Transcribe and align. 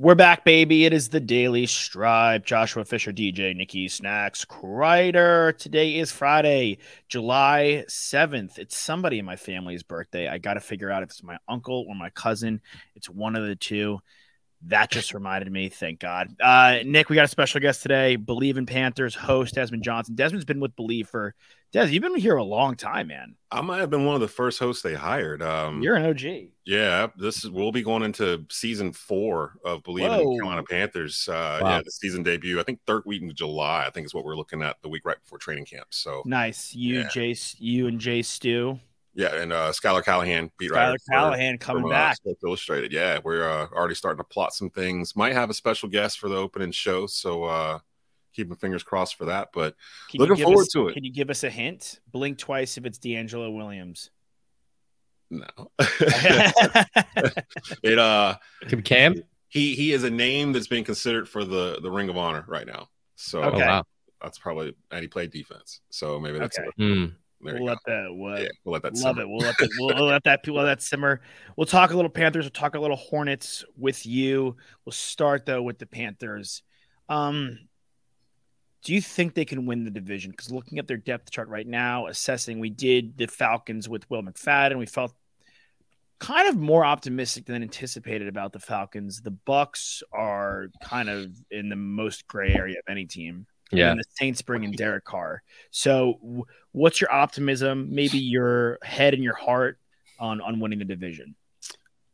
We're 0.00 0.14
back, 0.14 0.44
baby. 0.44 0.84
It 0.84 0.92
is 0.92 1.08
the 1.08 1.18
Daily 1.18 1.66
Stripe. 1.66 2.46
Joshua 2.46 2.84
Fisher, 2.84 3.12
DJ, 3.12 3.56
Nikki 3.56 3.88
Snacks, 3.88 4.44
Kreider. 4.44 5.58
Today 5.58 5.96
is 5.96 6.12
Friday, 6.12 6.78
July 7.08 7.84
7th. 7.88 8.60
It's 8.60 8.76
somebody 8.76 9.18
in 9.18 9.24
my 9.24 9.34
family's 9.34 9.82
birthday. 9.82 10.28
I 10.28 10.38
got 10.38 10.54
to 10.54 10.60
figure 10.60 10.88
out 10.88 11.02
if 11.02 11.08
it's 11.08 11.24
my 11.24 11.36
uncle 11.48 11.84
or 11.88 11.96
my 11.96 12.10
cousin. 12.10 12.60
It's 12.94 13.10
one 13.10 13.34
of 13.34 13.44
the 13.44 13.56
two. 13.56 13.98
That 14.68 14.88
just 14.88 15.14
reminded 15.14 15.50
me. 15.50 15.68
Thank 15.68 15.98
God. 15.98 16.28
Uh, 16.40 16.78
Nick, 16.84 17.08
we 17.08 17.16
got 17.16 17.24
a 17.24 17.28
special 17.28 17.60
guest 17.60 17.82
today. 17.82 18.16
Bleav 18.16 18.56
in 18.56 18.66
Panthers 18.66 19.16
host 19.16 19.56
Desmond 19.56 19.82
Johnson. 19.82 20.14
Desmond's 20.14 20.44
been 20.44 20.60
with 20.60 20.76
Bleav 20.76 21.08
for 21.08 21.34
Des. 21.70 21.88
You've 21.90 22.02
been 22.02 22.14
here 22.16 22.36
a 22.36 22.44
long 22.44 22.76
time, 22.76 23.08
man. 23.08 23.34
I 23.50 23.60
might 23.60 23.80
have 23.80 23.90
been 23.90 24.06
one 24.06 24.14
of 24.14 24.22
the 24.22 24.28
first 24.28 24.58
hosts 24.58 24.82
they 24.82 24.94
hired. 24.94 25.42
Um, 25.42 25.82
You're 25.82 25.96
an 25.96 26.06
OG. 26.06 26.48
Yeah, 26.64 27.08
this 27.18 27.44
is 27.44 27.50
we'll 27.50 27.72
be 27.72 27.82
going 27.82 28.02
into 28.02 28.44
season 28.50 28.92
four 28.92 29.58
of 29.64 29.82
Bleav 29.82 30.08
Whoa. 30.08 30.20
in 30.32 30.38
Carolina 30.38 30.62
Panthers. 30.62 31.28
Uh, 31.28 31.60
Wow. 31.62 31.76
Yeah, 31.76 31.82
the 31.84 31.90
season 31.90 32.22
debut. 32.22 32.58
I 32.58 32.62
think 32.62 32.80
third 32.86 33.02
week 33.04 33.20
in 33.22 33.34
July. 33.34 33.84
I 33.86 33.90
think 33.90 34.06
is 34.06 34.14
what 34.14 34.24
we're 34.24 34.36
looking 34.36 34.62
at 34.62 34.76
the 34.82 34.88
week 34.88 35.02
right 35.04 35.20
before 35.20 35.36
training 35.38 35.66
camp. 35.66 35.88
So 35.90 36.22
Nice. 36.24 36.74
You, 36.74 37.00
Yeah. 37.00 37.08
Jace, 37.08 37.54
you 37.58 37.86
and 37.86 38.00
Jay 38.00 38.22
Stew. 38.22 38.80
yeah, 39.14 39.34
and 39.34 39.52
uh, 39.52 39.70
Schuyler 39.72 40.02
Callihan, 40.02 40.50
beat 40.58 40.68
Schuyler 40.70 40.92
writer 40.92 40.98
for- 41.06 41.12
Callihan 41.14 41.60
coming 41.60 41.82
from, 41.82 41.90
uh, 41.90 41.94
back. 41.94 42.16
Illustrated. 42.42 42.92
Yeah, 42.92 43.18
we're 43.22 43.46
uh, 43.48 43.66
already 43.74 43.94
starting 43.94 44.18
to 44.18 44.24
plot 44.24 44.54
some 44.54 44.70
things. 44.70 45.14
Might 45.16 45.34
have 45.34 45.50
a 45.50 45.54
special 45.54 45.90
guest 45.90 46.18
for 46.18 46.30
the 46.30 46.36
opening 46.36 46.72
show, 46.72 47.06
so 47.06 47.44
uh, 47.44 47.78
keeping 48.38 48.56
fingers 48.56 48.82
crossed 48.82 49.16
for 49.16 49.26
that. 49.26 49.48
But 49.52 49.74
Can 50.10 50.20
Looking 50.20 50.44
forward 50.44 50.62
us- 50.62 50.68
to 50.68 50.88
it. 50.88 50.94
Can 50.94 51.04
you 51.04 51.12
give 51.12 51.28
us 51.30 51.44
a 51.44 51.50
hint? 51.50 52.00
Blink 52.10 52.38
twice 52.38 52.78
if 52.78 52.86
it's 52.86 52.98
DeAngelo 52.98 53.54
Williams. 53.54 54.10
no, 55.30 55.44
it 57.82 57.98
uh, 57.98 58.36
Could 58.68 58.84
Cam. 58.84 59.22
he 59.48 59.74
he 59.74 59.92
is 59.92 60.04
a 60.04 60.10
name 60.10 60.52
that's 60.52 60.68
being 60.68 60.84
considered 60.84 61.28
for 61.28 61.44
the 61.44 61.78
the 61.82 61.90
Ring 61.90 62.08
of 62.08 62.16
Honor 62.16 62.44
right 62.48 62.66
now. 62.66 62.88
So 63.16 63.42
Okay. 63.42 63.56
Oh 63.56 63.66
wow. 63.66 63.84
that's 64.22 64.38
probably 64.38 64.74
and 64.90 65.02
he 65.02 65.08
played 65.08 65.30
defense. 65.30 65.80
So 65.90 66.18
maybe 66.18 66.38
that's 66.38 66.58
Okay. 66.58 66.68
There 67.40 67.54
We'll 67.54 67.66
let 67.66 67.78
go. 67.86 67.92
that. 67.92 68.08
We'll, 68.16 68.38
Yeah, 68.40 68.48
we'll 68.64 68.72
let 68.72 68.82
that 68.82 68.94
love 68.94 69.14
simmer. 69.16 69.22
it. 69.22 69.28
We'll 69.28 69.38
let 69.38 69.56
that. 69.58 69.68
We'll, 69.78 69.94
we'll 69.94 70.06
let 70.06 70.24
that. 70.24 70.40
We'll 70.44 70.56
let 70.56 70.64
that 70.64 70.82
simmer. 70.82 71.20
We'll 71.56 71.66
talk 71.66 71.92
a 71.92 71.94
little 71.94 72.10
Panthers. 72.10 72.44
We'll 72.46 72.50
talk 72.50 72.74
a 72.74 72.80
little 72.80 72.96
Hornets 72.96 73.64
with 73.76 74.04
you. 74.06 74.56
We'll 74.84 74.92
start 74.92 75.46
though 75.46 75.62
with 75.62 75.78
the 75.78 75.86
Panthers. 75.86 76.62
Um, 77.08 77.67
do 78.84 78.94
you 78.94 79.00
think 79.00 79.34
they 79.34 79.44
can 79.44 79.66
win 79.66 79.84
the 79.84 79.90
division? 79.90 80.30
Because 80.30 80.50
looking 80.50 80.78
at 80.78 80.86
their 80.86 80.96
depth 80.96 81.30
chart 81.30 81.48
right 81.48 81.66
now, 81.66 82.06
assessing, 82.06 82.60
we 82.60 82.70
did 82.70 83.16
the 83.18 83.26
Falcons 83.26 83.88
with 83.88 84.08
Will 84.08 84.22
McFadden. 84.22 84.78
We 84.78 84.86
felt 84.86 85.12
kind 86.20 86.48
of 86.48 86.56
more 86.56 86.84
optimistic 86.84 87.46
than 87.46 87.62
anticipated 87.62 88.28
about 88.28 88.52
the 88.52 88.60
Falcons. 88.60 89.20
The 89.20 89.36
Bucs 89.46 90.02
are 90.12 90.68
kind 90.82 91.08
of 91.08 91.30
in 91.50 91.68
the 91.68 91.76
most 91.76 92.26
gray 92.28 92.54
area 92.54 92.78
of 92.78 92.90
any 92.90 93.06
team. 93.06 93.46
Yeah. 93.70 93.90
And 93.90 94.00
the 94.00 94.04
Saints 94.18 94.42
bring 94.42 94.64
in 94.64 94.72
Derek 94.72 95.04
Carr. 95.04 95.42
So, 95.70 96.46
what's 96.72 97.00
your 97.00 97.12
optimism? 97.12 97.88
Maybe 97.90 98.18
your 98.18 98.78
head 98.82 99.12
and 99.12 99.22
your 99.22 99.34
heart 99.34 99.78
on 100.18 100.40
on 100.40 100.58
winning 100.60 100.78
the 100.78 100.86
division. 100.86 101.34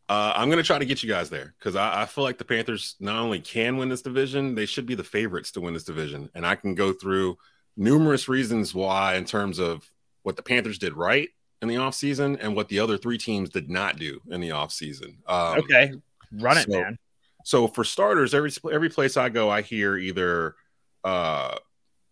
Uh, 0.09 0.33
I'm 0.37 0.49
going 0.49 0.59
to 0.59 0.67
try 0.67 0.79
to 0.79 0.85
get 0.85 1.03
you 1.03 1.09
guys 1.09 1.31
there 1.31 1.55
because 1.59 1.77
I, 1.77 2.03
I 2.03 2.07
feel 2.07 2.25
like 2.25 2.37
the 2.37 2.45
Panthers 2.45 2.97
not 3.01 3.17
only 3.17 3.41
can 3.41 3.79
win 3.79 3.89
this 3.89 4.03
division, 4.03 4.55
they 4.55 4.67
should 4.67 4.85
be 4.85 4.95
the 4.95 5.05
favorites 5.05 5.51
to 5.53 5.61
win 5.61 5.73
this 5.73 5.85
division. 5.85 6.29
And 6.35 6.47
I 6.47 6.57
can 6.57 6.75
go 6.75 6.93
through 6.93 7.39
numerous 7.77 8.29
reasons 8.29 8.75
why, 8.75 9.15
in 9.15 9.25
terms 9.25 9.59
of 9.59 9.89
what 10.23 10.37
the 10.37 10.43
Panthers 10.43 10.79
did 10.79 10.95
right 10.95 11.31
in 11.63 11.69
the 11.69 11.77
offseason 11.77 12.39
and 12.41 12.55
what 12.55 12.69
the 12.69 12.81
other 12.81 12.99
three 12.99 13.17
teams 13.17 13.49
did 13.49 13.71
not 13.71 13.97
do 13.97 14.21
in 14.31 14.41
the 14.41 14.51
offseason. 14.51 15.17
Um, 15.27 15.61
okay, 15.61 15.93
run 16.33 16.59
it, 16.59 16.67
so- 16.71 16.81
man. 16.81 16.99
So 17.47 17.69
for 17.69 17.85
starters, 17.85 18.33
every 18.33 18.51
every 18.73 18.89
place 18.89 19.19
I 19.19 19.29
go, 19.29 19.51
I 19.51 19.61
hear 19.61 19.99
either 19.99 20.55
uh, 21.05 21.57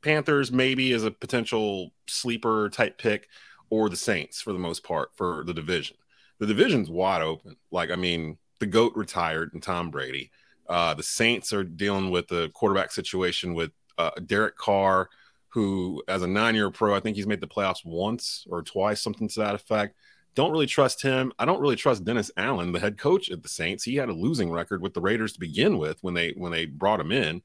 Panthers 0.02 0.52
maybe 0.52 0.92
as 0.92 1.04
a 1.04 1.10
potential 1.10 1.94
sleeper 2.06 2.68
type 2.68 2.98
pick, 2.98 3.28
or 3.70 3.88
the 3.88 3.96
Saints 3.96 4.42
for 4.42 4.52
the 4.52 4.58
most 4.58 4.84
part 4.84 5.08
for 5.14 5.42
the 5.46 5.54
division. 5.54 5.96
The 6.42 6.48
division's 6.48 6.90
wide 6.90 7.22
open. 7.22 7.54
Like 7.70 7.92
I 7.92 7.94
mean, 7.94 8.36
the 8.58 8.66
goat 8.66 8.94
retired 8.96 9.52
and 9.52 9.62
Tom 9.62 9.92
Brady. 9.92 10.32
Uh, 10.68 10.92
the 10.92 11.02
Saints 11.04 11.52
are 11.52 11.62
dealing 11.62 12.10
with 12.10 12.26
the 12.26 12.50
quarterback 12.52 12.90
situation 12.90 13.54
with 13.54 13.70
uh, 13.96 14.10
Derek 14.26 14.56
Carr, 14.56 15.08
who 15.50 16.02
as 16.08 16.22
a 16.22 16.26
nine-year 16.26 16.72
pro, 16.72 16.96
I 16.96 16.98
think 16.98 17.14
he's 17.14 17.28
made 17.28 17.40
the 17.40 17.46
playoffs 17.46 17.84
once 17.84 18.44
or 18.50 18.60
twice, 18.60 19.00
something 19.00 19.28
to 19.28 19.38
that 19.38 19.54
effect. 19.54 19.94
Don't 20.34 20.50
really 20.50 20.66
trust 20.66 21.00
him. 21.00 21.32
I 21.38 21.44
don't 21.44 21.60
really 21.60 21.76
trust 21.76 22.04
Dennis 22.04 22.32
Allen, 22.36 22.72
the 22.72 22.80
head 22.80 22.98
coach 22.98 23.30
at 23.30 23.44
the 23.44 23.48
Saints. 23.48 23.84
He 23.84 23.94
had 23.94 24.08
a 24.08 24.12
losing 24.12 24.50
record 24.50 24.82
with 24.82 24.94
the 24.94 25.00
Raiders 25.00 25.34
to 25.34 25.38
begin 25.38 25.78
with 25.78 25.98
when 26.02 26.14
they 26.14 26.30
when 26.30 26.50
they 26.50 26.66
brought 26.66 26.98
him 26.98 27.12
in. 27.12 27.42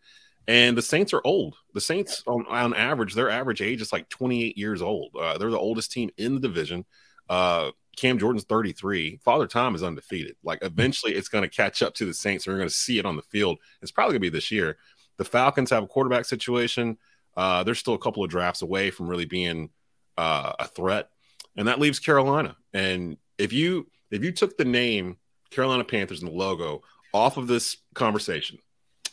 And 0.48 0.76
the 0.76 0.82
Saints 0.82 1.14
are 1.14 1.22
old. 1.24 1.56
The 1.76 1.82
Saints, 1.82 2.24
on, 2.26 2.48
on 2.48 2.74
average, 2.74 3.14
their 3.14 3.30
average 3.30 3.62
age 3.62 3.80
is 3.80 3.94
like 3.94 4.10
28 4.10 4.58
years 4.58 4.82
old. 4.82 5.16
Uh, 5.16 5.38
they're 5.38 5.52
the 5.52 5.60
oldest 5.60 5.92
team 5.92 6.10
in 6.18 6.34
the 6.34 6.40
division. 6.40 6.84
Uh, 7.30 7.70
Cam 7.98 8.20
Jordan's 8.20 8.46
33. 8.46 9.20
Father 9.24 9.48
Tom 9.48 9.76
is 9.76 9.84
undefeated. 9.84 10.36
Like 10.44 10.60
eventually, 10.62 11.14
it's 11.14 11.28
going 11.28 11.42
to 11.42 11.50
catch 11.50 11.82
up 11.82 11.94
to 11.96 12.06
the 12.06 12.14
Saints. 12.14 12.46
and 12.46 12.54
We're 12.54 12.60
going 12.60 12.70
to 12.70 12.76
see 12.76 13.00
it 13.00 13.06
on 13.06 13.16
the 13.16 13.24
field. 13.24 13.58
It's 13.82 13.92
probably 13.92 14.14
going 14.14 14.22
to 14.22 14.32
be 14.32 14.38
this 14.38 14.52
year. 14.52 14.78
The 15.18 15.26
Falcons 15.26 15.72
have 15.72 15.84
a 15.84 15.88
quarterback 15.88 16.26
situation. 16.26 16.98
Uh, 17.36 17.64
they're 17.64 17.76
still 17.76 17.96
a 17.96 18.00
couple 18.00 18.24
of 18.24 18.30
drafts 18.30 18.62
away 18.62 18.92
from 18.92 19.08
really 19.08 19.26
being 19.26 19.70
uh, 20.18 20.54
a 20.60 20.68
threat, 20.68 21.10
and 21.56 21.68
that 21.68 21.80
leaves 21.80 22.00
Carolina. 22.00 22.56
And 22.74 23.18
if 23.38 23.52
you 23.52 23.88
if 24.10 24.24
you 24.24 24.32
took 24.32 24.58
the 24.58 24.66
name 24.66 25.18
Carolina 25.52 25.84
Panthers 25.84 26.22
and 26.22 26.32
the 26.32 26.36
logo 26.36 26.82
off 27.14 27.38
of 27.38 27.48
this 27.48 27.78
conversation, 27.94 28.60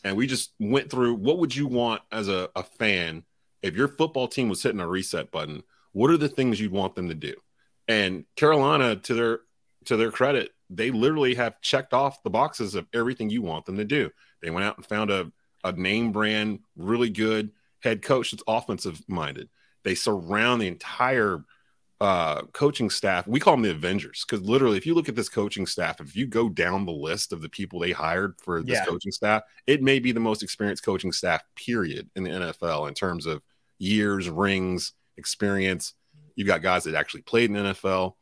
and 0.03 0.15
we 0.15 0.27
just 0.27 0.53
went 0.59 0.89
through 0.89 1.15
what 1.15 1.39
would 1.39 1.55
you 1.55 1.67
want 1.67 2.01
as 2.11 2.27
a, 2.27 2.49
a 2.55 2.63
fan 2.63 3.23
if 3.61 3.75
your 3.75 3.87
football 3.87 4.27
team 4.27 4.49
was 4.49 4.61
hitting 4.61 4.79
a 4.79 4.87
reset 4.87 5.31
button? 5.31 5.63
What 5.91 6.11
are 6.11 6.17
the 6.17 6.29
things 6.29 6.59
you'd 6.59 6.71
want 6.71 6.95
them 6.95 7.09
to 7.09 7.15
do? 7.15 7.35
And 7.87 8.25
Carolina, 8.35 8.95
to 8.95 9.13
their 9.13 9.39
to 9.85 9.97
their 9.97 10.11
credit, 10.11 10.51
they 10.69 10.91
literally 10.91 11.35
have 11.35 11.61
checked 11.61 11.93
off 11.93 12.23
the 12.23 12.29
boxes 12.29 12.75
of 12.75 12.87
everything 12.93 13.29
you 13.29 13.41
want 13.41 13.65
them 13.65 13.77
to 13.77 13.85
do. 13.85 14.09
They 14.41 14.49
went 14.49 14.65
out 14.65 14.77
and 14.77 14.85
found 14.85 15.11
a, 15.11 15.31
a 15.63 15.71
name 15.73 16.11
brand, 16.11 16.59
really 16.75 17.09
good 17.09 17.51
head 17.81 18.01
coach 18.01 18.31
that's 18.31 18.43
offensive 18.47 19.01
minded. 19.07 19.49
They 19.83 19.93
surround 19.93 20.61
the 20.61 20.67
entire 20.67 21.43
uh, 22.01 22.41
coaching 22.51 22.89
staff. 22.89 23.27
We 23.27 23.39
call 23.39 23.53
them 23.53 23.61
the 23.61 23.71
Avengers 23.71 24.25
because 24.27 24.45
literally, 24.45 24.77
if 24.77 24.85
you 24.85 24.95
look 24.95 25.07
at 25.07 25.15
this 25.15 25.29
coaching 25.29 25.65
staff, 25.67 26.01
if 26.01 26.15
you 26.15 26.25
go 26.25 26.49
down 26.49 26.85
the 26.85 26.91
list 26.91 27.31
of 27.31 27.41
the 27.41 27.49
people 27.49 27.79
they 27.79 27.91
hired 27.91 28.35
for 28.41 28.61
this 28.61 28.79
Yeah. 28.79 28.85
coaching 28.85 29.11
staff, 29.11 29.43
it 29.67 29.81
may 29.81 29.99
be 29.99 30.11
the 30.11 30.19
most 30.19 30.43
experienced 30.43 30.83
coaching 30.83 31.11
staff, 31.11 31.43
period, 31.55 32.09
in 32.15 32.23
the 32.23 32.31
NFL 32.31 32.87
in 32.87 32.95
terms 32.95 33.25
of 33.25 33.41
years, 33.77 34.29
rings, 34.29 34.93
experience. 35.17 35.93
You've 36.35 36.47
got 36.47 36.61
guys 36.61 36.83
that 36.83 36.95
actually 36.95 37.21
played 37.21 37.49
in 37.49 37.55
the 37.55 37.73
NFL. 37.73 38.13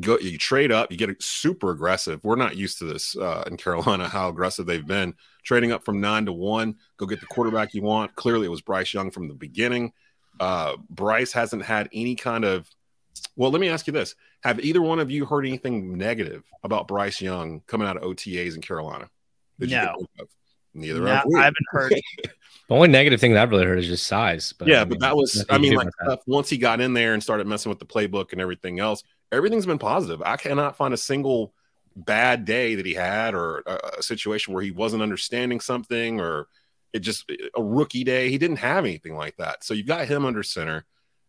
Go, 0.00 0.18
you 0.18 0.38
trade 0.38 0.70
up, 0.70 0.92
you 0.92 0.98
get 0.98 1.20
super 1.22 1.70
aggressive. 1.70 2.22
We're 2.22 2.36
not 2.36 2.56
used 2.56 2.78
to 2.78 2.84
this 2.84 3.16
uh, 3.16 3.44
in 3.46 3.56
Carolina, 3.56 4.08
how 4.08 4.28
aggressive 4.28 4.66
they've 4.66 4.86
been 4.86 5.14
trading 5.44 5.72
up 5.72 5.84
from 5.84 6.00
nine 6.00 6.26
to 6.26 6.32
one. 6.32 6.76
Go 6.98 7.06
get 7.06 7.20
the 7.20 7.26
quarterback 7.26 7.74
you 7.74 7.82
want. 7.82 8.14
Clearly, 8.14 8.46
it 8.46 8.50
was 8.50 8.60
Bryce 8.60 8.94
Young 8.94 9.10
from 9.10 9.28
the 9.28 9.34
beginning. 9.34 9.92
Uh, 10.38 10.76
Bryce 10.88 11.32
hasn't 11.32 11.64
had 11.64 11.88
any 11.92 12.14
kind 12.14 12.44
of. 12.44 12.70
Well, 13.34 13.50
let 13.50 13.60
me 13.60 13.68
ask 13.68 13.88
you 13.88 13.92
this: 13.92 14.14
Have 14.44 14.60
either 14.60 14.80
one 14.80 15.00
of 15.00 15.10
you 15.10 15.26
heard 15.26 15.46
anything 15.46 15.96
negative 15.98 16.44
about 16.62 16.86
Bryce 16.86 17.20
Young 17.20 17.62
coming 17.66 17.88
out 17.88 17.96
of 17.96 18.04
OTAs 18.04 18.54
in 18.54 18.60
Carolina? 18.60 19.10
No. 20.16 20.26
Can 20.78 20.90
think 20.90 21.00
of? 21.00 21.00
Neither 21.00 21.00
No, 21.00 21.14
have 21.14 21.24
we. 21.26 21.38
I 21.38 21.44
haven't 21.44 21.66
heard. 21.70 21.94
The 22.68 22.74
only 22.74 22.88
negative 22.88 23.18
thing 23.18 23.32
that 23.32 23.42
I've 23.42 23.50
really 23.50 23.64
heard 23.64 23.78
is 23.78 23.86
just 23.86 24.06
size. 24.06 24.52
But 24.52 24.68
yeah, 24.68 24.82
I 24.82 24.84
but 24.84 25.00
that 25.00 25.16
was 25.16 25.42
I 25.48 25.56
mean, 25.56 25.74
like 25.74 25.88
stuff, 26.02 26.20
once 26.26 26.50
he 26.50 26.58
got 26.58 26.82
in 26.82 26.92
there 26.92 27.14
and 27.14 27.22
started 27.22 27.46
messing 27.46 27.70
with 27.70 27.78
the 27.78 27.86
playbook 27.86 28.32
and 28.32 28.42
everything 28.42 28.78
else, 28.78 29.02
everything's 29.32 29.64
been 29.64 29.78
positive. 29.78 30.20
I 30.20 30.36
cannot 30.36 30.76
find 30.76 30.92
a 30.92 30.98
single 30.98 31.54
bad 31.96 32.44
day 32.44 32.74
that 32.74 32.84
he 32.84 32.92
had 32.92 33.34
or 33.34 33.62
a, 33.66 33.80
a 33.98 34.02
situation 34.02 34.52
where 34.52 34.62
he 34.62 34.70
wasn't 34.70 35.02
understanding 35.02 35.60
something 35.60 36.20
or 36.20 36.48
it 36.92 37.00
just 37.00 37.30
a 37.56 37.62
rookie 37.62 38.04
day. 38.04 38.30
He 38.30 38.36
didn't 38.36 38.58
have 38.58 38.84
anything 38.84 39.16
like 39.16 39.38
that. 39.38 39.64
So 39.64 39.72
you 39.72 39.82
got 39.82 40.06
him 40.06 40.26
under 40.26 40.42
center, 40.42 40.84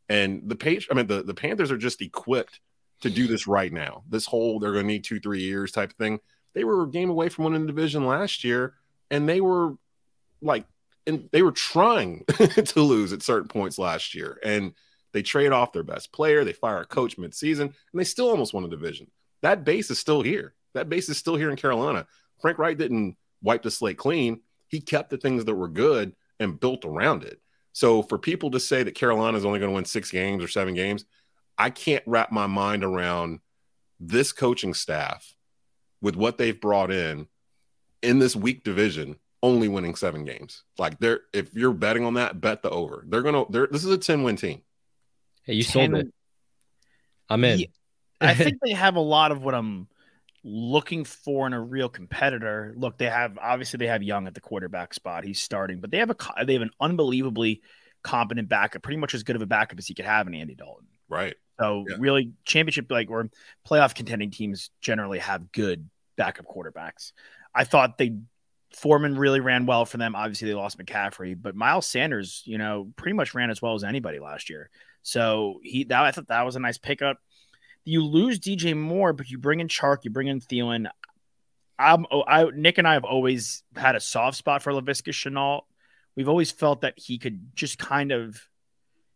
and 0.10 0.42
the 0.46 0.56
page. 0.56 0.90
I 0.92 0.94
mean, 0.94 1.08
the 1.08 1.24
the 1.24 1.34
Panthers 1.34 1.72
are 1.72 1.78
just 1.78 2.02
equipped 2.02 2.60
to 3.00 3.10
do 3.10 3.28
this 3.28 3.48
right 3.48 3.72
now. 3.72 4.04
This 4.10 4.26
whole 4.26 4.60
they're 4.60 4.74
going 4.74 4.86
to 4.86 4.92
need 4.92 5.06
two 5.06 5.22
three 5.22 5.42
years 5.42 5.72
type 5.72 5.92
of 5.92 5.96
thing. 5.96 6.20
They 6.54 6.66
were 6.66 6.84
a 6.84 6.90
game 6.90 7.10
away 7.10 7.30
from 7.30 7.46
winning 7.46 7.62
the 7.62 7.68
division 7.68 8.06
last 8.06 8.44
year 8.44 8.74
and 9.12 9.28
they 9.28 9.42
were 9.42 9.76
like, 10.42 10.66
and 11.08 11.30
they 11.32 11.42
were 11.42 11.52
trying 11.52 12.26
to 12.28 12.82
lose 12.82 13.14
at 13.14 13.24
certain 13.24 13.48
points 13.48 13.78
last 13.78 14.14
year. 14.14 14.40
And 14.44 14.74
they 15.12 15.22
trade 15.24 15.52
off 15.52 15.74
their 15.74 15.84
best 15.84 16.12
player, 16.12 16.44
they 16.44 16.54
fire 16.54 16.82
a 16.82 16.86
coach 16.86 17.18
midseason, 17.18 17.62
and 17.62 17.74
they 17.94 18.04
still 18.04 18.30
almost 18.30 18.54
won 18.54 18.64
a 18.64 18.70
division. 18.70 19.08
That 19.42 19.64
base 19.64 19.90
is 19.90 20.00
still 20.00 20.22
here. 20.22 20.54
That 20.74 20.90
base 20.90 21.10
is 21.10 21.18
still 21.18 21.36
here 21.36 21.50
in 21.50 21.56
Carolina. 21.56 22.06
Frank 22.42 22.60
Reich 22.60 22.78
didn't 22.78 23.18
wipe 23.42 23.64
the 23.64 23.72
slate 23.72 23.98
clean. 23.98 24.42
He 24.68 24.82
kept 24.82 25.10
the 25.10 25.18
things 25.18 25.46
that 25.46 25.56
were 25.56 25.68
good 25.68 26.16
and 26.40 26.60
built 26.60 26.86
around 26.86 27.24
it. 27.24 27.42
So 27.74 28.04
for 28.04 28.18
people 28.18 28.52
to 28.52 28.60
say 28.60 28.84
that 28.84 28.96
Carolina 28.96 29.38
is 29.38 29.46
only 29.46 29.60
going 29.60 29.72
to 29.72 29.76
win 29.76 29.86
six 29.86 30.12
games 30.12 30.44
or 30.44 30.48
seven 30.48 30.74
games, 30.74 31.06
I 31.58 31.70
can't 31.70 32.04
wrap 32.06 32.32
my 32.32 32.48
mind 32.48 32.84
around 32.84 33.40
this 34.00 34.32
coaching 34.32 34.74
staff 34.74 35.34
with 36.02 36.16
what 36.16 36.38
they've 36.38 36.60
brought 36.60 36.92
in 36.92 37.28
in 38.02 38.20
this 38.20 38.36
weak 38.36 38.64
division 38.64 39.18
only 39.42 39.68
winning 39.68 39.96
seven 39.96 40.26
games. 40.26 40.64
Like 40.78 41.00
they're 41.00 41.22
if 41.34 41.54
you're 41.54 41.74
betting 41.74 42.04
on 42.06 42.16
that, 42.16 42.42
bet 42.42 42.62
the 42.62 42.70
over. 42.70 43.06
They're 43.08 43.22
gonna 43.22 43.46
they're 43.50 43.68
this 43.68 43.84
is 43.84 43.92
a 43.92 43.98
10 43.98 44.24
win 44.24 44.36
team. 44.36 44.62
Hey, 45.44 45.54
you 45.54 45.64
sold 45.64 45.94
it. 45.96 46.08
I'm 47.30 47.44
in. 47.44 47.60
Yeah, 47.60 47.66
I 48.22 48.34
think 48.34 48.58
they 48.64 48.72
have 48.72 48.96
a 48.96 49.02
lot 49.02 49.32
of 49.32 49.42
what 49.44 49.56
I'm 49.56 49.88
looking 50.44 51.04
for 51.06 51.48
in 51.48 51.54
a 51.54 51.62
real 51.62 51.90
competitor. 51.90 52.74
Look, 52.76 52.98
they 52.98 53.10
have 53.10 53.38
obviously 53.38 53.78
they 53.78 53.88
have 53.88 54.04
Young 54.04 54.28
at 54.28 54.34
the 54.34 54.42
quarterback 54.42 54.94
spot. 54.94 55.24
He's 55.24 55.40
starting, 55.40 55.80
but 55.80 55.92
they 55.92 55.98
have 55.98 56.10
a 56.10 56.16
they 56.46 56.54
have 56.54 56.62
an 56.62 56.72
unbelievably 56.80 57.62
competent 58.04 58.50
backup, 58.50 58.82
pretty 58.82 58.98
much 58.98 59.14
as 59.14 59.24
good 59.24 59.36
of 59.36 59.42
a 59.42 59.46
backup 59.46 59.78
as 59.78 59.90
you 59.90 59.96
could 59.96 60.06
have 60.06 60.28
in 60.28 60.34
Andy 60.34 60.56
Dalton. 60.56 60.88
Right. 61.08 61.36
So 61.60 61.86
Yeah. 61.88 61.98
really, 62.00 62.32
championship 62.46 62.90
like 62.90 63.10
or 63.10 63.30
playoff 63.68 63.94
contending 63.94 64.32
teams 64.32 64.70
generally 64.82 65.20
have 65.20 65.52
good 65.52 65.90
backup 66.16 66.46
quarterbacks. 66.46 67.12
I 67.60 67.66
thought 67.66 67.98
they 67.98 68.16
Foreman 68.74 69.18
really 69.18 69.42
ran 69.42 69.66
well 69.66 69.84
for 69.84 69.98
them. 69.98 70.16
Obviously, 70.16 70.48
they 70.48 70.54
lost 70.54 70.80
McCaffrey, 70.80 71.36
but 71.40 71.56
Miles 71.58 71.86
Sanders, 71.86 72.42
you 72.46 72.58
know, 72.58 72.94
pretty 72.96 73.16
much 73.16 73.34
ran 73.34 73.50
as 73.50 73.62
well 73.62 73.76
as 73.76 73.84
anybody 73.84 74.20
last 74.20 74.50
year. 74.50 74.70
So 75.02 75.60
he 75.62 75.84
that 75.84 76.06
I 76.06 76.12
thought 76.12 76.30
that 76.30 76.46
was 76.46 76.56
a 76.56 76.62
nice 76.62 76.78
pickup. 76.78 77.18
You 77.84 78.06
lose 78.06 78.40
DJ 78.40 78.78
Moore, 78.78 79.12
but 79.12 79.30
you 79.30 79.38
bring 79.38 79.60
in 79.60 79.68
Chark, 79.68 80.06
you 80.06 80.10
bring 80.10 80.28
in 80.28 80.40
Thielen. 80.40 80.88
I'm 81.78 82.06
oh, 82.10 82.24
I 82.26 82.46
Nick 82.56 82.78
and 82.78 82.88
I 82.88 82.94
have 82.94 83.04
always 83.04 83.64
had 83.76 83.98
a 83.98 84.00
soft 84.00 84.38
spot 84.38 84.64
for 84.64 84.72
Laviska 84.72 85.12
Shenault. 85.12 85.64
We've 86.16 86.30
always 86.30 86.52
felt 86.52 86.82
that 86.82 86.94
he 86.96 87.18
could 87.18 87.54
just 87.56 87.78
kind 87.78 88.14
of 88.14 88.40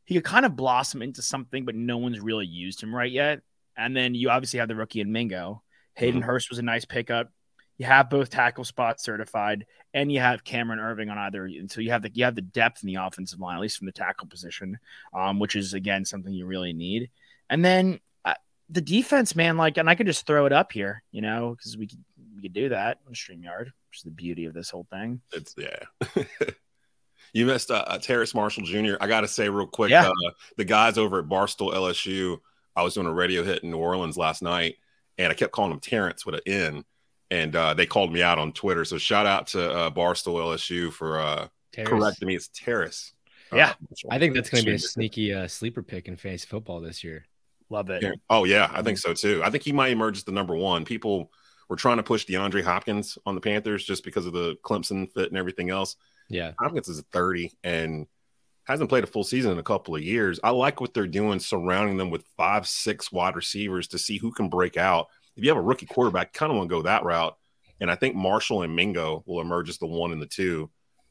he 0.03 0.15
could 0.15 0.25
kind 0.25 0.45
of 0.45 0.57
blossom 0.57 1.01
into 1.01 1.21
something, 1.21 1.63
but 1.63 1.75
no 1.75 1.97
one's 1.97 2.19
really 2.19 2.45
used 2.45 2.83
him 2.83 2.93
right 2.93 3.11
yet. 3.11 3.39
And 3.77 3.95
then 3.95 4.15
you 4.15 4.31
obviously 4.31 4.59
have 4.59 4.67
the 4.67 4.75
rookie 4.75 4.99
in 4.99 5.13
Mingo. 5.13 5.63
Hayden 5.95 6.19
mm-hmm. 6.19 6.29
Hurst 6.29 6.49
was 6.49 6.59
a 6.59 6.63
nice 6.63 6.83
pickup. 6.83 7.31
You 7.77 7.85
have 7.85 8.09
both 8.09 8.29
tackle 8.29 8.63
spots 8.63 9.03
certified, 9.03 9.65
and 9.93 10.11
you 10.11 10.19
have 10.19 10.43
Cameron 10.43 10.79
Erving 10.79 11.11
on 11.11 11.17
either. 11.17 11.45
And 11.45 11.71
so 11.71 11.81
you 11.81 11.91
have 11.91 12.01
the 12.03 12.11
you 12.13 12.23
have 12.25 12.35
the 12.35 12.41
depth 12.41 12.83
in 12.83 12.87
the 12.87 12.95
offensive 12.95 13.39
line, 13.39 13.55
at 13.55 13.61
least 13.61 13.77
from 13.77 13.87
the 13.87 13.91
tackle 13.91 14.27
position, 14.27 14.77
um, 15.13 15.39
which 15.39 15.55
is 15.55 15.73
again 15.73 16.05
something 16.05 16.33
you 16.33 16.45
really 16.45 16.73
need. 16.73 17.09
And 17.49 17.63
then 17.65 17.99
uh, 18.25 18.35
the 18.69 18.81
defense, 18.81 19.35
man, 19.35 19.57
like, 19.57 19.77
and 19.77 19.89
I 19.89 19.95
could 19.95 20.07
just 20.07 20.25
throw 20.27 20.45
it 20.45 20.53
up 20.53 20.71
here, 20.71 21.03
you 21.11 21.21
know, 21.21 21.55
because 21.57 21.75
we 21.77 21.87
could 21.87 22.03
we 22.35 22.41
could 22.43 22.53
do 22.53 22.69
that 22.69 22.99
on 23.07 23.13
Streamyard, 23.13 23.65
which 23.65 23.97
is 23.97 24.03
the 24.03 24.11
beauty 24.11 24.45
of 24.45 24.53
this 24.53 24.69
whole 24.69 24.87
thing. 24.91 25.21
It's 25.31 25.55
yeah. 25.57 26.15
you 27.33 27.45
missed 27.45 27.71
uh, 27.71 27.83
uh, 27.87 27.97
Terrace 27.97 28.35
Marshall 28.35 28.63
Jr. 28.63 28.95
I 29.01 29.07
got 29.07 29.21
to 29.21 29.27
say 29.27 29.49
real 29.49 29.67
quick, 29.67 29.89
Yeah. 29.91 30.07
uh, 30.07 30.31
the 30.57 30.65
guys 30.65 30.97
over 30.97 31.19
at 31.19 31.25
Barstool 31.25 31.73
LSU. 31.73 32.39
I 32.75 32.83
was 32.83 32.93
doing 32.93 33.07
a 33.07 33.13
radio 33.13 33.43
hit 33.43 33.63
in 33.63 33.71
New 33.71 33.77
Orleans 33.77 34.17
last 34.17 34.41
night, 34.41 34.77
and 35.17 35.31
I 35.31 35.35
kept 35.35 35.51
calling 35.51 35.71
him 35.71 35.79
Terrence 35.79 36.25
with 36.25 36.35
an 36.35 36.41
N, 36.47 36.85
and 37.33 37.55
uh, 37.55 37.73
they 37.73 37.87
called 37.87 38.13
me 38.13 38.21
out 38.21 38.37
on 38.37 38.53
Twitter. 38.53 38.85
So 38.85 38.99
shout 38.99 39.25
out 39.25 39.47
to 39.47 39.71
uh, 39.71 39.89
Barstool 39.89 40.35
LSU 40.35 40.93
for 40.93 41.19
uh, 41.19 41.47
correcting 41.75 42.27
me. 42.27 42.35
It's 42.35 42.49
Terrace. 42.53 43.13
Uh, 43.51 43.57
Yeah. 43.57 43.73
I 44.11 44.19
think 44.19 44.35
that's 44.35 44.51
going 44.51 44.63
to 44.63 44.69
be 44.69 44.75
a 44.75 44.79
sneaky 44.79 45.33
uh, 45.33 45.47
sleeper 45.47 45.81
pick 45.81 46.07
in 46.07 46.15
fantasy 46.15 46.45
football 46.45 46.79
this 46.79 47.03
year. 47.03 47.25
Love 47.69 47.89
it. 47.89 48.03
Yeah. 48.03 48.11
Oh 48.29 48.43
yeah, 48.43 48.69
I 48.71 48.83
think 48.83 48.99
so 48.99 49.15
too. 49.15 49.41
I 49.43 49.49
think 49.49 49.63
he 49.63 49.71
might 49.71 49.91
emerge 49.91 50.17
as 50.17 50.23
the 50.25 50.31
number 50.31 50.55
one. 50.55 50.85
People 50.85 51.31
were 51.69 51.75
trying 51.75 51.97
to 51.97 52.03
push 52.03 52.25
DeAndre 52.25 52.63
Hopkins 52.63 53.17
on 53.25 53.33
the 53.33 53.41
Panthers 53.41 53.83
just 53.83 54.03
because 54.03 54.27
of 54.27 54.33
the 54.33 54.55
Clemson 54.63 55.11
fit 55.11 55.29
and 55.29 55.37
everything 55.37 55.71
else. 55.71 55.95
Yeah. 56.29 56.51
Hopkins 56.59 56.87
is 56.87 57.01
30 57.11 57.51
and 57.63 58.05
hasn't 58.65 58.89
played 58.89 59.05
a 59.05 59.07
full 59.07 59.23
season 59.23 59.53
in 59.53 59.57
a 59.57 59.63
couple 59.63 59.95
of 59.95 60.03
years. 60.03 60.39
I 60.43 60.51
like 60.51 60.81
what 60.81 60.93
they're 60.93 61.07
doing, 61.07 61.39
surrounding 61.39 61.97
them 61.97 62.11
with 62.11 62.25
five, 62.37 62.67
six 62.67 63.11
wide 63.11 63.35
receivers 63.35 63.87
to 63.87 63.97
see 63.97 64.17
who 64.17 64.31
can 64.31 64.49
break 64.49 64.77
out. 64.77 65.07
If 65.35 65.43
you 65.43 65.49
have 65.49 65.57
a 65.57 65.61
rookie 65.61 65.85
quarterback, 65.85 66.33
kind 66.33 66.51
of 66.51 66.57
want 66.57 66.69
to 66.69 66.75
go 66.75 66.81
that 66.83 67.03
route. 67.03 67.35
And 67.79 67.89
I 67.91 67.95
think 67.95 68.15
Marshall 68.15 68.61
and 68.61 68.75
Mingo 68.75 69.23
will 69.25 69.41
emerge 69.41 69.69
as 69.69 69.77
the 69.77 69.87
one 69.87 70.11
and 70.11 70.21
the 70.21 70.27
two 70.27 70.69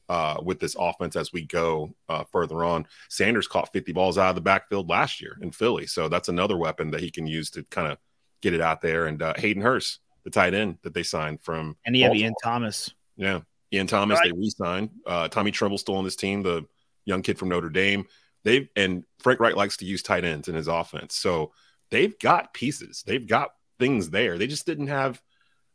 uh, 0.09 0.37
with 0.43 0.59
this 0.59 0.75
offense 0.79 1.15
as 1.15 1.31
we 1.31 1.45
go 1.45 1.93
uh, 2.09 2.23
further 2.31 2.63
on. 2.63 2.85
Sanders 3.09 3.47
caught 3.47 3.71
50 3.71 3.91
balls 3.93 4.17
out 4.17 4.29
of 4.29 4.35
the 4.35 4.41
backfield 4.41 4.89
last 4.89 5.21
year 5.21 5.37
in 5.41 5.51
Philly. 5.51 5.85
So 5.87 6.07
that's 6.07 6.29
another 6.29 6.57
weapon 6.57 6.91
that 6.91 7.01
he 7.01 7.11
can 7.11 7.27
use 7.27 7.49
to 7.51 7.63
kind 7.63 7.91
of 7.91 7.97
get 8.41 8.53
it 8.53 8.61
out 8.61 8.81
there. 8.81 9.05
And 9.07 9.21
uh, 9.21 9.33
Hayden 9.37 9.61
Hurst, 9.61 9.99
the 10.23 10.29
tight 10.29 10.53
end 10.53 10.77
that 10.83 10.93
they 10.93 11.03
signed 11.03 11.41
from 11.41 11.75
And 11.85 11.95
you 11.95 12.03
have 12.03 12.15
Ian 12.15 12.33
Thomas. 12.43 12.89
Yeah. 13.17 13.41
Ian 13.71 13.87
Thomas, 13.87 14.19
Right. 14.19 14.31
they 14.31 14.37
re-signed. 14.37 14.89
Uh, 15.05 15.27
Tommy 15.27 15.51
Tremble 15.51 15.77
still 15.77 15.95
on 15.95 16.03
this 16.03 16.15
team, 16.15 16.43
the 16.43 16.65
young 17.05 17.21
kid 17.21 17.37
from 17.37 17.49
Notre 17.49 17.69
Dame. 17.69 18.05
They've 18.43 18.67
and 18.75 19.03
Frank 19.19 19.39
Reich 19.39 19.55
likes 19.55 19.77
to 19.77 19.85
use 19.85 20.03
tight 20.03 20.25
ends 20.25 20.47
in 20.47 20.55
his 20.55 20.67
offense. 20.67 21.15
So 21.15 21.53
they've 21.91 22.17
got 22.19 22.53
pieces. 22.53 23.03
They've 23.05 23.25
got 23.25 23.51
things 23.83 24.09
there. 24.09 24.37
They 24.37 24.47
just 24.47 24.65
didn't 24.65 24.87
have 24.87 25.21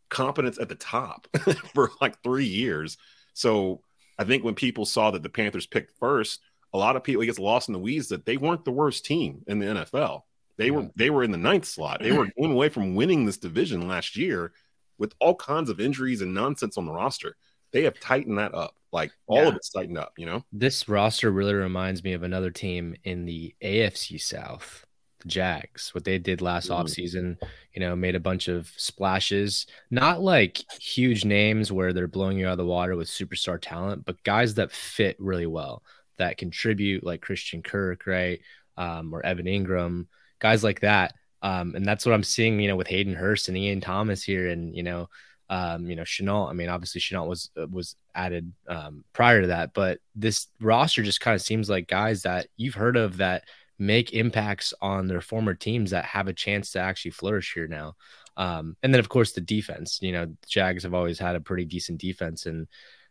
competence 0.09 0.59
at 0.59 0.69
the 0.69 0.75
top 0.75 1.29
for 1.75 1.91
like 2.01 2.23
three 2.23 2.47
years. 2.47 2.97
So 3.35 3.83
I 4.19 4.25
think 4.25 4.45
when 4.45 4.55
people 4.55 4.87
saw 4.87 5.11
that 5.11 5.23
the 5.23 5.29
Panthers 5.29 5.67
picked 5.67 5.93
first, 5.99 6.41
a 6.73 6.79
lot 6.79 6.97
of 6.97 7.05
people 7.05 7.23
gets 7.23 7.39
lost 7.39 7.69
in 7.69 7.73
the 7.75 7.79
weeds 7.79 8.09
that 8.09 8.25
they 8.25 8.37
weren't 8.37 8.65
the 8.65 8.71
worst 8.73 9.05
team 9.05 9.43
in 9.47 9.59
the 9.59 9.67
NFL. 9.67 10.23
They 10.57 10.71
were 10.71 10.89
they 10.97 11.11
were 11.11 11.23
in 11.23 11.31
the 11.31 11.39
ninth 11.39 11.67
slot. 11.67 12.01
They 12.03 12.13
were 12.13 12.27
going 12.39 12.53
away 12.53 12.69
from 12.71 12.95
winning 12.95 13.27
this 13.27 13.37
division 13.37 13.87
last 13.87 14.17
year 14.17 14.53
with 14.99 15.15
all 15.21 15.35
kinds 15.35 15.71
of 15.71 15.79
injuries 15.81 16.23
and 16.23 16.35
nonsense 16.35 16.77
on 16.79 16.87
the 16.87 16.93
roster. 16.93 17.37
They 17.73 17.83
have 17.85 18.01
tightened 18.01 18.39
that 18.39 18.55
up. 18.55 18.75
Like 18.91 19.13
all 19.27 19.43
Yeah. 19.43 19.49
of 19.49 19.57
it's 19.57 19.71
tightened 19.71 19.99
up, 19.99 20.15
you 20.17 20.25
know? 20.27 20.43
This 20.51 20.89
roster 20.89 21.31
really 21.31 21.55
reminds 21.55 22.03
me 22.03 22.15
of 22.15 22.23
another 22.23 22.51
team 22.51 22.97
in 23.05 23.27
the 23.27 23.55
AFC 23.63 24.19
South, 24.19 24.85
the 25.21 25.29
Jags. 25.29 25.95
What 25.95 26.05
they 26.05 26.19
did 26.19 26.41
last 26.41 26.69
Mhm. 26.71 26.77
offseason, 26.81 27.37
you 27.73 27.81
know, 27.81 27.97
made 27.97 28.15
a 28.15 28.21
bunch 28.21 28.49
of 28.49 28.73
splashes. 28.77 29.67
Not 29.91 30.21
like 30.21 30.59
huge 30.81 31.25
names 31.25 31.73
where 31.73 31.93
they're 31.93 32.09
blowing 32.09 32.39
you 32.39 32.47
out 32.47 32.53
of 32.53 32.59
the 32.59 32.67
water 32.67 32.97
with 32.97 33.09
superstar 33.09 33.59
talent, 33.61 34.05
but 34.05 34.23
guys 34.25 34.55
that 34.55 34.73
fit 34.73 35.17
really 35.19 35.47
well, 35.47 35.83
that 36.19 36.37
contribute, 36.39 37.05
like 37.05 37.21
Christian 37.23 37.63
Kirk, 37.63 38.07
right? 38.07 38.41
Um, 38.77 39.13
or 39.13 39.25
Evan 39.25 39.47
Engram, 39.47 40.07
guys 40.39 40.63
like 40.63 40.81
that. 40.81 41.15
Um, 41.43 41.75
and 41.75 41.87
that's 41.87 42.05
what 42.05 42.15
I'm 42.15 42.25
seeing, 42.25 42.61
you 42.61 42.69
know, 42.69 42.77
with 42.77 42.89
Hayden 42.89 43.15
Hurst 43.15 43.49
and 43.49 43.57
Ian 43.57 43.81
Thomas 43.81 44.23
here, 44.25 44.49
and 44.49 44.75
you 44.75 44.83
know, 44.83 45.09
um, 45.51 45.89
you 45.89 45.97
know, 45.97 46.03
Shenault. 46.03 46.51
I 46.51 46.53
mean, 46.53 46.69
obviously 46.69 47.01
Shenault 47.01 47.29
was 47.29 47.51
uh, 47.57 47.67
was 47.69 47.95
added 48.15 48.53
um, 48.69 49.05
prior 49.13 49.43
to 49.43 49.47
that, 49.49 49.73
but 49.73 49.99
this 50.17 50.49
roster 50.61 51.03
just 51.03 51.21
kind 51.21 51.35
of 51.37 51.41
seems 51.43 51.71
like 51.71 51.87
guys 51.87 52.23
that 52.23 52.49
you've 52.57 52.75
heard 52.75 52.97
of 52.97 53.19
that 53.19 53.45
make 53.79 54.13
impacts 54.13 54.75
on 54.81 55.07
their 55.07 55.21
former 55.21 55.55
teams 55.55 55.91
that 55.91 56.05
have 56.05 56.29
a 56.29 56.33
chance 56.33 56.73
to 56.73 56.81
actually 56.81 57.13
flourish 57.13 57.55
here 57.55 57.69
now. 57.69 57.95
Um, 58.37 58.77
and 58.83 58.93
then 58.93 59.01
of 59.01 59.09
course 59.09 59.33
the 59.33 59.41
defense. 59.41 59.99
You 60.01 60.13
know, 60.13 60.27
the 60.27 60.37
Jags 60.49 60.85
have 60.85 60.95
always 60.95 61.19
had 61.19 61.37
a 61.37 61.41
pretty 61.41 61.65
decent 61.65 62.01
defense, 62.01 62.47
and 62.47 62.67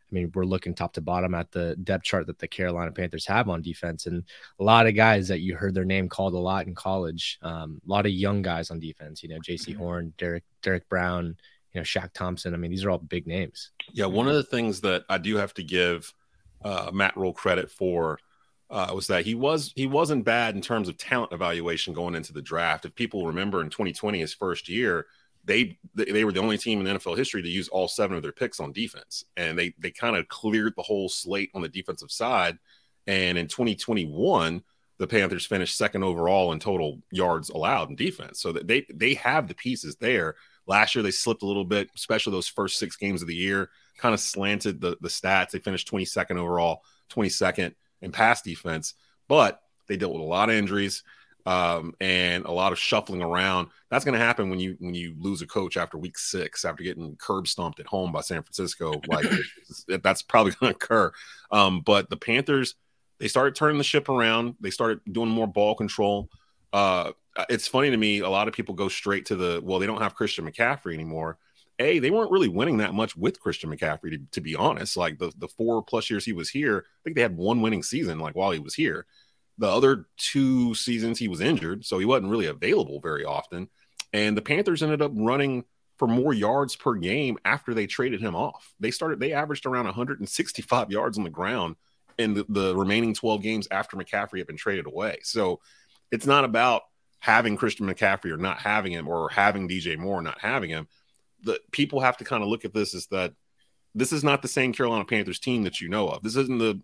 I 0.09 0.15
mean, 0.15 0.31
we're 0.33 0.45
looking 0.45 0.73
top 0.73 0.93
to 0.93 1.01
bottom 1.01 1.33
at 1.33 1.51
the 1.51 1.75
depth 1.75 2.05
chart 2.05 2.27
that 2.27 2.39
the 2.39 2.47
Carolina 2.47 2.91
Panthers 2.91 3.25
have 3.25 3.49
on 3.49 3.61
defense, 3.61 4.05
and 4.05 4.23
a 4.59 4.63
lot 4.63 4.87
of 4.87 4.95
guys 4.95 5.27
that 5.27 5.41
you 5.41 5.55
heard 5.55 5.73
their 5.73 5.85
name 5.85 6.07
called 6.07 6.33
a 6.33 6.39
lot 6.39 6.65
in 6.65 6.75
college. 6.75 7.39
Um, 7.41 7.81
a 7.85 7.91
lot 7.91 8.05
of 8.05 8.13
young 8.13 8.41
guys 8.41 8.71
on 8.71 8.79
defense. 8.79 9.21
You 9.21 9.29
know, 9.29 9.39
Jaycee 9.39 9.75
Horn, 9.75 10.13
Derrick 10.17 10.43
Derrick 10.61 10.87
Brown, 10.87 11.35
you 11.73 11.81
know, 11.81 11.83
Shaq 11.83 12.13
Thompson. 12.13 12.53
I 12.53 12.57
mean, 12.57 12.71
these 12.71 12.85
are 12.85 12.89
all 12.89 12.99
big 12.99 13.27
names. 13.27 13.71
Yeah, 13.91 14.05
one 14.05 14.29
of 14.29 14.35
the 14.35 14.43
things 14.43 14.79
that 14.81 15.03
I 15.09 15.17
do 15.17 15.35
have 15.35 15.53
to 15.55 15.63
give 15.63 16.13
uh, 16.63 16.89
Matt 16.93 17.17
Rhule 17.17 17.33
credit 17.33 17.69
for 17.69 18.17
uh, 18.69 18.91
was 18.93 19.07
that 19.07 19.25
he 19.25 19.35
was 19.35 19.71
he 19.75 19.87
wasn't 19.87 20.25
bad 20.25 20.55
in 20.55 20.61
terms 20.61 20.89
of 20.89 20.97
talent 20.97 21.31
evaluation 21.31 21.93
going 21.93 22.15
into 22.15 22.33
the 22.33 22.41
draft. 22.41 22.85
If 22.85 22.95
people 22.95 23.25
remember 23.25 23.61
in 23.61 23.69
2020, 23.69 24.19
his 24.19 24.33
first 24.33 24.67
year, 24.67 25.05
they 25.45 25.77
they 25.95 26.25
were 26.25 26.33
the 26.33 26.41
only 26.41 26.57
team 26.57 26.85
in 26.85 26.97
NFL 26.97 27.17
history 27.17 27.41
to 27.41 27.49
use 27.49 27.69
all 27.69 27.87
seven 27.87 28.17
of 28.17 28.23
their 28.23 28.33
picks 28.33 28.59
on 28.59 28.73
defense, 28.73 29.23
and 29.37 29.57
they 29.57 29.73
they 29.79 29.91
kind 29.91 30.17
of 30.17 30.27
cleared 30.27 30.73
the 30.75 30.83
whole 30.83 31.07
slate 31.07 31.49
on 31.55 31.61
the 31.61 31.69
defensive 31.69 32.11
side. 32.11 32.57
And 33.07 33.37
in 33.37 33.47
2021, 33.47 34.61
the 34.97 35.07
Panthers 35.07 35.45
finished 35.45 35.77
second 35.77 36.03
overall 36.03 36.51
in 36.51 36.59
total 36.59 37.01
yards 37.09 37.49
allowed 37.49 37.89
in 37.89 37.95
defense, 37.95 38.41
so 38.41 38.51
that 38.51 38.67
they 38.67 38.85
they 38.93 39.13
have 39.13 39.47
the 39.47 39.55
pieces 39.55 39.95
there. 39.95 40.35
Last 40.65 40.93
year 40.93 41.03
they 41.03 41.11
slipped 41.11 41.43
a 41.43 41.47
little 41.47 41.63
bit, 41.63 41.89
especially 41.95 42.31
those 42.31 42.49
first 42.49 42.77
six 42.77 42.97
games 42.97 43.21
of 43.21 43.29
the 43.29 43.35
year, 43.35 43.69
kind 43.97 44.13
of 44.13 44.19
slanted 44.19 44.81
the 44.81 44.97
the 44.99 45.07
stats. 45.07 45.51
They 45.51 45.59
finished 45.59 45.89
22nd 45.89 46.35
overall, 46.35 46.81
22nd 47.09 47.73
in 48.01 48.11
pass 48.11 48.41
defense, 48.41 48.93
but 49.27 49.61
they 49.87 49.97
dealt 49.97 50.13
with 50.13 50.21
a 50.21 50.25
lot 50.25 50.49
of 50.49 50.55
injuries. 50.55 51.03
um, 51.47 51.93
and 52.01 52.43
a 52.45 52.51
lot 52.51 52.73
of 52.73 52.77
shuffling 52.77 53.21
around. 53.23 53.69
That's 53.89 54.03
going 54.03 54.19
to 54.19 54.23
happen 54.25 54.49
when 54.49 54.59
you 54.59 54.75
when 54.79 54.93
you 54.93 55.15
lose 55.17 55.41
a 55.41 55.47
coach 55.47 55.77
after 55.77 55.97
week 55.97 56.17
six, 56.17 56.65
after 56.65 56.83
getting 56.83 57.15
curb 57.15 57.47
stomped 57.47 57.79
at 57.79 57.87
home 57.87 58.11
by 58.11 58.19
San 58.19 58.43
Francisco. 58.43 58.99
Like 59.07 59.25
that's 60.03 60.21
probably 60.21 60.51
going 60.59 60.73
to 60.73 60.75
occur. 60.75 61.09
Um, 61.49 61.79
but 61.85 62.09
the 62.09 62.17
Panthers, 62.17 62.75
they 63.19 63.29
started 63.29 63.55
turning 63.55 63.77
the 63.77 63.85
ship 63.85 64.09
around. 64.09 64.55
They 64.59 64.71
started 64.71 64.99
doing 65.09 65.29
more 65.29 65.47
ball 65.47 65.73
control. 65.73 66.29
Uh, 66.73 67.11
it's 67.49 67.67
funny 67.69 67.91
to 67.91 67.97
me. 67.97 68.19
A 68.19 68.29
lot 68.29 68.49
of 68.49 68.53
people 68.53 68.75
go 68.75 68.89
straight 68.89 69.27
to 69.27 69.37
the 69.37 69.61
well, 69.63 69.79
they 69.79 69.87
don't 69.87 70.01
have 70.01 70.15
Christian 70.15 70.51
McCaffrey 70.51 70.93
anymore. 70.93 71.37
A, 71.79 71.99
they 71.99 72.11
weren't 72.11 72.31
really 72.31 72.47
winning 72.47 72.77
that 72.77 72.93
much 72.93 73.15
with 73.15 73.39
Christian 73.39 73.69
McCaffrey, 73.69 74.11
to, 74.11 74.19
to 74.31 74.41
be 74.41 74.55
honest. 74.55 74.97
Like 74.97 75.19
the, 75.19 75.31
the 75.37 75.47
four 75.47 75.83
plus 75.83 76.09
years 76.09 76.25
he 76.25 76.33
was 76.33 76.49
here, 76.49 76.85
I 76.85 76.99
think 77.03 77.15
they 77.15 77.21
had 77.21 77.37
one 77.37 77.61
winning 77.61 77.83
season, 77.83 78.19
like 78.19 78.35
while 78.35 78.51
he 78.51 78.59
was 78.59 78.73
here. 78.73 79.05
The 79.59 79.67
other 79.67 80.07
two 80.17 80.75
seasons 80.75 81.19
he 81.19 81.27
was 81.27 81.41
injured, 81.41 81.85
so 81.85 81.99
he 81.99 82.05
wasn't 82.05 82.31
really 82.31 82.45
available 82.45 82.99
very 82.99 83.25
often. 83.25 83.69
And 84.13 84.37
the 84.37 84.41
Panthers 84.41 84.83
ended 84.83 85.01
up 85.01 85.11
running 85.15 85.65
for 85.97 86.07
more 86.07 86.33
yards 86.33 86.75
per 86.75 86.93
game 86.93 87.37
after 87.43 87.73
they 87.73 87.87
traded 87.87 88.21
him 88.21 88.35
off. 88.35 88.73
They 88.79 88.91
started, 88.91 89.19
they 89.19 89.33
averaged 89.33 89.65
around 89.65 89.85
165 89.85 90.91
yards 90.91 91.17
on 91.17 91.23
the 91.23 91.29
ground 91.29 91.75
in 92.17 92.33
the, 92.33 92.45
the 92.49 92.75
remaining 92.75 93.13
12 93.13 93.41
games 93.41 93.67
after 93.71 93.97
McCaffrey 93.97 94.37
had 94.37 94.47
been 94.47 94.57
traded 94.57 94.85
away. 94.85 95.17
So 95.23 95.59
it's 96.11 96.25
not 96.25 96.45
about 96.45 96.83
having 97.19 97.57
Christian 97.57 97.87
McCaffrey 97.87 98.31
or 98.31 98.37
not 98.37 98.59
having 98.59 98.91
him 98.91 99.07
or 99.07 99.29
having 99.29 99.67
DJ 99.67 99.97
Moore 99.97 100.19
or 100.19 100.21
not 100.21 100.39
having 100.39 100.69
him. 100.69 100.87
The 101.47 101.59
people 101.71 101.99
have 102.01 102.17
to 102.17 102.23
kind 102.23 102.43
of 102.43 102.49
look 102.49 102.65
at 102.65 102.73
this 102.73 102.93
is 102.93 103.07
that 103.07 103.33
this 103.95 104.13
is 104.13 104.23
not 104.23 104.41
the 104.41 104.47
same 104.47 104.73
Carolina 104.73 105.05
Panthers 105.05 105.39
team 105.39 105.63
that 105.63 105.81
you 105.81 105.89
know 105.89 106.07
of. 106.07 106.21
This 106.21 106.35
isn't 106.35 106.59
the 106.59 106.81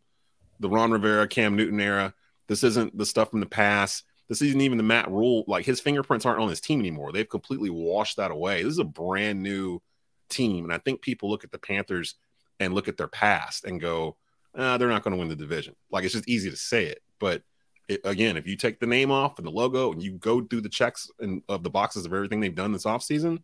the 0.60 0.70
Ron 0.70 0.91
Rivera, 0.91 1.27
Cam 1.27 1.55
Newton 1.55 1.79
era. 1.79 2.13
This 2.48 2.63
isn't 2.63 2.98
the 2.98 3.05
stuff 3.05 3.32
from 3.32 3.39
the 3.39 3.46
past. 3.46 4.03
This 4.29 4.41
isn't 4.41 4.62
even 4.62 4.77
the 4.77 4.84
Matt 4.84 5.12
Rhule. 5.12 5.43
Like 5.48 5.65
his 5.65 5.82
fingerprints 5.82 6.25
aren't 6.25 6.41
on 6.41 6.50
his 6.50 6.62
team 6.62 6.79
anymore. 6.79 7.12
They've 7.12 7.27
completely 7.27 7.70
washed 7.70 8.17
that 8.17 8.32
away. 8.32 8.63
This 8.63 8.74
is 8.74 8.79
a 8.79 8.86
brand 8.86 9.43
new 9.43 9.82
team. 10.29 10.63
And 10.63 10.74
I 10.74 10.77
think 10.77 11.01
people 11.01 11.29
look 11.29 11.43
at 11.43 11.51
the 11.51 11.60
Panthers 11.60 12.15
and 12.60 12.74
look 12.74 12.88
at 12.88 12.98
their 12.98 13.08
past 13.08 13.65
and 13.65 13.82
go, 13.82 14.15
ah, 14.55 14.77
they're 14.77 14.88
not 14.88 15.03
going 15.03 15.13
to 15.13 15.20
win 15.20 15.29
the 15.29 15.36
division. 15.36 15.75
Like 15.91 16.03
it's 16.05 16.13
just 16.13 16.29
easy 16.29 16.50
to 16.50 16.55
say 16.55 16.86
it. 16.86 17.01
But 17.20 17.43
it, 17.88 18.01
again, 18.05 18.38
if 18.38 18.48
you 18.48 18.55
take 18.55 18.79
the 18.79 18.88
name 18.88 19.12
off 19.12 19.38
and 19.38 19.48
the 19.48 19.51
logo 19.51 19.91
and 19.91 20.01
you 20.01 20.13
go 20.13 20.41
through 20.41 20.62
the 20.62 20.70
checks 20.70 21.10
and 21.20 21.41
of 21.50 21.63
the 21.63 21.70
boxes 21.70 22.05
of 22.05 22.13
everything 22.13 22.39
they've 22.39 22.55
done 22.55 22.72
this 22.72 22.86
offseason, 22.86 23.43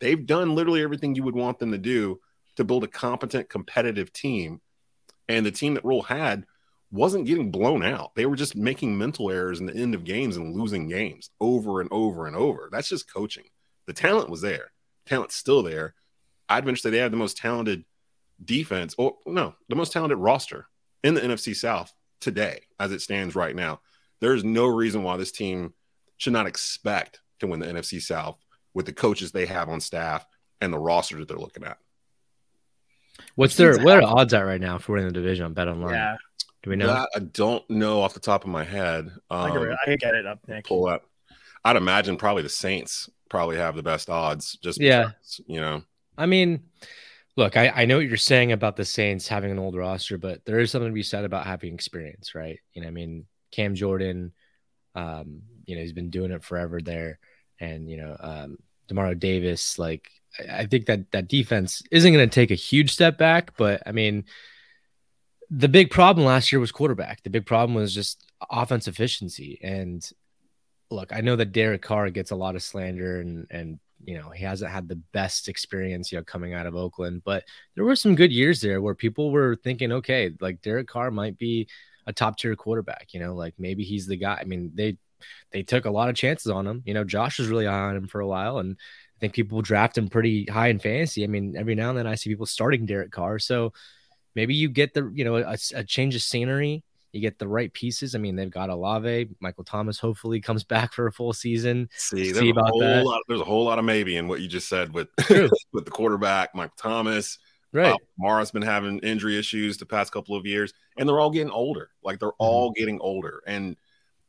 they've 0.00 0.26
done 0.26 0.54
literally 0.54 0.82
everything 0.82 1.14
you 1.14 1.22
would 1.22 1.34
want 1.34 1.58
them 1.58 1.72
to 1.72 1.78
do 1.78 2.20
to 2.56 2.64
build 2.64 2.84
a 2.84 2.88
competent, 2.88 3.48
competitive 3.48 4.12
team. 4.12 4.60
And 5.28 5.44
the 5.44 5.50
team 5.50 5.74
that 5.74 5.84
Rhule 5.84 6.02
had 6.02 6.44
wasn't 6.90 7.26
getting 7.26 7.50
blown 7.50 7.82
out. 7.82 8.14
They 8.14 8.26
were 8.26 8.36
just 8.36 8.54
making 8.54 8.96
mental 8.96 9.30
errors 9.30 9.58
in 9.58 9.66
the 9.66 9.74
end 9.74 9.94
of 9.94 10.04
games 10.04 10.36
and 10.36 10.54
losing 10.54 10.88
games 10.88 11.30
over 11.40 11.80
and 11.80 11.90
over 11.92 12.26
and 12.26 12.36
over. 12.36 12.68
That's 12.70 12.88
just 12.88 13.12
coaching. 13.12 13.44
The 13.86 13.92
talent 13.92 14.30
was 14.30 14.40
there. 14.40 14.72
Talent's 15.06 15.34
still 15.34 15.62
there. 15.62 15.94
I'd 16.48 16.64
venture 16.64 16.76
to 16.76 16.82
say 16.82 16.90
they 16.90 16.98
have 16.98 17.10
the 17.10 17.16
most 17.16 17.36
talented 17.36 17.84
defense, 18.44 18.94
or 18.98 19.16
no, 19.26 19.54
the 19.68 19.76
most 19.76 19.92
talented 19.92 20.18
roster 20.18 20.66
in 21.02 21.14
the 21.14 21.20
NFC 21.20 21.54
South 21.54 21.92
today 22.20 22.62
as 22.78 22.92
it 22.92 23.02
stands 23.02 23.34
right 23.34 23.56
now. 23.56 23.80
There's 24.20 24.44
no 24.44 24.66
reason 24.66 25.02
why 25.02 25.16
this 25.16 25.32
team 25.32 25.74
should 26.16 26.32
not 26.32 26.46
expect 26.46 27.20
to 27.40 27.46
win 27.46 27.60
the 27.60 27.66
NFC 27.66 28.00
South 28.00 28.38
with 28.74 28.86
the 28.86 28.92
coaches 28.92 29.32
they 29.32 29.46
have 29.46 29.68
on 29.68 29.80
staff 29.80 30.26
and 30.60 30.72
the 30.72 30.78
roster 30.78 31.18
that 31.18 31.28
they're 31.28 31.38
looking 31.38 31.64
at. 31.64 31.78
What's 33.36 33.56
their 33.56 33.78
what 33.82 33.96
are 33.96 34.00
the 34.00 34.06
odds 34.06 34.34
at 34.34 34.40
right 34.40 34.60
now 34.60 34.78
for 34.78 34.92
winning 34.92 35.08
the 35.08 35.12
division 35.12 35.44
on 35.44 35.54
Bet 35.54 35.68
Online? 35.68 35.94
Yeah, 35.94 36.16
Do 36.62 36.70
we 36.70 36.76
know? 36.76 36.88
That 36.88 37.08
I 37.14 37.20
don't 37.20 37.68
know 37.70 38.02
off 38.02 38.14
the 38.14 38.20
top 38.20 38.44
of 38.44 38.50
my 38.50 38.64
head. 38.64 39.10
I, 39.30 39.50
can, 39.50 39.58
Um, 39.58 39.76
I 39.82 39.84
can 39.84 39.96
get 39.96 40.14
it 40.14 40.26
up, 40.26 40.40
Nick. 40.48 40.64
pull 40.66 40.86
up. 40.86 41.04
I'd 41.64 41.76
imagine 41.76 42.16
probably 42.16 42.42
the 42.42 42.48
Saints 42.48 43.08
probably 43.30 43.56
have 43.56 43.76
the 43.76 43.82
best 43.82 44.10
odds. 44.10 44.58
Just 44.62 44.80
Yeah. 44.80 45.08
because, 45.08 45.40
you 45.46 45.60
know, 45.60 45.82
I 46.18 46.26
mean, 46.26 46.64
look, 47.36 47.56
I, 47.56 47.68
I 47.68 47.84
know 47.86 47.96
what 47.96 48.06
you're 48.06 48.16
saying 48.16 48.52
about 48.52 48.76
the 48.76 48.84
Saints 48.84 49.26
having 49.28 49.50
an 49.50 49.58
old 49.58 49.76
roster, 49.76 50.18
but 50.18 50.44
there 50.44 50.58
is 50.58 50.70
something 50.70 50.90
to 50.90 50.94
be 50.94 51.02
said 51.02 51.24
about 51.24 51.46
having 51.46 51.74
experience, 51.74 52.34
right? 52.34 52.58
You 52.72 52.82
know, 52.82 52.88
I 52.88 52.92
mean, 52.92 53.26
Cam 53.50 53.74
Jordan, 53.74 54.32
um, 54.94 55.42
you 55.66 55.74
know, 55.76 55.82
he's 55.82 55.92
been 55.92 56.10
doing 56.10 56.30
it 56.32 56.44
forever 56.44 56.80
there, 56.80 57.18
and 57.60 57.88
you 57.88 57.96
know, 57.96 58.16
um, 58.20 58.58
Demario 58.88 59.18
Davis, 59.18 59.78
like, 59.78 60.10
I 60.50 60.66
think 60.66 60.86
that 60.86 61.12
that 61.12 61.28
defense 61.28 61.82
isn't 61.90 62.12
going 62.12 62.28
to 62.28 62.34
take 62.34 62.50
a 62.50 62.56
huge 62.56 62.92
step 62.92 63.16
back, 63.18 63.56
but 63.56 63.82
I 63.86 63.92
mean, 63.92 64.24
the 65.50 65.68
big 65.68 65.90
problem 65.90 66.26
last 66.26 66.50
year 66.50 66.60
was 66.60 66.72
quarterback. 66.72 67.22
The 67.22 67.30
big 67.30 67.46
problem 67.46 67.74
was 67.74 67.94
just 67.94 68.32
offense 68.50 68.88
efficiency, 68.88 69.60
and 69.62 70.08
look, 70.90 71.12
I 71.12 71.20
know 71.20 71.36
that 71.36 71.52
Derek 71.52 71.82
Carr 71.82 72.10
gets 72.10 72.30
a 72.30 72.36
lot 72.36 72.56
of 72.56 72.62
slander 72.62 73.20
and 73.20 73.46
and 73.50 73.78
you 74.04 74.18
know 74.18 74.30
he 74.30 74.44
hasn't 74.44 74.70
had 74.70 74.88
the 74.88 74.96
best 74.96 75.48
experience 75.48 76.10
you 76.10 76.18
know 76.18 76.24
coming 76.24 76.54
out 76.54 76.66
of 76.66 76.74
Oakland, 76.74 77.22
but 77.24 77.44
there 77.74 77.84
were 77.84 77.96
some 77.96 78.14
good 78.14 78.32
years 78.32 78.60
there 78.60 78.82
where 78.82 78.94
people 78.94 79.30
were 79.30 79.56
thinking, 79.56 79.92
okay, 79.92 80.32
like 80.40 80.62
Derek 80.62 80.88
Carr 80.88 81.10
might 81.10 81.38
be 81.38 81.68
a 82.06 82.12
top 82.12 82.38
tier 82.38 82.56
quarterback. 82.56 83.08
You 83.12 83.20
know, 83.20 83.34
like 83.34 83.54
maybe 83.58 83.84
he's 83.84 84.06
the 84.06 84.16
guy. 84.16 84.38
I 84.40 84.44
mean, 84.44 84.72
they 84.74 84.96
they 85.50 85.62
took 85.62 85.84
a 85.84 85.90
lot 85.90 86.08
of 86.08 86.16
chances 86.16 86.50
on 86.50 86.66
him. 86.66 86.82
You 86.84 86.94
know, 86.94 87.04
Josh 87.04 87.38
was 87.38 87.48
really 87.48 87.66
high 87.66 87.72
on 87.90 87.96
him 87.96 88.06
for 88.08 88.20
a 88.20 88.26
while, 88.26 88.58
and 88.58 88.76
I 88.78 89.18
think 89.20 89.32
people 89.34 89.62
draft 89.62 89.96
him 89.96 90.08
pretty 90.08 90.44
high 90.46 90.68
in 90.68 90.78
fantasy. 90.78 91.24
I 91.24 91.26
mean, 91.28 91.56
every 91.56 91.74
now 91.74 91.90
and 91.90 91.98
then 91.98 92.06
I 92.06 92.14
see 92.16 92.30
people 92.30 92.46
starting 92.46 92.86
Derek 92.86 93.10
Carr, 93.12 93.38
so 93.38 93.72
maybe 94.34 94.54
you 94.54 94.68
get 94.68 94.94
the 94.94 95.10
you 95.14 95.24
know 95.24 95.36
a, 95.36 95.56
a 95.74 95.84
change 95.84 96.14
of 96.14 96.22
scenery. 96.22 96.82
You 97.12 97.20
get 97.20 97.38
the 97.38 97.46
right 97.46 97.72
pieces. 97.72 98.16
I 98.16 98.18
mean, 98.18 98.34
they've 98.34 98.50
got 98.50 98.70
Olave, 98.70 99.28
Michael 99.38 99.62
Thomas. 99.62 100.00
Hopefully, 100.00 100.40
comes 100.40 100.64
back 100.74 100.92
for 100.92 101.06
a 101.06 101.12
full 101.12 101.32
season. 101.32 101.88
see, 101.94 102.24
See 102.26 102.32
there's, 102.32 102.46
a 102.46 102.50
about 102.50 102.70
whole 102.70 102.80
that. 102.80 103.04
lot, 103.04 103.20
there's 103.28 103.40
a 103.40 103.44
whole 103.44 103.64
lot 103.64 103.78
of 103.78 103.84
maybe 103.84 104.16
in 104.16 104.26
what 104.26 104.40
you 104.40 104.48
just 104.48 104.68
said 104.68 104.92
with 104.92 105.08
with 105.72 105.84
the 105.84 105.90
quarterback, 105.92 106.54
Mike 106.56 106.72
Thomas. 106.76 107.38
Right. 107.72 107.92
Uh, 107.92 107.96
Mara's 108.18 108.50
been 108.52 108.62
having 108.62 108.98
injury 109.00 109.36
issues 109.38 109.76
the 109.78 109.86
past 109.86 110.12
couple 110.12 110.36
of 110.36 110.44
years, 110.46 110.72
and 110.96 111.08
they're 111.08 111.18
all 111.20 111.30
getting 111.30 111.50
older. 111.52 111.90
Like 112.02 112.18
they're 112.20 112.28
Mm-hmm. 112.30 112.44
all 112.44 112.70
getting 112.72 113.00
older. 113.00 113.42
And 113.46 113.76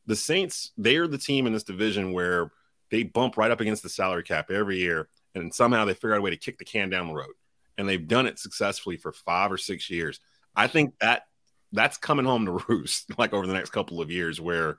the 0.07 0.15
Saints, 0.15 0.71
they 0.77 0.97
are 0.97 1.07
the 1.07 1.17
team 1.17 1.47
in 1.47 1.53
this 1.53 1.63
division 1.63 2.13
where 2.13 2.51
they 2.91 3.03
bump 3.03 3.37
right 3.37 3.51
up 3.51 3.61
against 3.61 3.83
the 3.83 3.89
salary 3.89 4.23
cap 4.23 4.51
every 4.51 4.77
year, 4.77 5.09
and 5.33 5.53
somehow 5.53 5.85
they 5.85 5.93
figure 5.93 6.13
out 6.13 6.19
a 6.19 6.21
way 6.21 6.29
to 6.29 6.37
kick 6.37 6.57
the 6.57 6.65
can 6.65 6.89
down 6.89 7.07
the 7.07 7.13
road. 7.13 7.33
And 7.77 7.89
they've 7.89 8.07
done 8.07 8.25
it 8.25 8.39
successfully 8.39 8.97
for 8.97 9.11
five 9.11 9.51
or 9.51 9.57
six 9.57 9.89
years. 9.89 10.19
I 10.55 10.67
think 10.67 10.93
that 10.99 11.23
that's 11.71 11.97
coming 11.97 12.25
home 12.25 12.45
to 12.45 12.51
roost, 12.69 13.17
like 13.17 13.33
over 13.33 13.47
the 13.47 13.53
next 13.53 13.71
couple 13.71 14.01
of 14.01 14.11
years, 14.11 14.39
where 14.39 14.77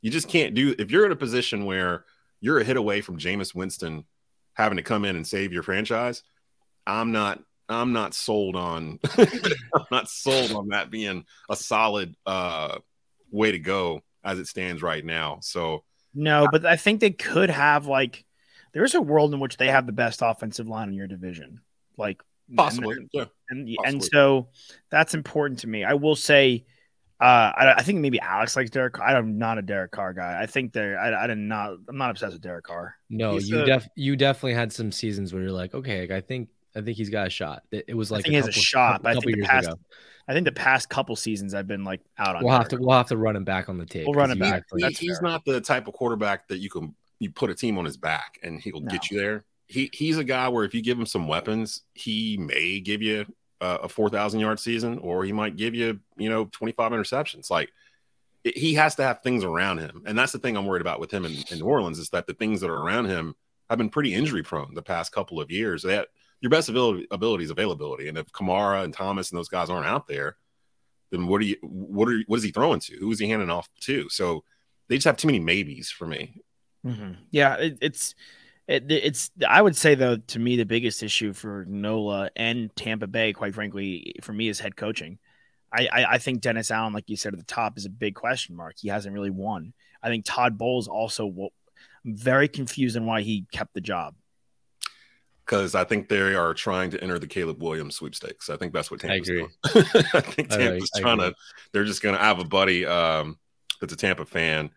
you 0.00 0.10
just 0.10 0.28
can't 0.28 0.54
do 0.54 0.74
if 0.78 0.90
you're 0.90 1.06
in 1.06 1.12
a 1.12 1.16
position 1.16 1.64
where 1.64 2.04
you're 2.40 2.58
a 2.58 2.64
hit 2.64 2.76
away 2.76 3.00
from 3.00 3.18
Jameis 3.18 3.54
Winston 3.54 4.04
having 4.54 4.76
to 4.76 4.82
come 4.82 5.04
in 5.04 5.16
and 5.16 5.26
save 5.26 5.52
your 5.52 5.62
franchise. 5.62 6.22
I'm 6.86 7.12
not 7.12 7.40
I'm 7.68 7.92
not 7.92 8.12
sold 8.14 8.56
on 8.56 8.98
I'm 9.16 9.86
not 9.90 10.08
sold 10.08 10.52
on 10.52 10.68
that 10.68 10.90
being 10.90 11.24
a 11.48 11.56
solid 11.56 12.16
uh 12.26 12.78
way 13.30 13.52
to 13.52 13.58
go 13.58 14.02
as 14.24 14.38
it 14.38 14.46
stands 14.46 14.82
right 14.82 15.04
now. 15.04 15.38
So 15.42 15.84
No, 16.14 16.48
but 16.50 16.64
I 16.66 16.76
think 16.76 17.00
they 17.00 17.10
could 17.10 17.50
have 17.50 17.86
like 17.86 18.24
there's 18.72 18.94
a 18.94 19.00
world 19.00 19.34
in 19.34 19.40
which 19.40 19.56
they 19.56 19.68
have 19.68 19.86
the 19.86 19.92
best 19.92 20.20
offensive 20.22 20.66
line 20.68 20.88
in 20.88 20.94
your 20.94 21.06
division. 21.06 21.60
Like 21.96 22.22
possibly, 22.54 22.96
and, 22.96 23.10
yeah. 23.12 23.24
and, 23.50 23.68
Possibly. 23.68 23.78
and 23.84 24.04
so 24.04 24.48
that's 24.90 25.14
important 25.14 25.60
to 25.60 25.68
me. 25.68 25.84
I 25.84 25.94
will 25.94 26.16
say 26.16 26.64
uh, 27.22 27.52
I, 27.56 27.74
I 27.76 27.82
think 27.82 28.00
maybe 28.00 28.18
Alex 28.18 28.56
likes 28.56 28.70
Derek. 28.70 28.94
Carr. 28.94 29.06
I'm 29.06 29.38
not 29.38 29.56
a 29.56 29.62
Derek 29.62 29.92
Carr 29.92 30.12
guy. 30.12 30.40
I 30.42 30.46
think 30.46 30.72
they're. 30.72 30.98
I, 30.98 31.22
I 31.24 31.26
did 31.28 31.38
not. 31.38 31.76
I'm 31.88 31.96
not 31.96 32.10
obsessed 32.10 32.32
with 32.32 32.42
Derek 32.42 32.64
Carr. 32.64 32.96
No, 33.08 33.34
He's 33.34 33.48
you 33.48 33.60
a- 33.60 33.64
def 33.64 33.88
you 33.94 34.16
definitely 34.16 34.54
had 34.54 34.72
some 34.72 34.90
seasons 34.90 35.32
where 35.32 35.40
you're 35.40 35.52
like, 35.52 35.72
okay, 35.72 36.00
like, 36.00 36.10
I 36.10 36.20
think 36.20 36.48
I 36.74 36.80
think 36.80 36.96
he's 36.96 37.10
got 37.10 37.26
a 37.26 37.30
shot. 37.30 37.62
It, 37.70 37.84
it 37.88 37.94
was 37.94 38.10
like 38.10 38.20
I 38.20 38.22
think 38.22 38.30
he 38.30 38.36
has 38.36 38.46
a 38.46 38.50
couple- 38.50 38.62
shot, 38.62 39.02
but 39.02 39.16
I 39.16 39.20
think 39.20 39.36
the 39.36 39.42
past 39.46 39.66
ago. 39.68 39.78
I 40.28 40.32
think 40.34 40.44
the 40.44 40.52
past 40.52 40.88
couple 40.88 41.16
seasons 41.16 41.52
I've 41.52 41.66
been 41.66 41.84
like 41.84 42.00
out 42.18 42.36
on. 42.36 42.44
We'll 42.44 42.52
have 42.52 42.68
to 42.68 42.76
we'll 42.76 42.96
have 42.96 43.08
to 43.08 43.16
run 43.16 43.34
him 43.36 43.44
back 43.44 43.68
on 43.68 43.76
the 43.78 43.86
tape. 43.86 44.06
We'll 44.06 44.14
run 44.14 44.30
him 44.30 44.38
you 44.38 44.44
back. 44.44 44.64
He- 44.76 44.86
he's 45.06 45.18
fair. 45.18 45.22
not 45.28 45.44
the 45.44 45.60
type 45.60 45.86
of 45.88 45.94
quarterback 45.94 46.48
that 46.48 46.58
you 46.58 46.70
can 46.70 46.94
you 47.18 47.30
put 47.30 47.50
a 47.50 47.54
team 47.54 47.76
on 47.78 47.84
his 47.84 47.96
back 47.96 48.38
and 48.42 48.60
he'll 48.60 48.80
No. 48.80 48.90
get 48.90 49.10
you 49.10 49.18
there. 49.18 49.44
He 49.66 49.90
he's 49.92 50.18
a 50.18 50.24
guy 50.24 50.48
where 50.48 50.64
if 50.64 50.74
you 50.74 50.82
give 50.82 50.98
him 50.98 51.06
some 51.06 51.26
weapons, 51.28 51.82
he 51.94 52.36
may 52.36 52.78
give 52.80 53.02
you 53.02 53.26
a, 53.60 53.66
a 53.84 53.88
four 53.88 54.08
thousand 54.10 54.40
yard 54.40 54.60
season, 54.60 54.98
or 54.98 55.24
he 55.24 55.32
might 55.32 55.56
give 55.56 55.74
you 55.74 55.98
you 56.16 56.28
know 56.30 56.44
twenty 56.46 56.72
five 56.72 56.92
interceptions. 56.92 57.50
Like 57.50 57.70
it- 58.44 58.56
he 58.56 58.74
has 58.74 58.94
to 58.96 59.02
have 59.02 59.22
things 59.22 59.44
around 59.44 59.78
him, 59.78 60.02
and 60.06 60.16
that's 60.18 60.32
the 60.32 60.38
thing 60.38 60.56
I'm 60.56 60.66
worried 60.66 60.82
about 60.82 61.00
with 61.00 61.10
him 61.10 61.24
in, 61.24 61.32
in 61.50 61.58
New 61.58 61.64
Orleans 61.66 61.98
is 61.98 62.10
that 62.10 62.26
the 62.26 62.34
things 62.34 62.60
that 62.60 62.70
are 62.70 62.78
around 62.82 63.06
him 63.06 63.34
have 63.68 63.78
been 63.78 63.88
pretty 63.90 64.14
injury 64.14 64.42
prone 64.42 64.74
the 64.74 64.82
past 64.82 65.12
couple 65.12 65.40
of 65.40 65.50
years. 65.50 65.82
That 65.82 66.08
your 66.42 66.50
best 66.50 66.68
ability, 66.68 67.06
ability 67.10 67.44
is 67.44 67.50
availability, 67.50 68.08
and 68.08 68.18
if 68.18 68.30
Kamara 68.32 68.84
and 68.84 68.92
Thomas 68.92 69.30
and 69.30 69.38
those 69.38 69.48
guys 69.48 69.70
aren't 69.70 69.86
out 69.86 70.06
there, 70.06 70.36
then 71.10 71.26
what 71.26 71.40
are 71.40 71.44
you 71.44 71.56
what 71.62 72.08
are 72.08 72.20
what 72.26 72.36
is 72.36 72.42
he 72.42 72.50
throwing 72.50 72.80
to? 72.80 72.96
Who 72.96 73.10
is 73.12 73.18
he 73.18 73.28
handing 73.28 73.48
off 73.48 73.68
to? 73.82 74.08
So 74.10 74.44
they 74.88 74.96
just 74.96 75.06
have 75.06 75.16
too 75.16 75.28
many 75.28 75.40
maybes 75.40 75.90
for 75.90 76.06
me. 76.06 76.34
Mhm. 76.84 77.16
Yeah, 77.30 77.54
it, 77.54 77.78
it's 77.80 78.14
it, 78.66 78.90
it's. 78.90 79.30
I 79.46 79.62
would 79.62 79.76
say 79.76 79.94
though, 79.94 80.16
to 80.16 80.38
me, 80.38 80.56
the 80.56 80.64
biggest 80.64 81.02
issue 81.02 81.32
for 81.32 81.64
Nola 81.68 82.30
and 82.36 82.74
Tampa 82.76 83.06
Bay, 83.06 83.32
quite 83.32 83.54
frankly, 83.54 84.14
for 84.22 84.32
me, 84.32 84.48
is 84.48 84.60
head 84.60 84.76
coaching. 84.76 85.18
I, 85.72 85.88
I, 85.92 86.04
I 86.14 86.18
think 86.18 86.40
Dennis 86.40 86.70
Allen, 86.70 86.92
like 86.92 87.08
you 87.08 87.16
said 87.16 87.32
at 87.32 87.38
the 87.38 87.46
top, 87.46 87.78
is 87.78 87.86
a 87.86 87.90
big 87.90 88.14
question 88.14 88.54
mark. 88.56 88.74
He 88.78 88.88
hasn't 88.88 89.14
really 89.14 89.30
won. 89.30 89.72
I 90.02 90.08
think 90.08 90.24
Todd 90.24 90.58
Bowles 90.58 90.88
also. 90.88 91.50
I'm 92.04 92.16
very 92.16 92.48
confused 92.48 92.96
on 92.96 93.06
why 93.06 93.22
he 93.22 93.46
kept 93.52 93.74
the 93.74 93.80
job. 93.80 94.14
Because 95.52 95.74
I 95.74 95.84
think 95.84 96.08
they 96.08 96.34
are 96.34 96.54
trying 96.54 96.90
to 96.92 97.02
enter 97.02 97.18
the 97.18 97.26
Caleb 97.26 97.62
Williams 97.62 97.96
sweepstakes. 97.96 98.48
I 98.48 98.56
think 98.56 98.72
that's 98.72 98.90
what 98.90 99.00
Tampa's 99.00 99.28
agree. 99.28 99.40
doing. 99.40 99.50
I 100.14 100.20
think 100.22 100.50
I 100.50 100.56
Tampa's. 100.56 100.90
I 100.96 101.00
trying 101.00 101.18
agree. 101.20 101.30
to. 101.32 101.36
They're 101.72 101.84
just 101.84 102.02
going 102.02 102.16
to 102.16 102.22
have 102.22 102.38
a 102.38 102.44
buddy 102.44 102.86
um, 102.86 103.38
that's 103.78 103.92
a 103.92 103.96
Tampa 103.96 104.24
fan, 104.24 104.70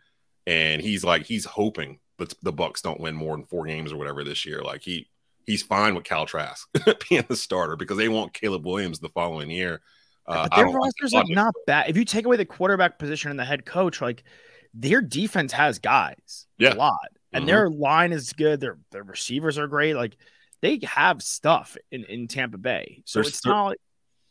and 0.45 0.81
he's 0.81 1.05
like 1.05 1.23
he's 1.25 1.45
hoping 1.45 1.99
that 2.17 2.33
the 2.43 2.51
Bucs 2.51 2.81
don't 2.81 2.99
win 2.99 3.15
more 3.15 3.37
than 3.37 3.45
four 3.45 3.65
games 3.65 3.93
or 3.93 3.97
whatever 3.97 4.25
this 4.25 4.45
year. 4.45 4.61
Like 4.63 4.81
he 4.81 5.07
he's 5.45 5.63
fine 5.63 5.95
with 5.95 6.03
Kyle 6.03 6.25
Trask 6.25 6.67
being 7.09 7.23
the 7.29 7.37
starter 7.37 7.77
because 7.77 7.95
they 7.95 8.09
want 8.09 8.33
Caleb 8.33 8.65
Williams 8.65 8.99
the 8.99 9.07
following 9.09 9.49
year. 9.49 9.79
Uh, 10.27 10.43
but 10.49 10.55
their 10.57 10.65
don't 10.65 10.73
like 10.73 10.83
roster's 10.83 11.13
like 11.13 11.29
not 11.29 11.53
bad. 11.67 11.89
If 11.89 11.95
you 11.95 12.03
take 12.03 12.25
away 12.25 12.35
the 12.35 12.43
quarterback 12.45 12.99
position 12.99 13.31
and 13.31 13.39
the 13.39 13.45
head 13.45 13.65
coach, 13.65 14.01
like 14.01 14.25
their 14.73 14.99
defense 14.99 15.53
has 15.53 15.79
guys 15.79 16.47
Yeah. 16.57 16.73
a 16.73 16.75
lot, 16.75 16.97
and 17.31 17.45
Mhm. 17.45 17.47
their 17.47 17.69
line 17.69 18.11
is 18.11 18.33
good. 18.33 18.59
Their 18.59 18.77
their 18.91 19.03
receivers 19.03 19.57
are 19.57 19.67
great. 19.67 19.93
Like 19.95 20.17
they 20.61 20.79
have 20.83 21.21
stuff 21.21 21.77
in, 21.91 22.03
in 22.05 22.27
Tampa 22.27 22.57
Bay. 22.57 23.01
So 23.05 23.19
There's 23.19 23.29
it's 23.29 23.41
cer- 23.41 23.49
not 23.49 23.65
like 23.67 23.77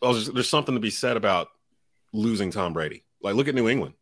well, 0.03 0.13
there's, 0.13 0.29
there's 0.31 0.49
something 0.49 0.75
to 0.75 0.81
be 0.81 0.91
said 0.91 1.17
about 1.17 1.49
losing 2.13 2.51
Tom 2.51 2.73
Brady. 2.73 3.05
Like, 3.23 3.35
look 3.37 3.49
at 3.49 3.55
New 3.55 3.69
England. 3.69 3.95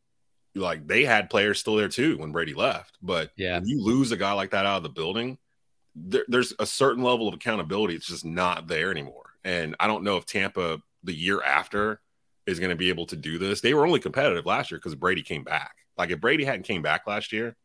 Like, 0.55 0.87
they 0.87 1.05
had 1.05 1.31
players 1.31 1.61
still 1.61 1.77
there 1.77 1.89
too 1.89 2.19
when 2.19 2.33
Brady 2.33 2.55
left. 2.55 2.99
But 3.01 3.31
Yeah. 3.37 3.59
when 3.59 3.69
you 3.69 3.81
lose 3.83 4.11
a 4.11 4.17
guy 4.17 4.33
like 4.33 4.51
that 4.51 4.67
out 4.67 4.79
of 4.79 4.83
the 4.83 4.89
building, 4.89 5.39
there, 5.95 6.25
there's 6.29 6.55
a 6.59 6.67
certain 6.67 7.05
level 7.05 7.29
of 7.29 7.35
accountability. 7.35 7.95
It's 7.95 8.07
just 8.09 8.25
not 8.25 8.67
there 8.67 8.91
anymore. 8.91 9.31
And 9.45 9.77
I 9.79 9.87
don't 9.87 10.03
know 10.05 10.17
if 10.17 10.27
Tampa 10.27 10.81
the 11.05 11.15
year 11.15 11.41
after 11.43 12.01
is 12.47 12.59
going 12.59 12.71
to 12.71 12.77
be 12.77 12.89
able 12.89 13.07
to 13.07 13.17
do 13.17 13.39
this. 13.39 13.61
They 13.61 13.73
were 13.73 13.87
only 13.87 14.01
competitive 14.01 14.45
last 14.45 14.71
year 14.73 14.79
because 14.79 14.95
Brady 14.97 15.23
came 15.23 15.45
back. 15.45 15.77
Like, 15.97 16.11
if 16.11 16.21
Brady 16.21 16.45
hadn't 16.45 16.65
came 16.65 16.83
back 16.83 17.07
last 17.07 17.33
year, 17.33 17.57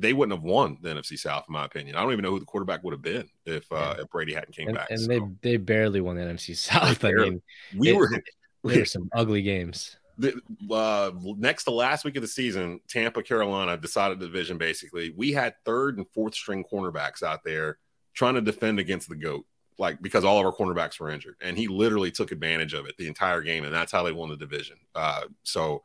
they 0.00 0.12
wouldn't 0.12 0.36
have 0.38 0.44
won 0.44 0.78
the 0.80 0.90
NFC 0.90 1.18
South, 1.18 1.44
in 1.48 1.52
my 1.52 1.64
opinion. 1.64 1.96
I 1.96 2.02
don't 2.02 2.12
even 2.12 2.22
know 2.22 2.30
who 2.30 2.40
the 2.40 2.44
quarterback 2.46 2.82
would 2.84 2.92
have 2.92 3.02
been 3.02 3.28
if 3.46 3.70
uh, 3.72 3.96
if 3.98 4.08
Brady 4.10 4.34
hadn't 4.34 4.54
came 4.54 4.68
and, 4.68 4.76
back. 4.76 4.90
and 4.90 5.00
So, 5.00 5.06
they 5.06 5.20
they 5.42 5.56
barely 5.56 6.00
won 6.00 6.16
the 6.16 6.22
NFC 6.22 6.56
South. 6.56 7.04
I 7.04 7.12
mean, 7.12 7.42
we 7.76 7.90
it- 7.90 7.96
were 7.96 8.08
there 8.64 8.78
were 8.80 8.84
some 8.84 9.08
ugly 9.14 9.42
games. 9.42 9.96
the, 10.18 10.34
uh, 10.70 11.10
next 11.36 11.64
to 11.64 11.70
last 11.70 12.04
week 12.04 12.16
of 12.16 12.22
the 12.22 12.28
season, 12.28 12.80
Tampa, 12.88 13.22
Carolina 13.22 13.76
decided 13.76 14.20
the 14.20 14.26
division. 14.26 14.56
Basically, 14.58 15.12
we 15.16 15.32
had 15.32 15.54
third 15.64 15.98
and 15.98 16.06
fourth 16.14 16.34
string 16.34 16.64
cornerbacks 16.72 17.22
out 17.22 17.44
there 17.44 17.78
trying 18.14 18.34
to 18.34 18.40
defend 18.40 18.78
against 18.78 19.08
the 19.08 19.16
goat, 19.16 19.44
like 19.76 20.00
because 20.00 20.24
all 20.24 20.38
of 20.38 20.46
our 20.46 20.52
cornerbacks 20.52 21.00
were 21.00 21.10
injured, 21.10 21.34
and 21.40 21.58
he 21.58 21.66
literally 21.68 22.10
took 22.12 22.30
advantage 22.32 22.74
of 22.74 22.86
it 22.86 22.96
the 22.96 23.08
entire 23.08 23.40
game, 23.42 23.64
and 23.64 23.74
that's 23.74 23.90
how 23.92 24.02
they 24.02 24.12
won 24.12 24.28
the 24.28 24.36
division. 24.36 24.76
Uh, 24.94 25.22
so, 25.42 25.82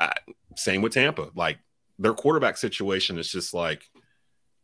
uh, 0.00 0.10
same 0.56 0.80
with 0.80 0.94
Tampa, 0.94 1.28
like 1.34 1.58
their 1.98 2.14
quarterback 2.14 2.56
situation 2.56 3.18
is 3.18 3.30
just 3.30 3.54
like. 3.54 3.84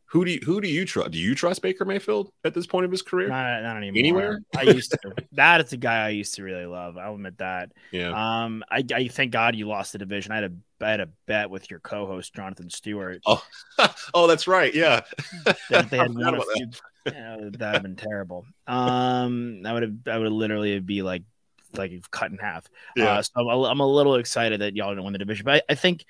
Who 0.08 0.24
do 0.24 0.30
you, 0.30 0.40
who 0.44 0.60
do 0.60 0.68
you 0.68 0.84
trust? 0.84 1.10
Do 1.10 1.18
you 1.18 1.34
trust 1.34 1.60
Baker 1.60 1.84
Mayfield 1.84 2.30
at 2.44 2.54
this 2.54 2.68
point 2.68 2.84
of 2.84 2.92
his 2.92 3.02
career? 3.02 3.26
not, 3.26 3.62
not 3.64 3.76
anymore. 3.76 3.98
Anywhere? 3.98 4.40
I 4.56 4.62
used 4.62 4.92
to. 4.92 5.12
that 5.32 5.60
is 5.60 5.72
a 5.72 5.76
guy 5.76 6.06
I 6.06 6.10
used 6.10 6.36
to 6.36 6.44
really 6.44 6.66
love. 6.66 6.96
I'll 6.96 7.14
admit 7.14 7.38
that. 7.38 7.72
yeah. 7.90 8.10
Um, 8.44 8.62
I, 8.70 8.84
I 8.94 9.08
thank 9.08 9.32
God 9.32 9.56
you 9.56 9.66
lost 9.66 9.90
the 9.90 9.98
division. 9.98 10.30
I 10.30 10.36
had 10.36 10.44
a 10.44 10.52
I 10.84 10.90
had 10.90 11.00
a 11.00 11.08
bet 11.26 11.50
with 11.50 11.68
your 11.70 11.80
co-host 11.80 12.32
Jonathan 12.32 12.70
Stewart. 12.70 13.22
Oh, 13.26 13.42
oh, 14.14 14.26
that's 14.28 14.46
right. 14.46 14.72
Yeah. 14.72 15.00
that 15.70 15.90
they 15.90 15.96
had 15.96 16.10
a 16.16 16.28
about 16.28 16.46
that. 16.46 16.54
few. 16.56 17.12
Yeah, 17.12 17.36
that 17.36 17.42
would 17.42 17.60
have 17.60 17.82
been 17.82 17.96
terrible. 17.96 18.46
Um, 18.66 19.62
that 19.62 19.72
would 19.72 19.82
have 19.82 20.04
that 20.04 20.20
would 20.20 20.32
literally 20.32 20.78
be 20.78 21.02
like 21.02 21.22
like 21.76 21.92
cut 22.10 22.30
in 22.30 22.38
half. 22.38 22.66
Yeah. 22.96 23.14
Uh, 23.18 23.22
so 23.22 23.32
I'm 23.36 23.46
a, 23.48 23.62
I'm 23.64 23.80
a 23.80 23.86
little 23.86 24.14
excited 24.14 24.60
that 24.60 24.76
y'all 24.76 24.90
didn't 24.90 25.04
win 25.04 25.12
the 25.12 25.18
division, 25.18 25.44
but 25.44 25.56
I, 25.68 25.72
I 25.72 25.74
think 25.74 26.04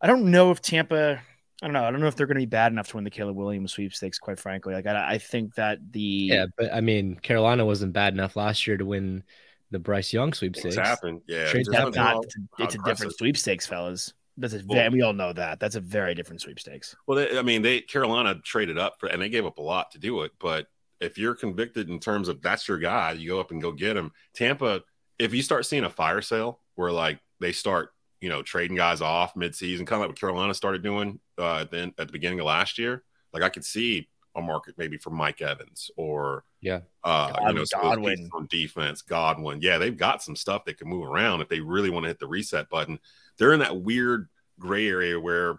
I 0.00 0.06
don't 0.06 0.30
know 0.30 0.50
if 0.50 0.60
Tampa. 0.60 1.20
I 1.60 1.66
don't 1.66 1.72
know. 1.72 1.84
I 1.84 1.90
don't 1.90 2.00
know 2.00 2.06
if 2.06 2.14
they're 2.14 2.26
going 2.26 2.36
to 2.36 2.42
be 2.42 2.46
bad 2.46 2.70
enough 2.70 2.88
to 2.88 2.96
win 2.96 3.04
the 3.04 3.10
Caleb 3.10 3.36
Williams 3.36 3.72
sweepstakes. 3.72 4.18
Quite 4.18 4.38
frankly, 4.38 4.74
like 4.74 4.86
I, 4.86 5.14
I 5.14 5.18
think 5.18 5.54
that 5.56 5.78
the 5.90 6.00
Yeah, 6.00 6.46
but 6.56 6.72
I 6.72 6.80
mean, 6.80 7.16
Carolina 7.16 7.66
wasn't 7.66 7.92
bad 7.92 8.12
enough 8.12 8.36
last 8.36 8.66
year 8.66 8.76
to 8.76 8.84
win 8.86 9.24
the 9.70 9.78
Bryce 9.78 10.12
Young 10.12 10.32
sweepstakes. 10.32 10.76
It's 10.76 10.88
happened. 10.88 11.22
Yeah. 11.26 11.48
Trade 11.50 11.64
Just 11.66 11.72
that's 11.72 11.84
That's 11.84 11.96
something 11.96 12.02
not. 12.02 12.12
how- 12.14 12.20
It's, 12.20 12.36
a, 12.36 12.62
it's 12.62 12.74
a 12.76 12.78
different 12.88 13.16
sweepstakes, 13.16 13.66
fellas. 13.66 14.14
That's 14.36 14.54
a 14.54 14.62
Well- 14.64 14.90
we 14.90 15.02
all 15.02 15.12
know 15.12 15.32
that. 15.32 15.58
That's 15.58 15.74
a 15.74 15.80
very 15.80 16.14
different 16.14 16.40
sweepstakes. 16.40 16.94
Well, 17.06 17.18
they, 17.18 17.36
I 17.38 17.42
mean, 17.42 17.62
they 17.62 17.80
Carolina 17.80 18.36
traded 18.44 18.78
up 18.78 19.00
for, 19.00 19.08
and 19.08 19.20
they 19.20 19.28
gave 19.28 19.44
up 19.44 19.58
a 19.58 19.62
lot 19.62 19.90
to 19.92 19.98
do 19.98 20.22
it. 20.22 20.32
But 20.38 20.68
if 21.00 21.18
you're 21.18 21.34
convicted 21.34 21.88
in 21.90 21.98
terms 21.98 22.28
of 22.28 22.40
that's 22.40 22.68
your 22.68 22.78
guy, 22.78 23.12
you 23.12 23.30
go 23.30 23.40
up 23.40 23.50
and 23.50 23.60
go 23.60 23.72
get 23.72 23.96
him. 23.96 24.12
Tampa, 24.32 24.82
if 25.18 25.34
you 25.34 25.42
start 25.42 25.66
seeing 25.66 25.84
a 25.84 25.90
fire 25.90 26.22
sale 26.22 26.60
where 26.76 26.92
like 26.92 27.18
they 27.40 27.50
start, 27.52 27.90
you 28.20 28.28
know, 28.28 28.42
trading 28.42 28.76
guys 28.76 29.00
off 29.00 29.34
midseason, 29.34 29.86
kind 29.86 29.92
of 29.92 30.00
like 30.00 30.08
what 30.10 30.20
Carolina 30.20 30.54
started 30.54 30.82
doing 30.82 31.20
uh, 31.38 31.64
then 31.70 31.92
at 31.98 32.06
the 32.08 32.12
beginning 32.12 32.40
of 32.40 32.46
last 32.46 32.78
year, 32.78 33.04
like 33.32 33.42
I 33.42 33.48
could 33.48 33.64
see 33.64 34.08
a 34.36 34.40
market 34.42 34.74
maybe 34.78 34.96
for 34.98 35.10
Mike 35.10 35.40
Evans 35.40 35.90
or 35.96 36.44
Yeah. 36.60 36.80
uh, 37.04 37.32
you 37.48 37.54
know, 37.54 37.64
some 37.64 37.80
of 37.80 37.86
those 37.86 37.92
Godwin. 37.96 38.16
pieces 38.16 38.30
on 38.34 38.46
defense, 38.50 39.02
Godwin. 39.02 39.60
Yeah, 39.60 39.78
they've 39.78 39.96
got 39.96 40.22
some 40.22 40.36
stuff 40.36 40.64
that 40.66 40.78
can 40.78 40.88
move 40.88 41.06
around 41.08 41.40
if 41.40 41.48
they 41.48 41.60
really 41.60 41.90
want 41.90 42.04
to 42.04 42.08
hit 42.08 42.18
the 42.18 42.26
reset 42.28 42.68
button. 42.68 42.98
They're 43.38 43.52
in 43.52 43.60
that 43.60 43.80
weird 43.80 44.28
gray 44.58 44.88
area 44.88 45.18
where 45.18 45.58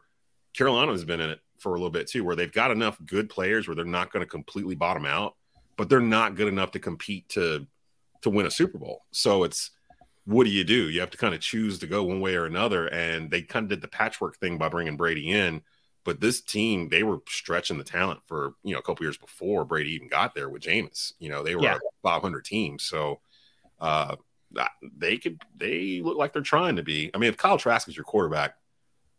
Carolina 0.54 0.92
has 0.92 1.04
been 1.06 1.20
in 1.20 1.30
it 1.30 1.40
for 1.60 1.70
a 1.70 1.74
little 1.78 1.90
bit 1.90 2.08
too, 2.08 2.24
where 2.24 2.36
they've 2.36 2.52
got 2.52 2.72
enough 2.72 2.98
good 3.06 3.30
players 3.30 3.68
where 3.68 3.76
they're 3.76 3.86
not 3.86 4.12
going 4.12 4.24
to 4.24 4.30
completely 4.30 4.76
bottom 4.76 5.06
out, 5.06 5.36
but 5.78 5.90
they're 5.90 6.00
not 6.00 6.36
good 6.36 6.48
enough 6.48 6.72
to 6.72 6.80
compete 6.80 7.28
to 7.30 7.66
to 8.22 8.30
win 8.30 8.46
a 8.46 8.52
Super 8.52 8.78
Bowl. 8.78 9.06
So 9.12 9.44
it's 9.44 9.72
what 10.26 10.44
do 10.44 10.50
you 10.52 10.64
do? 10.64 10.90
You 10.90 11.00
have 11.00 11.10
to 11.12 11.18
kind 11.18 11.34
of 11.34 11.42
choose 11.42 11.80
to 11.80 11.88
go 11.88 12.04
one 12.04 12.22
way 12.22 12.36
or 12.36 12.46
another. 12.46 12.88
And 12.88 13.32
they 13.32 13.42
kind 13.42 13.64
of 13.64 13.70
did 13.70 13.82
the 13.82 13.88
patchwork 13.88 14.38
thing 14.38 14.58
by 14.58 14.70
bringing 14.70 14.98
Brady 14.98 15.30
in. 15.32 15.62
But 16.06 16.22
this 16.22 16.42
team, 16.42 16.90
they 16.90 17.04
were 17.04 17.20
stretching 17.28 17.78
the 17.78 17.84
talent 17.84 18.22
for 18.26 18.54
you 18.64 18.74
know 18.74 18.80
a 18.80 18.82
couple 18.82 19.06
years 19.06 19.18
before 19.18 19.66
Brady 19.66 19.92
even 19.92 20.08
got 20.08 20.34
there 20.34 20.50
with 20.50 20.64
Jameis. 20.64 21.14
You 21.20 21.30
know, 21.30 21.44
they 21.44 21.56
were 21.56 21.64
Yeah. 21.64 21.76
a 21.76 21.80
500 22.04 22.46
team, 22.46 22.80
so 22.80 23.20
uh, 23.80 24.16
they 24.98 25.18
could 25.18 25.40
they 25.56 26.02
look 26.04 26.18
like 26.18 26.34
they're 26.34 26.42
trying 26.42 26.78
to 26.78 26.84
be. 26.84 27.12
I 27.14 27.18
mean, 27.18 27.30
if 27.30 27.38
Kyle 27.38 27.58
Trask 27.58 27.88
is 27.88 27.96
your 27.98 28.06
quarterback 28.06 28.56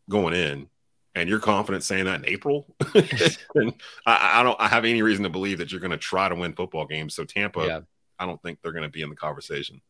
going 0.09 0.35
in, 0.35 0.69
and 1.15 1.29
you're 1.29 1.39
confident 1.39 1.85
saying 1.85 2.07
that 2.07 2.21
in 2.21 2.27
April, 2.27 2.75
then 2.95 3.73
I, 4.07 4.41
I 4.41 4.43
don't 4.43 4.61
I 4.61 4.69
have 4.69 4.85
any 4.85 5.03
reason 5.03 5.23
to 5.25 5.31
believe 5.31 5.59
that 5.59 5.71
you're 5.71 5.81
going 5.81 5.91
to 5.93 5.97
try 5.99 6.29
to 6.29 6.35
win 6.35 6.55
football 6.55 6.87
games. 6.87 7.15
So 7.15 7.25
Tampa, 7.25 7.67
Yeah. 7.67 7.81
I 8.19 8.27
don't 8.27 8.41
think 8.43 8.59
they're 8.63 8.73
going 8.73 8.85
to 8.85 8.91
be 8.91 9.03
in 9.03 9.11
the 9.11 9.17
conversation. 9.17 9.81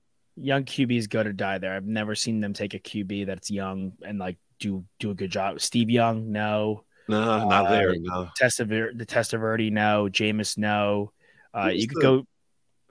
Young 0.41 0.65
QBs 0.65 1.09
go 1.09 1.23
to 1.23 1.33
die 1.33 1.59
there. 1.59 1.75
I've 1.75 1.87
never 1.87 2.15
seen 2.15 2.41
them 2.41 2.53
take 2.53 2.75
a 2.75 2.79
QB 2.79 3.27
that's 3.27 3.51
young 3.51 3.93
and 4.05 4.19
like 4.19 4.37
do 4.59 4.85
do 4.99 5.11
a 5.11 5.15
good 5.15 5.31
job. 5.31 5.61
Steve 5.61 5.91
Young, 5.91 6.33
no. 6.33 6.85
No, 7.09 7.49
not 7.49 7.67
Uh, 7.67 7.71
there. 7.71 7.95
No. 7.99 8.29
Testaver- 8.41 8.97
the 8.97 9.07
Testaverde, 9.07 9.71
no. 9.73 10.09
Jameis, 10.11 10.57
no. 10.59 11.13
Uh, 11.55 11.67
you 11.75 11.89
could 11.89 11.97
the- 11.97 12.03
go 12.03 12.27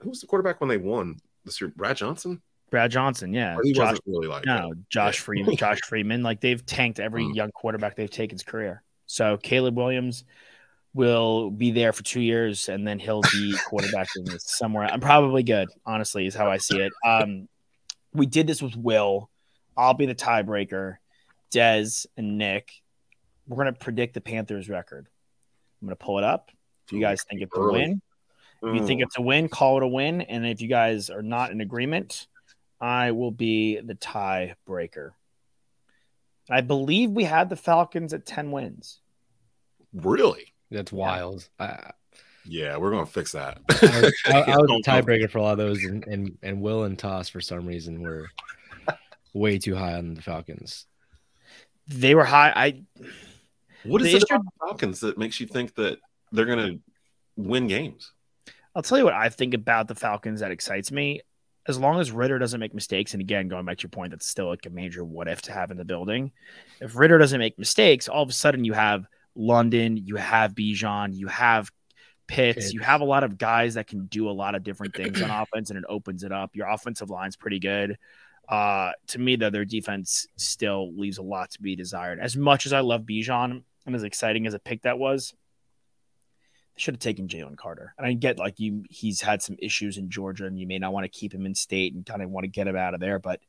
Who 0.00 0.10
was 0.10 0.20
the 0.20 0.26
quarterback 0.26 0.60
when 0.60 0.68
they 0.68 0.76
won 0.78 1.16
this 1.44 1.60
year? 1.60 1.72
Brad 1.76 1.96
Johnson. 1.96 2.40
Brad 2.70 2.90
Johnson, 2.90 3.32
yeah. 3.34 3.56
Or 3.56 3.62
he 3.62 3.72
Josh, 3.72 3.90
wasn't 3.92 4.02
really 4.06 4.28
like 4.28 4.44
no, 4.46 4.68
that. 4.70 4.88
Josh 4.90 5.18
Yeah. 5.18 5.24
Freeman, 5.24 5.56
Josh 5.56 5.80
Freeman. 5.86 6.22
Like 6.22 6.40
they've 6.40 6.64
tanked 6.64 7.00
every 7.00 7.24
Mm. 7.24 7.34
young 7.34 7.50
quarterback 7.50 7.96
they've 7.96 8.10
taken 8.10 8.34
his 8.36 8.42
career. 8.42 8.82
So 9.06 9.36
Caleb 9.38 9.76
Williams 9.76 10.24
will 10.92 11.50
be 11.50 11.70
there 11.70 11.92
for 11.92 12.02
two 12.02 12.20
years 12.20 12.68
and 12.68 12.86
then 12.86 12.98
he'll 12.98 13.22
be 13.22 13.54
quarterbacking 13.70 14.40
somewhere. 14.40 14.84
I'm 14.84 15.00
probably 15.00 15.42
good, 15.42 15.68
honestly, 15.86 16.26
is 16.26 16.34
how 16.34 16.50
I 16.50 16.56
see 16.58 16.78
it. 16.80 16.92
Um, 17.06 17.48
we 18.12 18.26
did 18.26 18.46
this 18.46 18.60
with 18.60 18.76
Will. 18.76 19.30
I'll 19.76 19.94
be 19.94 20.06
the 20.06 20.14
tiebreaker. 20.14 20.96
Dez 21.52 22.06
and 22.16 22.38
Nick. 22.38 22.72
We're 23.46 23.56
gonna 23.58 23.72
predict 23.72 24.14
the 24.14 24.20
Panthers 24.20 24.68
record. 24.68 25.06
I'm 25.80 25.86
gonna 25.88 25.96
pull 25.96 26.18
it 26.18 26.24
up. 26.24 26.50
If 26.86 26.92
you 26.92 27.00
guys 27.00 27.22
think 27.28 27.42
it's 27.42 27.56
a 27.56 27.60
win, 27.60 28.02
if 28.62 28.74
you 28.74 28.80
Mm. 28.82 28.86
think 28.86 29.02
it's 29.02 29.16
a 29.18 29.22
win, 29.22 29.48
call 29.48 29.76
it 29.76 29.82
a 29.84 29.88
win. 29.88 30.20
And 30.22 30.44
if 30.46 30.60
you 30.60 30.68
guys 30.68 31.08
are 31.08 31.22
not 31.22 31.50
in 31.52 31.60
agreement, 31.60 32.26
I 32.80 33.12
will 33.12 33.30
be 33.30 33.78
the 33.80 33.94
tiebreaker. 33.94 35.12
I 36.48 36.60
believe 36.62 37.10
we 37.10 37.24
had 37.24 37.48
the 37.48 37.56
Falcons 37.56 38.12
at 38.12 38.26
10 38.26 38.50
wins. 38.50 39.00
really? 39.92 40.52
That's 40.70 40.92
wild. 40.92 41.48
I, 41.58 41.90
Yeah, 42.44 42.76
we're 42.76 42.90
gonna 42.90 43.06
fix 43.06 43.32
that. 43.32 43.58
I, 43.68 44.00
was- 44.00 44.14
I, 44.26 44.30
I 44.42 44.56
was 44.56 44.56
Don't 44.68 44.84
the 44.84 44.92
know. 44.92 45.02
tiebreaker 45.02 45.30
for 45.30 45.38
a 45.38 45.42
lot 45.42 45.52
of 45.52 45.58
those, 45.58 45.82
and, 45.84 46.04
and 46.06 46.38
and 46.42 46.60
Will 46.60 46.84
and 46.84 46.98
Toss 46.98 47.28
for 47.28 47.40
some 47.40 47.66
reason 47.66 48.00
were 48.02 48.28
way 49.34 49.58
too 49.58 49.74
high 49.76 49.94
on 49.94 50.14
the 50.14 50.22
Falcons. 50.22 50.86
They 51.88 52.14
were 52.14 52.24
high. 52.24 52.52
I 52.54 52.82
What 53.84 54.02
is 54.02 54.14
it 54.14 54.22
about 54.30 54.44
the 54.44 54.50
Falcons 54.60 55.00
that 55.00 55.18
makes 55.18 55.40
you 55.40 55.46
think 55.46 55.74
that 55.74 55.98
they're 56.32 56.46
gonna 56.46 56.76
win 57.36 57.66
games? 57.66 58.12
I'll 58.74 58.82
tell 58.82 58.98
you 58.98 59.04
what 59.04 59.14
I 59.14 59.28
think 59.28 59.54
about 59.54 59.88
the 59.88 59.96
Falcons 59.96 60.40
that 60.40 60.52
excites 60.52 60.92
me. 60.92 61.22
As 61.68 61.78
long 61.78 62.00
as 62.00 62.10
Ridder 62.12 62.38
doesn't 62.38 62.58
make 62.60 62.72
mistakes, 62.74 63.12
and 63.12 63.20
again, 63.20 63.48
going 63.48 63.64
back 63.66 63.78
to 63.78 63.82
your 63.82 63.90
point, 63.90 64.12
that's 64.12 64.26
still 64.26 64.46
like 64.46 64.64
a 64.66 64.70
major 64.70 65.04
what 65.04 65.28
if 65.28 65.42
to 65.42 65.52
have 65.52 65.70
in 65.70 65.76
the 65.76 65.84
building. 65.84 66.32
If 66.80 66.96
Ridder 66.96 67.18
doesn't 67.18 67.38
make 67.38 67.58
mistakes, 67.58 68.08
all 68.08 68.22
of 68.22 68.28
a 68.28 68.32
sudden 68.32 68.64
you 68.64 68.72
have 68.72 69.04
London, 69.40 69.96
you 69.96 70.16
have 70.16 70.54
Bijan, 70.54 71.16
you 71.16 71.28
have 71.28 71.70
Pitts. 72.30 72.56
Pitts. 72.56 72.72
You 72.72 72.80
have 72.80 73.00
a 73.00 73.04
lot 73.04 73.24
of 73.24 73.38
guys 73.38 73.74
that 73.74 73.88
can 73.88 74.06
do 74.06 74.28
a 74.28 74.30
lot 74.30 74.54
of 74.54 74.62
different 74.62 74.94
things 74.94 75.20
on 75.20 75.30
offense, 75.42 75.70
and 75.70 75.78
it 75.78 75.84
opens 75.88 76.22
it 76.22 76.30
up. 76.30 76.54
Your 76.54 76.68
offensive 76.68 77.10
line's 77.10 77.36
pretty 77.36 77.58
good. 77.58 77.98
Uh, 78.48 78.92
to 79.08 79.18
me, 79.18 79.34
though, 79.36 79.50
their 79.50 79.64
defense 79.64 80.26
still 80.36 80.96
leaves 80.96 81.18
a 81.18 81.22
lot 81.22 81.50
to 81.52 81.62
be 81.62 81.74
desired. 81.74 82.20
As 82.20 82.36
much 82.36 82.66
as 82.66 82.72
I 82.72 82.80
love 82.80 83.02
Bijan 83.02 83.62
and 83.86 83.96
as 83.96 84.04
exciting 84.04 84.46
as 84.46 84.54
a 84.54 84.60
pick 84.60 84.82
that 84.82 84.98
was, 84.98 85.34
they 86.76 86.80
should 86.80 86.94
have 86.94 87.00
taken 87.00 87.26
Jalen 87.26 87.56
Carter. 87.56 87.94
And 87.98 88.06
I 88.06 88.12
get 88.12 88.38
like 88.38 88.60
you, 88.60 88.84
he's 88.90 89.20
had 89.20 89.42
some 89.42 89.56
issues 89.58 89.98
in 89.98 90.10
Georgia, 90.10 90.46
and 90.46 90.58
you 90.58 90.68
may 90.68 90.78
not 90.78 90.92
want 90.92 91.04
to 91.04 91.18
keep 91.18 91.34
him 91.34 91.46
in 91.46 91.54
state 91.56 91.94
and 91.94 92.06
kind 92.06 92.22
of 92.22 92.30
want 92.30 92.44
to 92.44 92.48
get 92.48 92.68
him 92.68 92.76
out 92.76 92.94
of 92.94 93.00
there, 93.00 93.18
but 93.18 93.40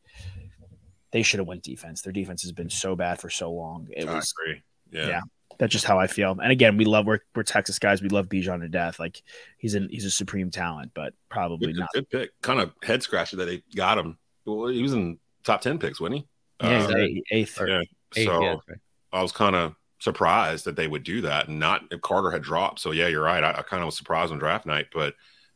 they 1.11 1.21
should 1.21 1.39
have 1.39 1.47
went 1.47 1.61
defense. 1.61 2.01
Their 2.01 2.13
defense 2.13 2.41
has 2.41 2.51
been 2.51 2.69
so 2.69 2.95
bad 2.95 3.19
for 3.19 3.29
so 3.29 3.51
long. 3.51 3.89
It 3.91 4.07
I 4.07 4.15
was 4.15 4.33
agree. 4.39 4.63
Yeah. 4.91 5.07
Yeah. 5.07 5.21
That's 5.61 5.71
just 5.71 5.85
how 5.85 5.99
I 5.99 6.07
feel. 6.07 6.31
And 6.41 6.51
again, 6.51 6.75
we 6.75 6.85
love 6.85 7.05
we're, 7.05 7.19
we're 7.35 7.43
Texas 7.43 7.77
guys. 7.77 8.01
We 8.01 8.09
love 8.09 8.27
Bijan 8.27 8.61
to 8.61 8.67
death. 8.67 8.97
Like 8.99 9.21
he's 9.59 9.75
an 9.75 9.89
he's 9.91 10.05
a 10.05 10.11
supreme 10.11 10.49
talent, 10.49 10.89
but 10.95 11.13
probably 11.29 11.67
Good, 11.67 11.79
not. 11.79 11.89
good 11.93 12.09
pick. 12.09 12.41
Kind 12.41 12.59
of 12.59 12.71
head 12.81 13.03
scratcher 13.03 13.35
that 13.35 13.45
they 13.45 13.61
got 13.75 13.99
him. 13.99 14.17
Well, 14.43 14.67
he 14.69 14.81
was 14.81 14.93
in 14.93 15.19
top 15.43 15.61
10 15.61 15.77
picks, 15.77 16.01
wasn't 16.01 16.21
he? 16.21 16.27
Yeah, 16.67 16.77
Uh, 16.77 16.95
he's 16.97 17.21
eighth- 17.31 17.59
yeah. 17.67 17.81
Eighth, 18.15 18.25
so 18.25 18.41
yeah, 18.41 18.55
right. 18.67 18.79
I 19.13 19.21
was 19.21 19.31
kind 19.31 19.55
of 19.55 19.75
surprised 19.99 20.65
that 20.65 20.75
they 20.75 20.87
would 20.87 21.03
do 21.03 21.21
that 21.21 21.47
and 21.47 21.59
not 21.59 21.83
if 21.91 22.01
Carter 22.01 22.31
had 22.31 22.41
dropped. 22.41 22.79
So 22.79 22.89
yeah, 22.89 23.05
you're 23.07 23.21
right. 23.23 23.43
I, 23.43 23.51
I 23.51 23.61
kind 23.61 23.83
of 23.83 23.85
was 23.85 23.97
surprised 23.97 24.31
on 24.31 24.39
draft 24.39 24.65
night, 24.65 24.87
but 24.91 25.13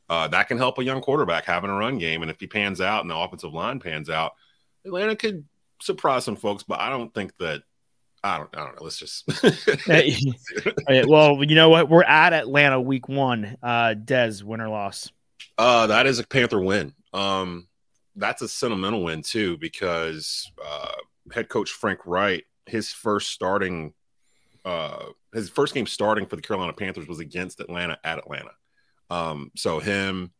uh, 0.08 0.28
that 0.28 0.48
can 0.48 0.60
help 0.60 0.78
a 0.78 0.84
young 0.84 1.02
quarterback 1.02 1.46
having 1.46 1.72
a 1.72 1.74
run 1.76 1.98
game. 1.98 2.22
And 2.22 2.30
if 2.30 2.39
he 2.39 2.46
pans 2.46 2.80
out 2.80 3.02
and 3.02 3.10
the 3.10 3.18
offensive 3.18 3.54
line 3.56 3.80
pans 3.80 4.08
out, 4.08 4.34
Atlanta 4.86 5.15
could 5.15 5.46
surprise 5.82 6.24
some 6.26 6.36
folks. 6.36 6.62
But 6.62 6.80
I 6.80 6.91
don't 6.91 7.12
think 7.12 7.36
that. 7.39 7.63
I 8.26 8.38
don't. 8.40 8.50
I 8.54 8.66
don't 8.66 8.76
know. 8.76 8.84
Let's 8.84 8.98
just. 8.98 9.24
Well, 11.08 11.44
you 11.44 11.56
know 11.56 11.70
what? 11.70 11.90
We're 11.90 12.04
at 12.04 12.34
Atlanta 12.34 12.82
week 12.82 13.08
one. 13.08 13.58
Uh 13.62 13.94
Dez, 13.96 14.44
win 14.44 14.62
or 14.62 14.70
loss. 14.70 15.12
Uh, 15.58 15.88
that 15.88 16.06
is 16.08 16.20
a 16.20 16.28
Panther 16.28 16.60
win. 16.60 16.94
Um, 17.14 17.68
that's 18.16 18.42
a 18.42 18.48
sentimental 18.48 19.04
win 19.04 19.22
too 19.22 19.58
because 19.58 20.52
uh, 20.64 20.92
head 21.32 21.50
coach 21.50 21.72
Frank 21.72 22.00
Reich, 22.06 22.46
his 22.66 22.92
first 22.92 23.30
starting, 23.30 23.94
uh, 24.66 25.06
his 25.34 25.50
first 25.50 25.74
game 25.74 25.86
starting 25.86 26.26
for 26.26 26.36
the 26.36 26.42
Carolina 26.42 26.74
Panthers 26.74 27.08
was 27.08 27.20
against 27.20 27.60
Atlanta 27.60 27.98
at 28.04 28.18
Atlanta. 28.18 28.52
Um, 29.10 29.52
so 29.56 29.80
him, 29.80 30.32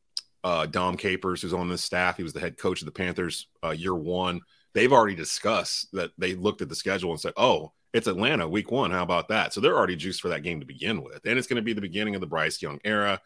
uh, 0.44 0.66
Dom 0.66 0.98
Capers, 0.98 1.42
who's 1.42 1.54
on 1.54 1.70
this 1.70 1.84
staff, 1.84 2.18
he 2.18 2.24
was 2.24 2.34
the 2.34 2.40
head 2.40 2.58
coach 2.58 2.82
of 2.82 2.86
the 2.86 2.92
Panthers 2.92 3.48
uh, 3.64 3.72
year 3.72 3.96
one. 3.96 4.42
They've 4.76 4.92
already 4.92 5.16
discussed 5.16 5.88
that 5.94 6.12
they 6.18 6.36
looked 6.36 6.62
at 6.62 6.70
the 6.70 6.76
schedule 6.76 7.12
and 7.12 7.20
said, 7.20 7.34
"Oh, 7.38 7.72
it's 7.94 8.08
Atlanta 8.08 8.48
week 8.48 8.72
one. 8.72 8.92
How 8.92 9.04
about 9.04 9.30
that?" 9.30 9.54
So 9.54 9.62
they're 9.62 9.76
already 9.76 9.96
juiced 9.96 10.22
for 10.22 10.30
that 10.30 10.44
game 10.44 10.60
to 10.60 10.66
begin 10.66 11.02
with, 11.02 11.26
and 11.26 11.40
it's 11.40 11.48
going 11.48 11.56
to 11.56 11.64
be 11.64 11.74
the 11.74 11.82
beginning 11.82 12.14
of 12.14 12.22
the 12.22 12.28
Bryce 12.28 12.62
Young 12.62 12.80
era. 12.84 13.22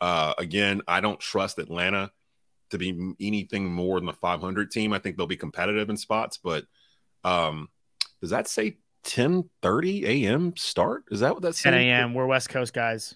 Uh, 0.00 0.34
again, 0.38 0.82
I 0.88 1.00
don't 1.00 1.20
trust 1.20 1.58
Atlanta 1.58 2.10
to 2.70 2.78
be 2.78 3.14
anything 3.20 3.72
more 3.72 3.98
than 4.00 4.08
a 4.08 4.12
500 4.12 4.70
team. 4.70 4.92
I 4.92 4.98
think 4.98 5.16
they'll 5.16 5.26
be 5.26 5.36
competitive 5.36 5.88
in 5.88 5.96
spots, 5.96 6.38
but 6.42 6.64
um, 7.24 7.68
does 8.20 8.30
that 8.30 8.48
say 8.48 8.78
10:30 9.04 10.04
a.m. 10.04 10.56
start? 10.56 11.04
Is 11.12 11.20
that 11.20 11.32
what 11.32 11.42
that's 11.42 11.62
10 11.62 11.74
a.m. 11.74 12.12
We're 12.12 12.26
West 12.26 12.48
Coast 12.48 12.74
guys. 12.74 13.14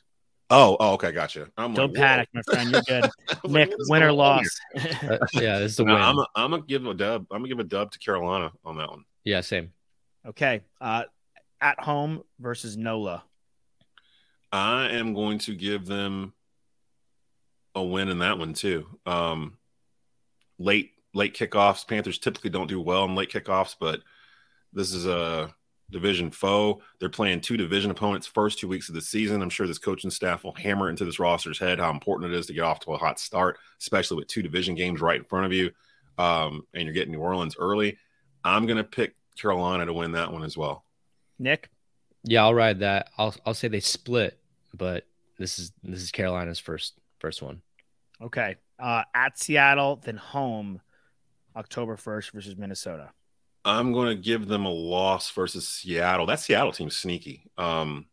Oh, 0.53 0.77
oh, 0.81 0.93
okay, 0.93 1.12
gotcha. 1.12 1.49
I'm 1.57 1.73
Don't 1.73 1.95
like, 1.95 2.01
panic, 2.01 2.29
whoa. 2.33 2.43
my 2.47 2.55
friend. 2.55 2.71
You're 2.73 2.83
good. 2.83 3.11
I 3.31 3.37
was 3.43 3.53
like, 3.53 3.69
Nick, 3.71 3.79
win 3.88 4.03
or 4.03 4.07
going 4.09 4.19
loss. 4.19 4.61
Uh, 4.77 5.19
yeah, 5.33 5.59
this 5.59 5.73
is 5.73 5.77
the 5.79 5.85
here? 5.85 5.95
win. 5.95 6.01
No, 6.01 6.07
I'm 6.07 6.19
a, 6.19 6.27
I'm 6.37 6.51
gonna 6.51 6.62
give 6.67 6.87
a 6.87 6.95
dub. 6.95 7.27
I'm 7.31 7.38
gonna 7.38 7.49
give 7.49 7.59
a 7.59 7.65
dub 7.65 7.91
to 7.93 7.99
Carolina 7.99 8.53
on 8.65 8.77
that 8.77 8.91
one. 8.91 9.05
yeah, 9.25 9.41
same. 9.41 9.73
okay. 10.27 10.62
Uh 10.81 11.05
at 11.61 11.81
home 11.81 12.23
versus 12.41 12.77
Nola. 12.77 13.23
I 14.51 14.88
am 14.88 15.15
going 15.15 15.38
to 15.38 15.55
give 15.55 15.87
them 15.87 16.35
a 17.75 17.83
win 17.83 18.09
in 18.09 18.19
that 18.19 18.37
one 18.38 18.53
too. 18.53 18.87
Um, 19.07 19.57
late 20.59 20.91
late 21.15 21.35
kickoffs. 21.35 21.87
Panthers 21.87 22.19
typically 22.19 22.51
don't 22.51 22.67
do 22.67 22.81
well 22.81 23.05
in 23.05 23.15
late 23.15 23.31
kickoffs, 23.31 23.77
but 23.79 24.01
this 24.73 24.93
is 24.93 25.07
a 25.07 25.55
division 25.93 26.31
foe. 26.31 26.83
They're 26.99 27.09
playing 27.09 27.43
two 27.43 27.57
division 27.57 27.91
opponents 27.91 28.27
first 28.27 28.59
two 28.59 28.67
weeks 28.67 28.89
of 28.89 28.95
the 28.97 29.01
season. 29.01 29.43
I'm 29.43 29.51
sure 29.51 29.67
this 29.67 29.79
coaching 29.79 30.11
staff 30.11 30.43
will 30.43 30.55
hammer 30.55 30.91
into 30.91 31.05
this 31.05 31.21
roster's 31.21 31.59
head 31.59 31.79
how 31.79 31.91
important 31.91 32.33
it 32.33 32.37
is 32.39 32.47
to 32.47 32.53
get 32.53 32.65
off 32.65 32.81
to 32.81 32.93
a 32.93 32.99
hot 32.99 33.21
start, 33.21 33.59
especially 33.81 34.17
with 34.17 34.27
two 34.27 34.43
division 34.43 34.75
games 34.75 35.01
right 35.01 35.19
in 35.19 35.25
front 35.25 35.47
of 35.47 35.53
you. 35.53 35.71
Um, 36.19 36.67
and 36.75 36.85
you're 36.85 36.93
getting 36.95 37.13
New 37.13 37.21
Orleans 37.21 37.57
early. 37.59 37.99
I'm 38.45 38.67
gonna 38.67 38.85
pick 38.85 39.15
Carolina 39.39 39.87
to 39.87 39.93
win 39.93 40.13
that 40.13 40.33
one 40.33 40.43
as 40.43 40.57
well. 40.57 40.85
Nick, 41.39 41.71
Yeah, 42.25 42.43
I'll 42.43 42.55
ride 42.55 42.81
that. 42.81 43.11
I'll 43.17 43.35
I'll 43.47 43.55
say 43.55 43.69
they 43.69 43.81
split, 43.81 44.39
but 44.75 45.07
this 45.39 45.59
is 45.59 45.73
this 45.83 46.03
is 46.03 46.11
Carolina's 46.11 46.59
first 46.59 46.95
first 47.19 47.41
one. 47.43 47.63
okay. 48.21 48.57
Uh 48.79 49.05
at 49.15 49.39
Seattle, 49.39 49.97
then 50.03 50.17
home, 50.17 50.81
October 51.57 51.97
1st 51.97 52.33
versus 52.33 52.57
Minnesota. 52.57 53.11
I'm 53.64 53.92
going 53.92 54.09
to 54.09 54.20
give 54.20 54.48
them 54.48 54.64
a 54.64 54.70
loss 54.70 55.31
versus 55.31 55.68
Seattle. 55.68 56.27
That 56.27 56.40
Seattle 56.40 56.72
team's 56.72 56.96
sneaky. 56.96 57.44
Um, 57.57 58.07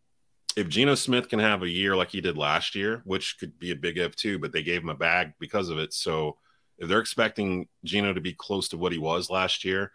if 0.55 0.67
Geno 0.67 0.95
Smith 0.95 1.29
can 1.29 1.39
have 1.39 1.63
a 1.63 1.69
year 1.69 1.95
like 1.95 2.11
he 2.11 2.21
did 2.21 2.37
last 2.37 2.75
year, 2.75 3.01
which 3.05 3.37
could 3.39 3.57
be 3.59 3.71
a 3.71 3.75
big 3.75 3.97
if 3.97 4.15
too, 4.15 4.39
but 4.39 4.51
they 4.51 4.63
gave 4.63 4.81
him 4.81 4.89
a 4.89 4.95
bag 4.95 5.33
because 5.39 5.69
of 5.69 5.79
it. 5.79 5.93
So 5.93 6.37
if 6.77 6.87
they're 6.87 6.99
expecting 6.99 7.67
Geno 7.83 8.13
to 8.13 8.21
be 8.21 8.33
close 8.33 8.69
to 8.69 8.77
what 8.77 8.91
he 8.91 8.97
was 8.97 9.29
last 9.29 9.63
year, 9.65 9.91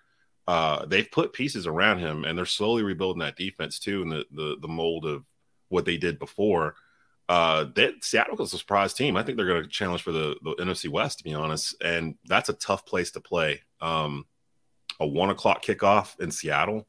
uh, 0.46 0.84
they've 0.86 1.10
put 1.10 1.32
pieces 1.32 1.66
around 1.66 1.98
him 1.98 2.24
and 2.24 2.36
they're 2.36 2.46
slowly 2.46 2.82
rebuilding 2.82 3.20
that 3.20 3.36
defense 3.36 3.78
too, 3.78 4.02
in 4.02 4.08
the 4.08 4.24
the, 4.30 4.56
the 4.60 4.68
mold 4.68 5.06
of 5.06 5.24
what 5.68 5.84
they 5.84 5.96
did 5.96 6.18
before. 6.18 6.74
Uh, 7.28 7.64
that 7.74 8.04
Seattle 8.04 8.40
is 8.42 8.52
a 8.52 8.58
surprise 8.58 8.92
team. 8.92 9.16
I 9.16 9.22
think 9.22 9.36
they're 9.36 9.46
going 9.46 9.62
to 9.62 9.68
challenge 9.68 10.02
for 10.02 10.12
the, 10.12 10.36
the 10.42 10.54
NFC 10.56 10.90
West, 10.90 11.18
to 11.18 11.24
be 11.24 11.32
honest, 11.32 11.74
and 11.82 12.16
that's 12.26 12.50
a 12.50 12.54
tough 12.54 12.84
place 12.84 13.10
to 13.12 13.20
play. 13.20 13.62
Um, 13.80 14.26
a 15.00 15.06
one 15.06 15.30
o'clock 15.30 15.64
kickoff 15.64 16.18
in 16.20 16.30
Seattle 16.30 16.86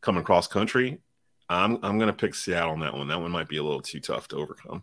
coming 0.00 0.24
cross 0.24 0.46
country. 0.46 1.00
I'm 1.48 1.78
I'm 1.82 1.98
gonna 1.98 2.12
pick 2.12 2.34
Seattle 2.34 2.72
on 2.72 2.80
that 2.80 2.94
one. 2.94 3.08
That 3.08 3.20
one 3.20 3.30
might 3.30 3.48
be 3.48 3.58
a 3.58 3.62
little 3.62 3.82
too 3.82 4.00
tough 4.00 4.28
to 4.28 4.36
overcome. 4.36 4.82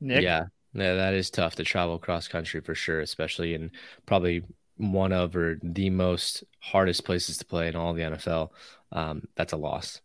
Nick, 0.00 0.22
Yeah, 0.22 0.46
yeah, 0.72 0.94
that 0.94 1.14
is 1.14 1.30
tough 1.30 1.56
to 1.56 1.64
travel 1.64 1.98
cross 1.98 2.28
country 2.28 2.60
for 2.60 2.74
sure, 2.74 3.00
especially 3.00 3.54
in 3.54 3.70
probably 4.06 4.42
one 4.76 5.12
of 5.12 5.36
or 5.36 5.58
the 5.62 5.88
most 5.90 6.44
hardest 6.60 7.04
places 7.04 7.38
to 7.38 7.44
play 7.44 7.68
in 7.68 7.76
all 7.76 7.94
the 7.94 8.02
NFL. 8.02 8.50
Um, 8.92 9.28
that's 9.36 9.52
a 9.52 9.56
loss. 9.56 10.00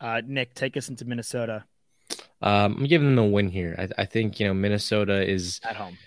uh 0.00 0.22
Nick, 0.26 0.54
take 0.54 0.76
us 0.76 0.88
into 0.88 1.04
Minnesota 1.04 1.64
Um, 2.40 2.76
I'm 2.78 2.86
giving 2.86 3.14
them 3.14 3.24
a 3.24 3.28
win 3.28 3.48
here. 3.48 3.74
I, 3.78 4.02
I 4.02 4.04
think 4.06 4.40
you 4.40 4.46
know 4.46 4.54
Minnesota 4.54 5.28
is 5.28 5.60
at 5.62 5.76
home. 5.76 5.98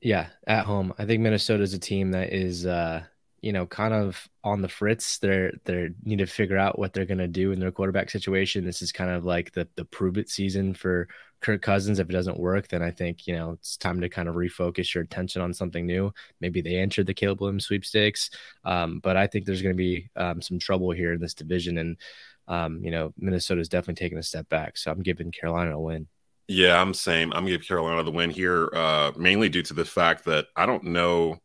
Yeah, 0.00 0.26
at 0.46 0.66
home. 0.66 0.92
I 0.98 1.06
think 1.06 1.22
Minnesota 1.22 1.62
is 1.62 1.72
a 1.72 1.78
team 1.78 2.10
that 2.10 2.32
is 2.32 2.66
uh, 2.66 3.04
you 3.44 3.52
know, 3.52 3.66
kind 3.66 3.92
of 3.92 4.26
on 4.42 4.62
the 4.62 4.68
fritz. 4.70 5.18
They're 5.18 5.52
they 5.64 5.90
need 6.02 6.20
to 6.20 6.26
figure 6.26 6.56
out 6.56 6.78
what 6.78 6.94
they're 6.94 7.04
gonna 7.04 7.28
do 7.28 7.52
in 7.52 7.60
their 7.60 7.70
quarterback 7.70 8.08
situation. 8.08 8.64
This 8.64 8.80
is 8.80 8.90
kind 8.90 9.10
of 9.10 9.26
like 9.26 9.52
the 9.52 9.68
the 9.76 9.84
prove 9.84 10.16
it 10.16 10.30
season 10.30 10.72
for 10.72 11.08
Kirk 11.42 11.60
Cousins. 11.60 11.98
If 11.98 12.08
it 12.08 12.12
doesn't 12.12 12.40
work, 12.40 12.68
then 12.68 12.82
I 12.82 12.90
think, 12.90 13.26
you 13.26 13.36
know, 13.36 13.50
it's 13.52 13.76
time 13.76 14.00
to 14.00 14.08
kind 14.08 14.30
of 14.30 14.34
refocus 14.34 14.94
your 14.94 15.04
attention 15.04 15.42
on 15.42 15.52
something 15.52 15.84
new. 15.84 16.10
Maybe 16.40 16.62
they 16.62 16.76
entered 16.76 17.06
the 17.06 17.12
Caleb 17.12 17.42
Williams 17.42 17.66
sweepstakes. 17.66 18.30
Um, 18.64 19.00
but 19.00 19.18
I 19.18 19.26
think 19.26 19.44
there's 19.44 19.60
gonna 19.60 19.74
be 19.74 20.08
um, 20.16 20.40
some 20.40 20.58
trouble 20.58 20.90
here 20.92 21.12
in 21.12 21.20
this 21.20 21.34
division 21.34 21.76
and 21.76 21.98
um, 22.48 22.82
you 22.82 22.90
know, 22.90 23.12
Minnesota's 23.18 23.68
definitely 23.68 24.02
taking 24.02 24.18
a 24.18 24.22
step 24.22 24.48
back. 24.48 24.78
So 24.78 24.90
I'm 24.90 25.02
giving 25.02 25.30
Carolina 25.32 25.76
a 25.76 25.80
win. 25.80 26.08
Yeah, 26.48 26.80
I'm 26.80 26.92
same. 26.92 27.32
I'm 27.32 27.46
give 27.46 27.66
Carolina 27.66 28.02
the 28.02 28.10
win 28.10 28.28
here, 28.28 28.70
uh, 28.74 29.12
mainly 29.16 29.48
due 29.48 29.62
to 29.62 29.74
the 29.74 29.84
fact 29.86 30.26
that 30.26 30.46
I 30.56 30.66
don't 30.66 30.84
know 30.84 31.40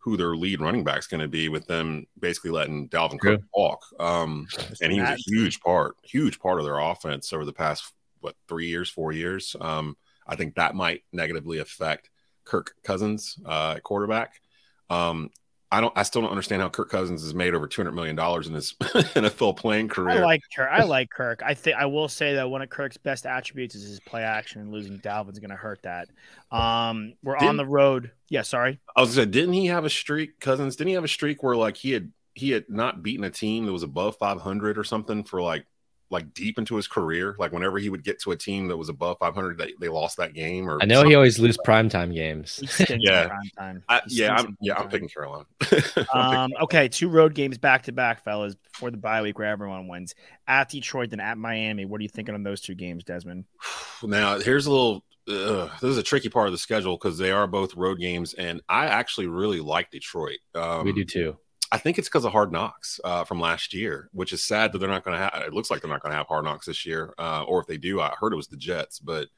who 0.00 0.16
their 0.16 0.34
lead 0.34 0.60
running 0.60 0.82
back's 0.82 1.06
going 1.06 1.20
to 1.20 1.28
be 1.28 1.48
with 1.48 1.66
them 1.66 2.06
basically 2.18 2.50
letting 2.50 2.88
Dalvin 2.88 3.20
Cook 3.20 3.40
True. 3.40 3.48
walk. 3.54 3.84
Um, 3.98 4.48
and 4.80 4.92
he 4.92 5.00
was 5.00 5.10
a 5.10 5.30
huge 5.30 5.60
part, 5.60 5.94
huge 6.02 6.40
part 6.40 6.58
of 6.58 6.64
their 6.64 6.78
offense 6.78 7.32
over 7.32 7.44
the 7.44 7.52
past 7.52 7.92
what 8.20 8.34
three 8.48 8.68
years, 8.68 8.88
four 8.88 9.12
years. 9.12 9.54
Um, 9.60 9.96
I 10.26 10.36
think 10.36 10.54
that 10.54 10.74
might 10.74 11.02
negatively 11.12 11.58
affect 11.58 12.10
Kirk 12.44 12.74
Cousins 12.82 13.38
uh, 13.44 13.74
at 13.76 13.82
quarterback. 13.82 14.40
Um, 14.88 15.30
I 15.72 15.80
don't. 15.80 15.92
I 15.96 16.02
still 16.02 16.22
don't 16.22 16.30
understand 16.32 16.62
how 16.62 16.68
Kirk 16.68 16.90
Cousins 16.90 17.22
has 17.22 17.32
made 17.34 17.54
over 17.54 17.68
two 17.68 17.80
hundred 17.80 17.92
million 17.92 18.16
dollars 18.16 18.48
in 18.48 18.54
his 18.54 18.72
NFL 18.80 19.56
playing 19.56 19.88
career. 19.88 20.18
I 20.18 20.24
like 20.24 20.40
Kirk. 20.54 20.68
I 20.70 20.82
like 20.84 21.10
Kirk. 21.10 21.42
I 21.44 21.54
think 21.54 21.76
I 21.76 21.86
will 21.86 22.08
say 22.08 22.34
that 22.34 22.50
one 22.50 22.60
of 22.60 22.68
Kirk's 22.70 22.96
best 22.96 23.24
attributes 23.24 23.74
is 23.76 23.88
his 23.88 24.00
play 24.00 24.22
action, 24.22 24.60
and 24.60 24.72
losing 24.72 24.98
Dalvin's 24.98 25.38
going 25.38 25.50
to 25.50 25.56
hurt 25.56 25.80
that. 25.82 26.08
Um, 26.50 27.14
we're 27.22 27.36
on 27.36 27.40
Didn't- 27.42 27.56
the 27.58 27.66
road. 27.66 28.10
Yeah, 28.28 28.42
sorry. 28.42 28.80
I 28.96 29.00
was 29.00 29.10
gonna 29.14 29.26
say, 29.26 29.30
didn't 29.30 29.52
he 29.54 29.66
have 29.66 29.84
a 29.84 29.90
streak, 29.90 30.40
Cousins? 30.40 30.74
Didn't 30.76 30.88
he 30.88 30.94
have 30.94 31.04
a 31.04 31.08
streak 31.08 31.42
where 31.42 31.56
like 31.56 31.76
he 31.76 31.92
had 31.92 32.10
he 32.34 32.50
had 32.50 32.64
not 32.68 33.02
beaten 33.02 33.24
a 33.24 33.30
team 33.30 33.66
that 33.66 33.72
was 33.72 33.82
above 33.82 34.16
500 34.16 34.78
or 34.78 34.84
something 34.84 35.24
for 35.24 35.40
like 35.42 35.66
like 36.10 36.34
deep 36.34 36.58
into 36.58 36.76
his 36.76 36.88
career? 36.88 37.36
Like 37.38 37.52
whenever 37.52 37.78
he 37.78 37.88
would 37.88 38.02
get 38.04 38.20
to 38.22 38.32
a 38.32 38.36
team 38.36 38.68
that 38.68 38.76
was 38.76 38.88
above 38.88 39.18
500, 39.20 39.56
they, 39.58 39.74
they 39.80 39.88
lost 39.88 40.16
that 40.16 40.34
game. 40.34 40.68
Or 40.68 40.78
I 40.82 40.84
know 40.86 41.04
he 41.04 41.14
always 41.14 41.38
lose 41.38 41.56
primetime 41.66 42.12
games. 42.14 42.60
Yeah. 42.88 43.22
in 43.22 43.28
prime 43.28 43.50
time. 43.58 43.82
I, 43.88 44.00
He 44.08 44.20
yeah, 44.20 44.34
I'm 44.34 44.46
in 44.46 44.56
yeah, 44.60 44.74
prime 44.74 44.82
I'm 44.84 44.90
time. 44.90 44.90
picking 44.90 45.08
Carolina. 45.08 45.44
I'm 45.60 45.66
picking- 45.70 46.04
Um, 46.12 46.52
okay, 46.62 46.88
two 46.88 47.08
road 47.08 47.34
games 47.34 47.58
back 47.58 47.84
to 47.84 47.92
back, 47.92 48.24
fellas, 48.24 48.54
before 48.72 48.90
the 48.90 48.96
bye 48.96 49.22
week 49.22 49.38
where 49.38 49.48
everyone 49.48 49.86
wins. 49.88 50.14
At 50.46 50.68
Detroit 50.70 51.12
and 51.12 51.20
at 51.20 51.38
Miami. 51.38 51.84
What 51.84 52.00
are 52.00 52.02
you 52.02 52.08
thinking 52.08 52.34
on 52.34 52.42
those 52.42 52.60
two 52.60 52.74
games, 52.74 53.04
Desmond? 53.04 53.44
now 54.02 54.38
here's 54.38 54.66
a 54.66 54.70
little 54.70 55.04
ugh, 55.28 55.70
this 55.80 55.90
is 55.90 55.98
a 55.98 56.02
tricky 56.02 56.28
part 56.28 56.48
of 56.48 56.52
the 56.52 56.58
schedule 56.58 56.96
because 56.96 57.16
they 57.18 57.30
are 57.30 57.46
both 57.46 57.76
road 57.76 58.00
games, 58.00 58.34
and 58.34 58.60
I 58.68 58.86
actually 58.86 59.28
really 59.28 59.60
like 59.60 59.90
Detroit. 59.90 60.38
Um, 60.56 60.84
we 60.84 60.92
do 60.92 61.04
too. 61.04 61.36
I 61.72 61.78
think 61.78 61.98
it's 61.98 62.08
because 62.08 62.24
of 62.24 62.32
Hard 62.32 62.50
Knocks 62.50 62.98
uh, 63.04 63.24
from 63.24 63.40
last 63.40 63.72
year, 63.72 64.08
which 64.12 64.32
is 64.32 64.42
sad 64.42 64.72
that 64.72 64.78
they're 64.78 64.88
not 64.88 65.04
going 65.04 65.16
to 65.16 65.22
have. 65.22 65.44
It 65.46 65.52
looks 65.54 65.70
like 65.70 65.80
they're 65.80 65.90
not 65.90 66.02
going 66.02 66.10
to 66.10 66.16
have 66.16 66.26
Hard 66.26 66.44
Knocks 66.44 66.66
this 66.66 66.84
year, 66.84 67.14
uh, 67.18 67.44
or 67.44 67.60
if 67.60 67.66
they 67.66 67.76
do, 67.76 68.00
I 68.00 68.14
heard 68.18 68.32
it 68.32 68.36
was 68.36 68.48
the 68.48 68.56
Jets. 68.56 68.98
But 68.98 69.28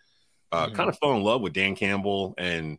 uh, 0.50 0.68
Mhm. 0.68 0.74
kind 0.74 0.88
of 0.88 0.98
fell 0.98 1.14
in 1.14 1.22
love 1.22 1.40
with 1.42 1.52
Dan 1.52 1.74
Campbell 1.74 2.34
and 2.38 2.78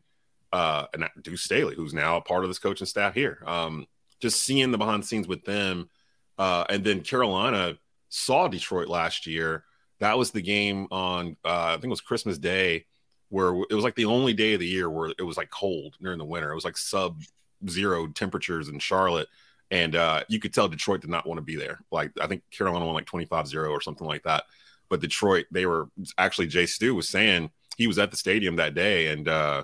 uh, 0.51 0.85
and 0.93 1.09
Deuce 1.23 1.41
Staley, 1.41 1.75
who's 1.75 1.93
now 1.95 2.17
a 2.17 2.21
part 2.21 2.43
of 2.43 2.49
this 2.49 2.59
coaching 2.59 2.85
staff 2.85 3.15
here. 3.15 3.43
Um, 3.47 3.87
just 4.19 4.41
seeing 4.43 4.71
the 4.71 4.77
behind 4.77 5.01
the 5.03 5.07
scenes 5.07 5.27
with 5.27 5.43
them, 5.45 5.89
uh, 6.37 6.65
and 6.69 6.83
then 6.83 7.01
Carolina 7.01 7.77
saw 8.09 8.47
Detroit 8.47 8.87
last 8.87 9.25
year. 9.25 9.63
That 9.99 10.17
was 10.17 10.29
the 10.31 10.41
game 10.43 10.87
on 10.91 11.37
uh, 11.43 11.69
I 11.69 11.71
think 11.73 11.85
it 11.85 11.89
was 11.89 12.01
Christmas 12.01 12.37
Day, 12.37 12.85
where 13.29 13.49
it 13.69 13.73
was 13.73 13.83
like 13.83 13.95
the 13.95 14.05
only 14.05 14.33
day 14.33 14.53
of 14.53 14.59
the 14.59 14.67
year 14.67 14.89
where 14.89 15.11
it 15.17 15.23
was 15.23 15.37
like 15.37 15.49
cold 15.49 15.95
during 16.01 16.19
the 16.19 16.25
winter. 16.25 16.51
It 16.51 16.55
was 16.55 16.65
like 16.65 16.77
sub 16.77 17.19
zero 17.67 18.05
temperatures 18.07 18.69
in 18.69 18.77
Charlotte. 18.77 19.27
And 19.73 19.95
uh, 19.95 20.23
you 20.27 20.39
could 20.39 20.53
tell 20.53 20.67
Detroit 20.67 21.01
did 21.01 21.09
not 21.09 21.25
want 21.25 21.39
to 21.39 21.41
be 21.41 21.55
there. 21.55 21.79
Like, 21.91 22.11
I 22.21 22.27
think 22.27 22.43
Carolina 22.51 22.85
won 22.85 22.93
like 22.93 23.07
25 23.07 23.47
0 23.47 23.71
or 23.71 23.81
something 23.81 24.05
like 24.05 24.21
that. 24.21 24.43
But 24.87 25.01
Detroit, 25.01 25.47
they 25.49 25.65
were 25.65 25.89
actually, 26.15 26.45
Jay 26.45 26.67
Stu 26.67 26.93
was 26.93 27.09
saying 27.09 27.49
he 27.75 27.87
was 27.87 27.97
at 27.97 28.11
the 28.11 28.17
stadium 28.17 28.57
that 28.57 28.75
day 28.75 29.07
and 29.07 29.27
uh, 29.27 29.63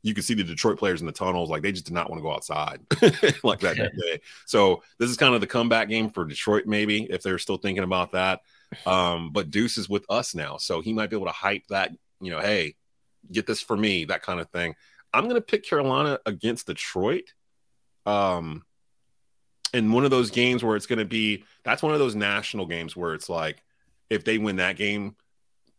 you 0.00 0.14
could 0.14 0.24
see 0.24 0.32
the 0.32 0.42
Detroit 0.42 0.78
players 0.78 1.02
in 1.02 1.06
the 1.06 1.12
tunnels. 1.12 1.50
Like, 1.50 1.60
they 1.60 1.70
just 1.70 1.84
did 1.84 1.92
not 1.92 2.08
want 2.08 2.20
to 2.20 2.22
go 2.22 2.32
outside 2.32 2.80
like 3.44 3.60
that, 3.60 3.76
that 3.76 3.92
day. 3.94 4.22
So, 4.46 4.82
this 4.98 5.10
is 5.10 5.18
kind 5.18 5.34
of 5.34 5.42
the 5.42 5.46
comeback 5.46 5.90
game 5.90 6.08
for 6.08 6.24
Detroit, 6.24 6.64
maybe, 6.64 7.02
if 7.10 7.22
they're 7.22 7.38
still 7.38 7.58
thinking 7.58 7.84
about 7.84 8.12
that. 8.12 8.40
Um, 8.86 9.32
but 9.32 9.50
Deuce 9.50 9.76
is 9.76 9.86
with 9.86 10.06
us 10.08 10.34
now. 10.34 10.56
So, 10.56 10.80
he 10.80 10.94
might 10.94 11.10
be 11.10 11.16
able 11.16 11.26
to 11.26 11.32
hype 11.32 11.66
that, 11.68 11.92
you 12.22 12.30
know, 12.30 12.40
hey, 12.40 12.74
get 13.30 13.46
this 13.46 13.60
for 13.60 13.76
me, 13.76 14.06
that 14.06 14.22
kind 14.22 14.40
of 14.40 14.48
thing. 14.48 14.76
I'm 15.12 15.24
going 15.24 15.34
to 15.34 15.42
pick 15.42 15.68
Carolina 15.68 16.20
against 16.24 16.68
Detroit. 16.68 17.34
Um, 18.06 18.64
in 19.72 19.90
one 19.92 20.04
of 20.04 20.10
those 20.10 20.30
games 20.30 20.62
where 20.62 20.76
it's 20.76 20.86
going 20.86 20.98
to 20.98 21.04
be 21.04 21.44
that's 21.64 21.82
one 21.82 21.92
of 21.92 21.98
those 21.98 22.14
national 22.14 22.66
games 22.66 22.96
where 22.96 23.14
it's 23.14 23.28
like 23.28 23.62
if 24.10 24.24
they 24.24 24.38
win 24.38 24.56
that 24.56 24.76
game 24.76 25.16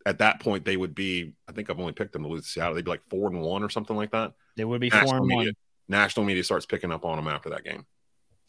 at 0.06 0.18
that 0.18 0.40
point 0.40 0.64
they 0.64 0.76
would 0.76 0.94
be 0.94 1.32
i 1.48 1.52
think 1.52 1.70
i've 1.70 1.80
only 1.80 1.92
picked 1.92 2.12
them 2.12 2.22
to 2.22 2.28
lose 2.28 2.42
to 2.44 2.48
seattle 2.48 2.74
they'd 2.74 2.84
be 2.84 2.90
like 2.90 3.08
four 3.08 3.28
and 3.28 3.40
one 3.40 3.62
or 3.62 3.70
something 3.70 3.96
like 3.96 4.10
that 4.10 4.32
They 4.56 4.64
would 4.64 4.80
be 4.80 4.90
four 4.90 5.00
national 5.00 5.18
and 5.18 5.26
media, 5.26 5.46
one. 5.48 5.54
national 5.88 6.26
media 6.26 6.44
starts 6.44 6.66
picking 6.66 6.92
up 6.92 7.04
on 7.04 7.16
them 7.16 7.28
after 7.28 7.50
that 7.50 7.64
game 7.64 7.86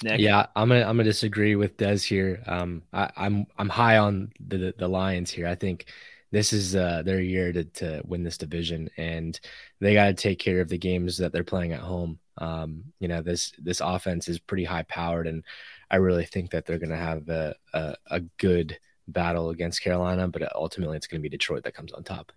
Nick? 0.04 0.20
Yeah, 0.20 0.48
I'm 0.56 0.68
gonna 0.68 0.82
I'm 0.82 0.98
gonna 0.98 1.04
disagree 1.06 1.56
with 1.56 1.78
Des 1.78 2.00
here. 2.00 2.44
Um, 2.48 2.84
I, 2.92 3.10
I'm 3.16 3.48
I'm 3.58 3.70
high 3.70 3.98
on 3.98 4.32
the, 4.46 4.58
the 4.58 4.76
the 4.78 4.88
Lions 4.90 5.32
here. 5.32 5.48
I 5.48 5.56
think 5.56 5.86
this 6.32 6.52
is 6.52 6.76
uh, 6.76 7.02
their 7.06 7.22
year 7.22 7.54
to 7.54 7.64
to 7.64 8.02
win 8.06 8.22
this 8.24 8.38
division, 8.38 8.90
and 8.98 9.40
they 9.80 9.94
got 9.94 10.08
to 10.08 10.14
take 10.14 10.38
care 10.40 10.60
of 10.60 10.68
the 10.68 10.78
games 10.78 11.18
that 11.20 11.32
they're 11.32 11.46
playing 11.46 11.72
at 11.72 11.80
home. 11.80 12.20
Um, 12.38 12.84
you 13.00 13.08
know 13.08 13.22
this 13.22 13.54
this 13.58 13.82
offense 13.82 14.28
is 14.28 14.40
pretty 14.40 14.66
high 14.66 14.84
powered, 14.84 15.28
and 15.28 15.44
I 15.90 15.98
really 15.98 16.26
think 16.26 16.52
that 16.52 16.66
they're 16.66 16.80
gonna 16.80 16.98
have 16.98 17.30
a 17.30 17.56
a, 17.74 17.96
a 18.12 18.20
good 18.38 18.78
battle 19.08 19.50
against 19.52 19.82
Carolina, 19.82 20.28
but 20.28 20.54
ultimately 20.56 20.98
it's 20.98 21.08
gonna 21.08 21.22
be 21.22 21.30
Detroit 21.30 21.64
that 21.64 21.76
comes 21.76 21.94
on 21.94 22.04
top. 22.04 22.32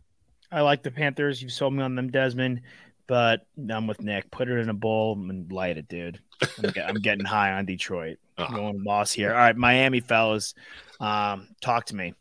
I 0.50 0.62
like 0.62 0.82
the 0.82 0.90
Panthers. 0.90 1.42
You've 1.42 1.52
sold 1.52 1.74
me 1.74 1.82
on 1.82 1.94
them, 1.94 2.10
Desmond, 2.10 2.62
but 3.06 3.46
I'm 3.70 3.86
with 3.86 4.00
Nick. 4.02 4.30
Put 4.30 4.48
it 4.48 4.58
in 4.58 4.68
a 4.68 4.74
bowl 4.74 5.14
and 5.14 5.50
light 5.52 5.76
it, 5.76 5.88
dude. 5.88 6.20
I'm, 6.62 6.70
get- 6.70 6.88
I'm 6.88 6.96
getting 6.96 7.24
high 7.26 7.52
on 7.52 7.66
Detroit. 7.66 8.18
I'm 8.38 8.54
going 8.54 8.84
loss 8.84 9.12
here. 9.12 9.30
All 9.32 9.36
right, 9.38 9.56
Miami 9.56 10.00
fellas, 10.00 10.54
um, 11.00 11.48
talk 11.60 11.86
to 11.86 11.96
me. 11.96 12.14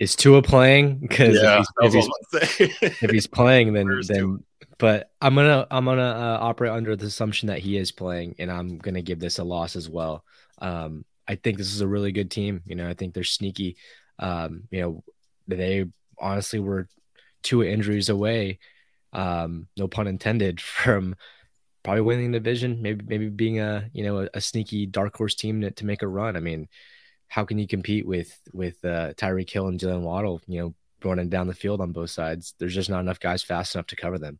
Is 0.00 0.14
Tua 0.14 0.42
playing? 0.42 0.98
Because 0.98 1.36
if, 1.36 1.42
he's, 1.42 1.66
if, 1.82 1.92
he's, 1.92 1.92
that's 1.92 1.92
what 1.92 1.92
I 1.92 1.96
was 1.96 2.06
about 2.06 2.40
to 2.40 2.46
say. 2.46 2.96
if 3.04 3.10
he's 3.10 3.26
playing, 3.26 3.72
then 3.72 3.86
Where's 3.86 4.08
then. 4.08 4.44
But 4.80 5.10
I'm 5.20 5.34
gonna 5.34 5.66
I'm 5.70 5.84
gonna 5.84 6.02
uh, 6.02 6.38
operate 6.40 6.72
under 6.72 6.96
the 6.96 7.04
assumption 7.04 7.48
that 7.48 7.58
he 7.58 7.76
is 7.76 7.92
playing, 7.92 8.36
and 8.38 8.50
I'm 8.50 8.78
gonna 8.78 9.02
give 9.02 9.20
this 9.20 9.38
a 9.38 9.44
loss 9.44 9.76
as 9.76 9.90
well. 9.90 10.24
Um, 10.58 11.04
I 11.28 11.34
think 11.34 11.58
this 11.58 11.74
is 11.74 11.82
a 11.82 11.86
really 11.86 12.12
good 12.12 12.30
team. 12.30 12.62
You 12.64 12.76
know, 12.76 12.88
I 12.88 12.94
think 12.94 13.12
they're 13.12 13.22
sneaky. 13.22 13.76
Um, 14.18 14.62
you 14.70 14.80
know, 14.80 15.04
they 15.46 15.84
honestly 16.18 16.60
were 16.60 16.88
two 17.42 17.62
injuries 17.62 18.08
away. 18.08 18.58
Um, 19.12 19.68
no 19.76 19.86
pun 19.86 20.06
intended 20.06 20.60
from 20.62 21.14
probably 21.82 22.00
winning 22.00 22.32
the 22.32 22.38
division. 22.38 22.80
Maybe 22.80 23.04
maybe 23.06 23.28
being 23.28 23.60
a 23.60 23.90
you 23.92 24.02
know 24.02 24.20
a, 24.22 24.28
a 24.32 24.40
sneaky 24.40 24.86
dark 24.86 25.14
horse 25.14 25.34
team 25.34 25.60
to, 25.60 25.70
to 25.72 25.84
make 25.84 26.00
a 26.00 26.08
run. 26.08 26.36
I 26.36 26.40
mean, 26.40 26.68
how 27.28 27.44
can 27.44 27.58
you 27.58 27.66
compete 27.66 28.06
with 28.06 28.34
with 28.54 28.82
uh, 28.82 29.12
Tyreek 29.12 29.50
Hill 29.50 29.68
and 29.68 29.78
Jaylen 29.78 30.00
Waddle? 30.00 30.40
You 30.46 30.60
know, 30.60 30.74
running 31.04 31.28
down 31.28 31.48
the 31.48 31.54
field 31.54 31.82
on 31.82 31.92
both 31.92 32.10
sides. 32.10 32.54
There's 32.58 32.74
just 32.74 32.88
not 32.88 33.00
enough 33.00 33.20
guys 33.20 33.42
fast 33.42 33.74
enough 33.74 33.88
to 33.88 33.96
cover 33.96 34.18
them. 34.18 34.38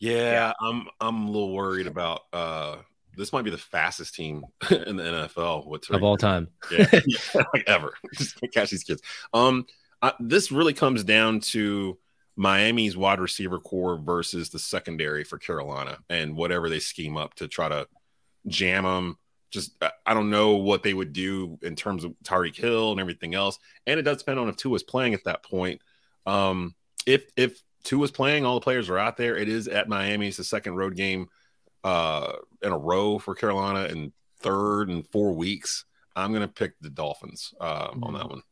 Yeah, 0.00 0.52
I'm 0.60 0.86
I'm 1.00 1.28
a 1.28 1.30
little 1.30 1.52
worried 1.52 1.86
about 1.86 2.22
uh 2.32 2.76
this 3.16 3.32
might 3.32 3.42
be 3.42 3.50
the 3.50 3.58
fastest 3.58 4.14
team 4.14 4.44
in 4.70 4.96
the 4.96 5.02
NFL 5.02 5.66
with 5.66 5.90
of 5.90 6.02
all 6.02 6.16
time. 6.16 6.48
yeah, 6.70 6.88
yeah, 7.06 7.42
like 7.52 7.64
ever. 7.66 7.94
Just 8.14 8.40
can't 8.40 8.52
catch 8.52 8.70
these 8.70 8.84
kids. 8.84 9.02
Um, 9.32 9.66
I, 10.02 10.12
this 10.20 10.50
really 10.50 10.72
comes 10.72 11.04
down 11.04 11.40
to 11.40 11.98
Miami's 12.36 12.96
wide 12.96 13.20
receiver 13.20 13.58
core 13.58 13.98
versus 13.98 14.48
the 14.48 14.58
secondary 14.58 15.24
for 15.24 15.38
Carolina 15.38 15.98
and 16.08 16.36
whatever 16.36 16.70
they 16.70 16.78
scheme 16.78 17.16
up 17.16 17.34
to 17.34 17.48
try 17.48 17.68
to 17.68 17.86
jam 18.46 18.84
them. 18.84 19.18
Just 19.50 19.72
I- 19.82 20.14
don't 20.14 20.30
know 20.30 20.56
what 20.56 20.82
they 20.82 20.94
would 20.94 21.12
do 21.12 21.58
in 21.62 21.76
terms 21.76 22.04
of 22.04 22.14
Tyreek 22.24 22.56
Hill 22.56 22.92
and 22.92 23.00
everything 23.00 23.34
else, 23.34 23.58
and 23.86 23.98
it 23.98 24.04
does 24.04 24.18
depend 24.18 24.38
on 24.38 24.48
if 24.48 24.56
Tua's 24.56 24.82
playing 24.82 25.12
at 25.12 25.24
that 25.24 25.42
point. 25.42 25.82
Um, 26.24 26.74
if 27.04 27.24
if 27.36 27.60
Tua's 27.84 28.10
playing, 28.10 28.44
all 28.44 28.54
the 28.54 28.60
players 28.64 28.88
are 28.90 28.98
out 28.98 29.16
there. 29.16 29.36
It 29.36 29.48
is 29.48 29.68
at 29.68 29.88
Miami. 29.88 30.28
It's 30.28 30.36
the 30.36 30.44
second 30.44 30.76
road 30.76 30.96
game 30.96 31.28
uh, 31.84 32.32
in 32.62 32.72
a 32.72 32.78
row 32.78 33.18
for 33.18 33.34
Carolina 33.34 33.84
in 33.84 34.12
third 34.40 34.88
and 34.88 35.06
four 35.08 35.32
weeks. 35.32 35.84
I'm 36.16 36.30
going 36.32 36.42
to 36.42 36.48
pick 36.48 36.72
the 36.80 36.90
Dolphins 36.90 37.54
uh, 37.60 37.88
on 38.02 38.14
that 38.14 38.28
one. 38.28 38.42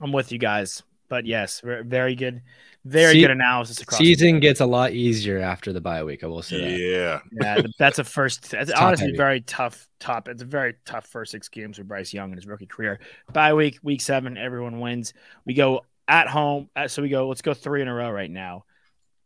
I'm 0.00 0.12
with 0.12 0.32
you 0.32 0.38
guys. 0.38 0.82
But 1.08 1.26
yes, 1.26 1.60
very 1.62 2.14
good, 2.14 2.40
very 2.84 3.12
Se- 3.12 3.20
good 3.20 3.30
analysis 3.30 3.80
across. 3.80 3.98
the 4.00 4.06
Season 4.06 4.32
board. 4.32 4.42
gets 4.42 4.60
a 4.60 4.66
lot 4.66 4.92
easier 4.92 5.38
after 5.38 5.72
the 5.72 5.80
bye 5.80 6.02
week. 6.02 6.24
I 6.24 6.26
will 6.26 6.42
say 6.42 6.60
that. 6.60 6.78
Yeah. 6.80 7.20
Yeah, 7.60 7.62
that's 7.78 7.98
a 7.98 8.04
first. 8.04 8.52
It's 8.54 8.72
honestly 8.72 9.08
heavy. 9.08 9.16
very 9.16 9.40
tough. 9.42 9.86
Top. 10.00 10.28
It's 10.28 10.42
a 10.42 10.46
very 10.46 10.74
tough 10.86 11.06
first 11.06 11.32
six 11.32 11.48
games 11.48 11.76
for 11.76 11.84
Bryce 11.84 12.12
Young 12.14 12.30
in 12.30 12.36
his 12.38 12.46
rookie 12.46 12.66
career. 12.66 13.00
Bye 13.32 13.52
week, 13.54 13.78
week 13.82 14.00
seven, 14.00 14.36
everyone 14.38 14.80
wins. 14.80 15.12
We 15.44 15.52
go 15.54 15.84
at 16.08 16.26
home. 16.26 16.68
uh, 16.74 16.88
So 16.88 17.02
we 17.02 17.10
go. 17.10 17.28
Let's 17.28 17.42
go 17.42 17.54
three 17.54 17.82
in 17.82 17.86
a 17.88 17.94
row 17.94 18.10
right 18.10 18.30
now. 18.30 18.64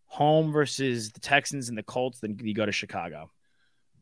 Home 0.08 0.52
versus 0.52 1.10
the 1.10 1.20
Texans 1.20 1.68
and 1.68 1.78
the 1.78 1.82
Colts. 1.82 2.20
Then 2.20 2.38
you 2.42 2.54
go 2.54 2.66
to 2.66 2.72
Chicago. 2.72 3.30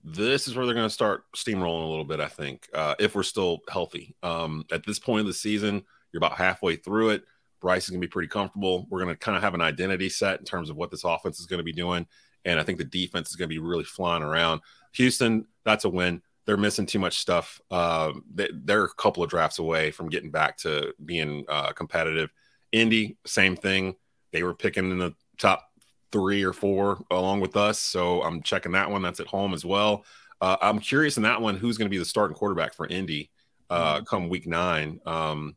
This 0.05 0.47
is 0.47 0.55
where 0.55 0.65
they're 0.65 0.75
going 0.75 0.87
to 0.87 0.95
start 0.95 1.25
steamrolling 1.37 1.85
a 1.85 1.89
little 1.89 2.05
bit, 2.05 2.21
I 2.21 2.29
think, 2.29 2.69
uh, 2.73 2.95
if 3.01 3.17
we're 3.17 3.25
still 3.25 3.59
healthy. 3.69 4.15
Um, 4.23 4.65
at 4.71 4.87
this 4.87 5.01
point 5.01 5.21
of 5.21 5.27
the 5.27 5.35
season, 5.35 5.83
you're 6.13 6.19
about 6.19 6.39
halfway 6.39 6.77
through 6.77 7.11
it. 7.11 7.25
Bryce 7.61 7.85
is 7.85 7.91
going 7.91 8.01
to 8.01 8.07
be 8.07 8.11
pretty 8.11 8.29
comfortable. 8.29 8.87
We're 8.89 9.03
going 9.03 9.15
to 9.15 9.19
kind 9.19 9.37
of 9.37 9.43
have 9.43 9.55
an 9.55 9.61
identity 9.61 10.09
set 10.09 10.39
in 10.39 10.47
terms 10.47 10.71
of 10.71 10.77
what 10.77 10.93
this 10.93 11.03
offense 11.03 11.41
is 11.41 11.47
going 11.47 11.59
to 11.59 11.65
be 11.65 11.73
doing. 11.73 12.07
And 12.45 12.61
I 12.61 12.63
think 12.63 12.79
the 12.79 12.85
defense 12.85 13.31
is 13.31 13.37
going 13.37 13.49
to 13.49 13.55
be 13.55 13.59
really 13.59 13.85
flying 13.85 14.23
around. 14.23 14.61
Houston, 14.93 15.47
that's 15.65 15.85
a 15.85 15.89
win. 15.89 16.23
They're 16.45 16.57
missing 16.57 16.87
too 16.87 17.01
much 17.01 17.19
stuff. 17.19 17.61
Um, 17.73 18.23
they, 18.33 18.49
they're 18.53 18.85
a 18.85 18.95
couple 18.95 19.25
of 19.25 19.31
drafts 19.31 19.59
away 19.59 19.91
from 19.91 20.09
getting 20.09 20.31
back 20.31 20.59
to 20.59 20.95
being 21.05 21.45
uh, 21.49 21.73
competitive. 21.73 22.31
Indy, 22.71 23.19
same 23.27 23.57
thing. 23.57 23.97
They 24.33 24.45
were 24.45 24.55
picking 24.55 24.93
in 24.93 24.99
the 24.99 25.15
top 25.39 25.69
three 26.17 26.43
or 26.43 26.55
four 26.55 27.05
along 27.11 27.41
with 27.41 27.59
us. 27.59 27.79
So 27.79 28.23
I'm 28.23 28.41
checking 28.41 28.73
that 28.73 28.91
one. 28.91 29.03
That's 29.03 29.21
at 29.21 29.27
home 29.27 29.53
as 29.53 29.67
well. 29.67 30.07
Uh, 30.41 30.57
I'm 30.63 30.79
curious 30.79 31.19
in 31.19 31.25
that 31.25 31.43
one 31.43 31.59
who's 31.59 31.77
going 31.77 31.87
to 31.87 31.95
be 31.95 31.99
the 31.99 32.07
starting 32.07 32.35
quarterback 32.35 32.73
for 32.73 32.87
Indy 32.87 33.31
uh, 33.69 34.01
come 34.01 34.31
week 34.31 34.47
nine. 34.47 34.99
Um, 35.05 35.57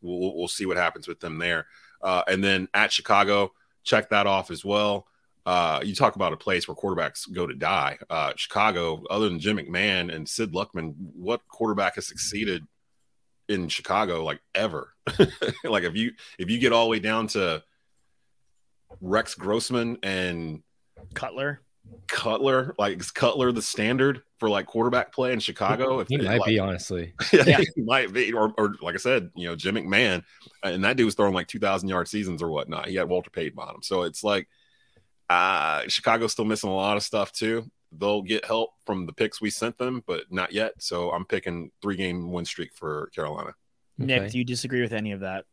we'll, 0.00 0.34
we'll 0.34 0.48
see 0.48 0.64
what 0.64 0.78
happens 0.78 1.06
with 1.06 1.20
them 1.20 1.36
there. 1.36 1.66
Uh, 2.00 2.22
and 2.28 2.42
then 2.42 2.66
at 2.72 2.92
Chicago, 2.92 3.52
check 3.84 4.08
that 4.08 4.26
off 4.26 4.50
as 4.50 4.64
well. 4.64 5.06
Uh, 5.44 5.80
you 5.84 5.94
talk 5.94 6.16
about 6.16 6.32
a 6.32 6.36
place 6.36 6.66
where 6.66 6.74
quarterbacks 6.74 7.30
go 7.30 7.46
to 7.46 7.54
die. 7.54 7.98
Uh, 8.08 8.32
Chicago, 8.36 9.04
other 9.10 9.28
than 9.28 9.38
Jim 9.38 9.58
McMahon 9.58 10.14
and 10.14 10.26
Sid 10.26 10.52
Luckman, 10.52 10.94
what 10.96 11.46
quarterback 11.46 11.96
has 11.96 12.06
succeeded 12.06 12.66
in 13.50 13.68
Chicago 13.68 14.24
like 14.24 14.40
ever? 14.54 14.94
like 15.64 15.84
if 15.84 15.94
you 15.94 16.12
if 16.38 16.48
you 16.48 16.58
get 16.58 16.72
all 16.72 16.84
the 16.86 16.90
way 16.90 17.00
down 17.00 17.26
to 17.28 17.62
Rex 19.00 19.34
Grossman 19.34 19.98
and 20.02 20.62
Cutler. 21.14 21.60
Cutler, 22.06 22.74
like 22.78 23.00
is 23.00 23.10
Cutler 23.10 23.50
the 23.52 23.62
standard 23.62 24.22
for 24.38 24.48
like 24.48 24.66
quarterback 24.66 25.12
play 25.12 25.32
in 25.32 25.40
Chicago? 25.40 26.04
He 26.04 26.14
it- 26.16 26.22
might 26.24 26.38
like- 26.40 26.48
be, 26.48 26.58
honestly. 26.58 27.14
Yeah. 27.32 27.58
he 27.74 27.82
might 27.82 28.12
be, 28.12 28.32
or, 28.32 28.52
or 28.58 28.74
like 28.80 28.94
I 28.94 28.98
said, 28.98 29.30
you 29.34 29.48
know, 29.48 29.56
Jim 29.56 29.74
McMahon, 29.74 30.22
and 30.62 30.84
that 30.84 30.96
dude 30.96 31.06
was 31.06 31.14
throwing 31.14 31.34
like 31.34 31.48
two 31.48 31.58
thousand 31.58 31.88
yard 31.88 32.08
seasons 32.08 32.42
or 32.42 32.50
whatnot. 32.50 32.88
He 32.88 32.94
had 32.96 33.08
Walter 33.08 33.30
Payton 33.30 33.58
on 33.58 33.74
him, 33.76 33.82
so 33.82 34.02
it's 34.02 34.22
like 34.22 34.48
uh 35.28 35.82
Chicago's 35.88 36.32
still 36.32 36.44
missing 36.44 36.70
a 36.70 36.74
lot 36.74 36.96
of 36.96 37.02
stuff 37.02 37.32
too. 37.32 37.70
They'll 37.92 38.22
get 38.22 38.44
help 38.44 38.70
from 38.86 39.06
the 39.06 39.12
picks 39.12 39.40
we 39.40 39.50
sent 39.50 39.76
them, 39.78 40.02
but 40.06 40.24
not 40.30 40.52
yet. 40.52 40.74
So 40.78 41.10
I'm 41.10 41.24
picking 41.24 41.70
three 41.82 41.96
game 41.96 42.30
win 42.30 42.44
streak 42.44 42.72
for 42.74 43.10
Carolina. 43.14 43.54
Nick, 43.98 44.20
Okay. 44.22 44.30
do 44.30 44.38
you 44.38 44.44
disagree 44.44 44.80
with 44.80 44.92
any 44.92 45.10
of 45.12 45.20
that? 45.20 45.44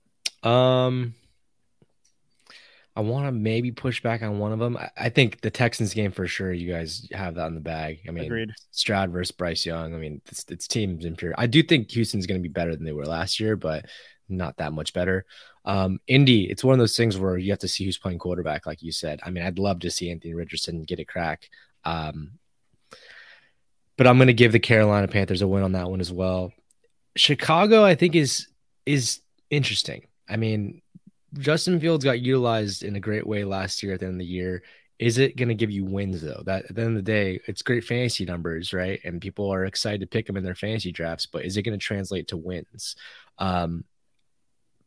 Um, 0.48 1.16
I 2.98 3.02
want 3.02 3.28
to 3.28 3.32
maybe 3.32 3.72
push 3.72 4.02
back 4.02 4.24
on 4.24 4.40
one 4.40 4.52
of 4.52 4.58
them. 4.58 4.76
I, 4.76 4.90
I 4.98 5.10
think 5.10 5.42
the 5.42 5.52
Texans 5.52 5.94
game 5.94 6.12
for 6.12 6.26
sure. 6.26 6.52
You 6.52 6.74
guys 6.74 7.08
have 7.12 7.36
that 7.36 7.46
in 7.46 7.54
the 7.54 7.62
bag. 7.62 8.00
I 8.08 8.12
mean, 8.12 8.26
Agreed. 8.26 8.50
Stroud 8.72 9.12
versus 9.12 9.30
Bryce 9.30 9.68
Young. 9.68 9.94
I 9.94 9.98
mean, 10.00 10.20
it's, 10.26 10.44
it's 10.50 10.68
teams 10.68 11.06
inferior. 11.06 11.36
I 11.38 11.46
do 11.46 11.62
think 11.62 11.92
Houston's 11.92 12.26
going 12.26 12.42
to 12.42 12.50
be 12.50 12.52
better 12.52 12.76
than 12.76 12.86
they 12.86 12.94
were 12.94 13.06
last 13.06 13.40
year, 13.40 13.56
but 13.56 13.86
not 14.30 14.58
that 14.58 14.74
much 14.74 14.94
better. 14.94 15.26
Um, 15.64 16.00
Indy, 16.08 16.50
it's 16.50 16.64
one 16.64 16.74
of 16.74 16.80
those 16.80 16.98
things 16.98 17.20
where 17.20 17.38
you 17.38 17.52
have 17.52 17.60
to 17.60 17.68
see 17.68 17.86
who's 17.86 18.00
playing 18.00 18.18
quarterback, 18.18 18.66
like 18.66 18.82
you 18.82 18.92
said. 18.92 19.20
I 19.24 19.30
mean, 19.30 19.44
I'd 19.44 19.60
love 19.60 19.82
to 19.82 19.92
see 19.92 20.10
Anthony 20.10 20.34
Richardson 20.34 20.82
get 20.82 21.00
a 21.00 21.06
crack. 21.06 21.50
Um, 21.86 22.32
but 23.96 24.08
I'm 24.08 24.18
going 24.18 24.26
to 24.26 24.34
give 24.34 24.54
the 24.54 24.60
Carolina 24.60 25.08
Panthers 25.08 25.44
a 25.44 25.48
win 25.48 25.62
on 25.62 25.74
that 25.74 25.92
one 25.92 26.02
as 26.02 26.12
well. 26.12 26.52
Chicago, 27.16 27.86
I 27.86 27.94
think 27.94 28.16
is 28.16 28.48
is 28.88 29.20
interesting. 29.52 30.08
I 30.28 30.38
mean, 30.38 30.82
Justin 31.34 31.80
Fields 31.80 32.06
got 32.06 32.22
utilized 32.22 32.84
in 32.84 32.96
a 32.96 33.00
great 33.00 33.28
way 33.28 33.44
last 33.44 33.84
year 33.84 33.94
at 33.94 34.00
the 34.00 34.06
end 34.06 34.16
of 34.16 34.20
the 34.20 34.26
year. 34.26 34.64
Is 35.00 35.20
it 35.20 35.36
going 35.36 35.50
to 35.50 35.56
give 35.56 35.70
you 35.70 35.86
wins 35.86 36.22
though? 36.22 36.42
That 36.46 36.66
at 36.66 36.76
the 36.76 36.82
end 36.82 36.98
of 36.98 37.06
the 37.06 37.12
day, 37.12 37.40
it's 37.46 37.62
great 37.62 37.84
fantasy 37.84 38.26
numbers, 38.26 38.74
right? 38.74 39.00
And 39.04 39.22
people 39.22 39.52
are 39.52 39.66
excited 39.66 40.02
to 40.02 40.08
pick 40.08 40.26
them 40.26 40.38
in 40.38 40.44
their 40.44 40.56
fantasy 40.56 40.92
drafts, 40.92 41.28
but 41.28 41.46
is 41.46 41.56
it 41.58 41.64
going 41.64 41.78
to 41.78 41.84
translate 41.84 42.30
to 42.30 42.38
wins? 42.38 42.96
Um, 43.38 43.84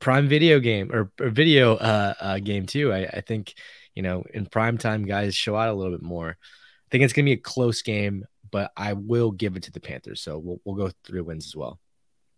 prime 0.00 0.28
video 0.28 0.58
game 0.58 0.90
or, 0.92 1.12
or 1.20 1.28
video 1.28 1.76
uh, 1.76 2.14
uh, 2.20 2.38
game 2.38 2.66
too. 2.66 2.92
I, 2.92 3.04
I 3.04 3.20
think 3.20 3.54
you 3.94 4.02
know 4.02 4.24
in 4.34 4.46
prime 4.46 4.78
time 4.78 5.04
guys 5.04 5.34
show 5.34 5.54
out 5.54 5.68
a 5.68 5.74
little 5.74 5.92
bit 5.92 6.02
more. 6.02 6.30
I 6.30 6.88
think 6.90 7.04
it's 7.04 7.12
going 7.12 7.26
to 7.26 7.30
be 7.30 7.38
a 7.38 7.42
close 7.42 7.82
game, 7.82 8.24
but 8.50 8.72
I 8.76 8.94
will 8.94 9.30
give 9.30 9.56
it 9.56 9.62
to 9.64 9.72
the 9.72 9.80
Panthers. 9.80 10.20
So 10.22 10.38
we'll 10.38 10.60
we'll 10.64 10.74
go 10.74 10.90
three 11.04 11.20
wins 11.20 11.46
as 11.46 11.54
well. 11.54 11.78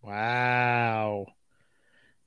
Wow. 0.03 1.27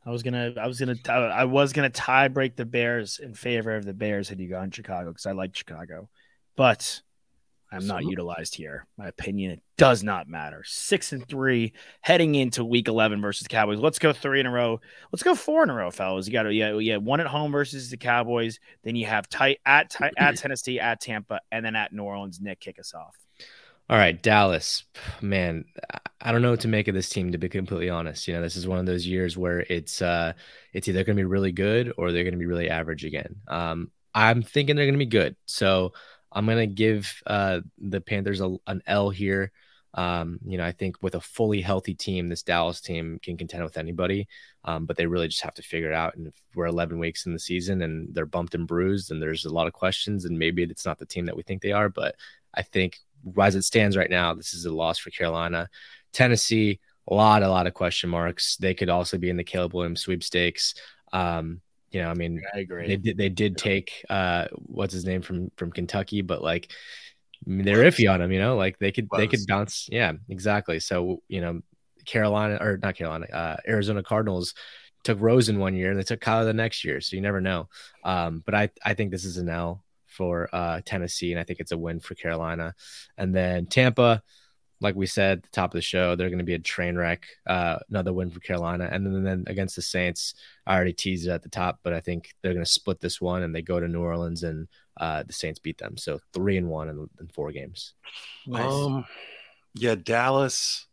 I 0.05 0.11
was 0.11 0.23
gonna, 0.23 0.53
I 0.57 0.67
was 0.67 0.79
gonna, 0.79 0.95
I 1.07 1.45
was 1.45 1.73
gonna 1.73 1.89
tie 1.89 2.27
break 2.27 2.55
the 2.55 2.65
Bears 2.65 3.19
in 3.19 3.33
favor 3.33 3.75
of 3.75 3.85
the 3.85 3.93
Bears 3.93 4.29
had 4.29 4.39
you 4.39 4.49
gone 4.49 4.71
Chicago 4.71 5.09
because 5.09 5.25
I 5.25 5.31
like 5.31 5.55
Chicago, 5.55 6.09
but 6.55 7.01
I'm 7.71 7.87
not 7.87 8.05
utilized 8.05 8.55
here. 8.55 8.85
My 8.97 9.07
opinion 9.07 9.51
it 9.51 9.61
does 9.77 10.03
not 10.03 10.29
matter. 10.29 10.63
Six 10.65 11.11
and 11.11 11.27
three 11.27 11.73
heading 12.01 12.35
into 12.35 12.63
Week 12.63 12.87
11 12.87 13.21
versus 13.21 13.47
Cowboys. 13.47 13.79
Let's 13.79 13.99
go 13.99 14.13
three 14.13 14.39
in 14.39 14.45
a 14.45 14.51
row. 14.51 14.79
Let's 15.11 15.23
go 15.23 15.35
four 15.35 15.63
in 15.63 15.69
a 15.69 15.73
row, 15.73 15.91
fellas. 15.91 16.27
You 16.27 16.33
got 16.33 16.43
to 16.43 16.53
yeah, 16.53 16.77
yeah, 16.77 16.97
one 16.97 17.19
at 17.19 17.27
home 17.27 17.51
versus 17.51 17.89
the 17.89 17.97
Cowboys. 17.97 18.59
Then 18.83 18.95
you 18.95 19.05
have 19.07 19.27
tight 19.27 19.59
at 19.65 19.95
at 20.17 20.37
Tennessee, 20.37 20.79
at 20.79 21.01
Tampa, 21.01 21.41
and 21.51 21.65
then 21.65 21.75
at 21.75 21.91
New 21.91 22.03
Orleans. 22.03 22.39
Nick, 22.39 22.59
kick 22.59 22.79
us 22.79 22.93
off. 22.93 23.15
All 23.89 23.97
right, 23.97 24.19
Dallas. 24.21 24.83
Man, 25.21 25.65
I 26.21 26.31
don't 26.31 26.41
know 26.41 26.51
what 26.51 26.61
to 26.61 26.67
make 26.67 26.87
of 26.87 26.95
this 26.95 27.09
team 27.09 27.31
to 27.31 27.37
be 27.37 27.49
completely 27.49 27.89
honest. 27.89 28.27
You 28.27 28.33
know, 28.33 28.41
this 28.41 28.55
is 28.55 28.67
one 28.67 28.79
of 28.79 28.85
those 28.85 29.05
years 29.05 29.37
where 29.37 29.59
it's 29.69 30.01
uh 30.01 30.33
it's 30.73 30.87
either 30.87 31.03
going 31.03 31.17
to 31.17 31.21
be 31.21 31.25
really 31.25 31.51
good 31.51 31.93
or 31.97 32.11
they're 32.11 32.23
going 32.23 32.33
to 32.33 32.39
be 32.39 32.45
really 32.47 32.69
average 32.69 33.05
again. 33.05 33.35
Um 33.47 33.91
I'm 34.13 34.41
thinking 34.41 34.75
they're 34.75 34.85
going 34.85 34.95
to 34.95 34.99
be 34.99 35.05
good. 35.05 35.35
So, 35.45 35.93
I'm 36.31 36.45
going 36.45 36.57
to 36.57 36.67
give 36.67 37.21
uh 37.27 37.61
the 37.77 38.01
Panthers 38.01 38.41
a, 38.41 38.55
an 38.67 38.81
L 38.87 39.09
here. 39.09 39.51
Um, 39.93 40.39
you 40.45 40.57
know, 40.57 40.65
I 40.65 40.73
think 40.73 41.01
with 41.01 41.15
a 41.15 41.21
fully 41.21 41.61
healthy 41.61 41.93
team, 41.93 42.27
this 42.27 42.43
Dallas 42.43 42.81
team 42.81 43.19
can 43.23 43.37
contend 43.37 43.63
with 43.63 43.77
anybody. 43.77 44.27
Um, 44.65 44.85
but 44.85 44.97
they 44.97 45.05
really 45.05 45.29
just 45.29 45.43
have 45.43 45.53
to 45.55 45.61
figure 45.61 45.89
it 45.89 45.95
out. 45.95 46.15
And 46.15 46.27
if 46.27 46.33
we're 46.53 46.65
11 46.65 46.99
weeks 46.99 47.25
in 47.25 47.33
the 47.33 47.39
season 47.39 47.81
and 47.81 48.13
they're 48.13 48.25
bumped 48.25 48.55
and 48.55 48.67
bruised, 48.67 49.11
and 49.11 49.21
there's 49.21 49.45
a 49.45 49.53
lot 49.53 49.67
of 49.67 49.73
questions, 49.73 50.25
and 50.25 50.37
maybe 50.37 50.63
it's 50.63 50.85
not 50.85 50.99
the 50.99 51.05
team 51.05 51.25
that 51.27 51.37
we 51.37 51.43
think 51.43 51.61
they 51.61 51.71
are. 51.71 51.87
But 51.87 52.15
I 52.53 52.61
think 52.63 52.99
as 53.41 53.55
it 53.55 53.63
stands 53.63 53.97
right 53.97 54.09
now, 54.09 54.33
this 54.33 54.53
is 54.53 54.65
a 54.65 54.73
loss 54.73 54.99
for 54.99 55.09
Carolina. 55.09 55.69
Tennessee, 56.13 56.79
a 57.07 57.13
lot, 57.13 57.43
a 57.43 57.49
lot 57.49 57.67
of 57.67 57.73
question 57.73 58.09
marks. 58.09 58.57
They 58.57 58.73
could 58.73 58.89
also 58.89 59.17
be 59.17 59.29
in 59.29 59.37
the 59.37 59.43
Caleb 59.43 59.73
Williams 59.73 60.01
sweepstakes. 60.01 60.75
Um, 61.13 61.61
you 61.91 62.01
know, 62.01 62.09
I 62.09 62.13
mean, 62.13 62.41
I 62.53 62.59
agree. 62.59 62.87
They 62.87 62.97
did, 62.97 63.17
they 63.17 63.29
did 63.29 63.57
take 63.57 64.03
uh, 64.09 64.47
what's 64.53 64.93
his 64.93 65.05
name 65.05 65.21
from 65.21 65.49
from 65.55 65.71
Kentucky, 65.71 66.21
but 66.21 66.41
like 66.41 66.71
I 67.45 67.49
mean, 67.49 67.65
they're 67.65 67.83
iffy 67.83 68.11
on 68.11 68.21
him. 68.21 68.31
You 68.31 68.39
know, 68.39 68.57
like 68.57 68.77
they 68.79 68.91
could 68.91 69.07
they 69.15 69.27
could 69.27 69.45
bounce. 69.47 69.87
Yeah, 69.89 70.13
exactly. 70.27 70.79
So 70.79 71.21
you 71.29 71.39
know, 71.39 71.61
Carolina 72.05 72.57
or 72.59 72.77
not 72.81 72.95
Carolina, 72.95 73.27
uh, 73.31 73.57
Arizona 73.67 74.03
Cardinals 74.03 74.55
took 75.05 75.21
Rosen 75.21 75.59
one 75.59 75.75
year 75.75 75.91
and 75.91 75.99
they 75.99 76.03
took 76.03 76.19
Kyler 76.19 76.43
the 76.43 76.53
next 76.53 76.83
year. 76.83 76.99
So 76.99 77.15
you 77.15 77.21
never 77.21 77.39
know. 77.39 77.69
Um, 78.03 78.43
but 78.45 78.55
I 78.55 78.69
I 78.83 78.93
think 78.93 79.11
this 79.11 79.23
is 79.23 79.37
an 79.37 79.47
L 79.47 79.84
for 80.15 80.49
uh, 80.53 80.81
Tennessee, 80.85 81.31
and 81.31 81.39
I 81.39 81.43
think 81.43 81.59
it's 81.59 81.71
a 81.71 81.77
win 81.77 81.99
for 81.99 82.15
Carolina. 82.15 82.73
And 83.17 83.35
then 83.35 83.65
Tampa, 83.65 84.23
like 84.81 84.95
we 84.95 85.05
said 85.05 85.39
at 85.39 85.43
the 85.43 85.49
top 85.49 85.71
of 85.71 85.77
the 85.77 85.81
show, 85.81 86.15
they're 86.15 86.29
going 86.29 86.39
to 86.39 86.45
be 86.45 86.53
a 86.53 86.59
train 86.59 86.95
wreck. 86.95 87.25
Uh, 87.45 87.77
another 87.89 88.13
win 88.13 88.29
for 88.29 88.39
Carolina, 88.39 88.89
and 88.91 89.05
then, 89.05 89.23
then 89.23 89.43
against 89.47 89.75
the 89.75 89.81
Saints, 89.81 90.33
I 90.65 90.75
already 90.75 90.93
teased 90.93 91.27
it 91.27 91.31
at 91.31 91.43
the 91.43 91.49
top, 91.49 91.79
but 91.83 91.93
I 91.93 91.99
think 91.99 92.33
they're 92.41 92.53
going 92.53 92.65
to 92.65 92.71
split 92.71 92.99
this 93.01 93.19
one, 93.19 93.43
and 93.43 93.53
they 93.53 93.61
go 93.61 93.79
to 93.79 93.87
New 93.87 94.01
Orleans, 94.01 94.43
and 94.43 94.67
uh, 94.97 95.23
the 95.23 95.33
Saints 95.33 95.59
beat 95.59 95.77
them. 95.77 95.97
So 95.97 96.19
three 96.33 96.57
and 96.57 96.69
one 96.69 96.89
in, 96.89 97.09
in 97.19 97.27
four 97.27 97.51
games. 97.51 97.93
Nice. 98.47 98.71
Um, 98.71 99.05
yeah, 99.73 99.95
Dallas. 99.95 100.87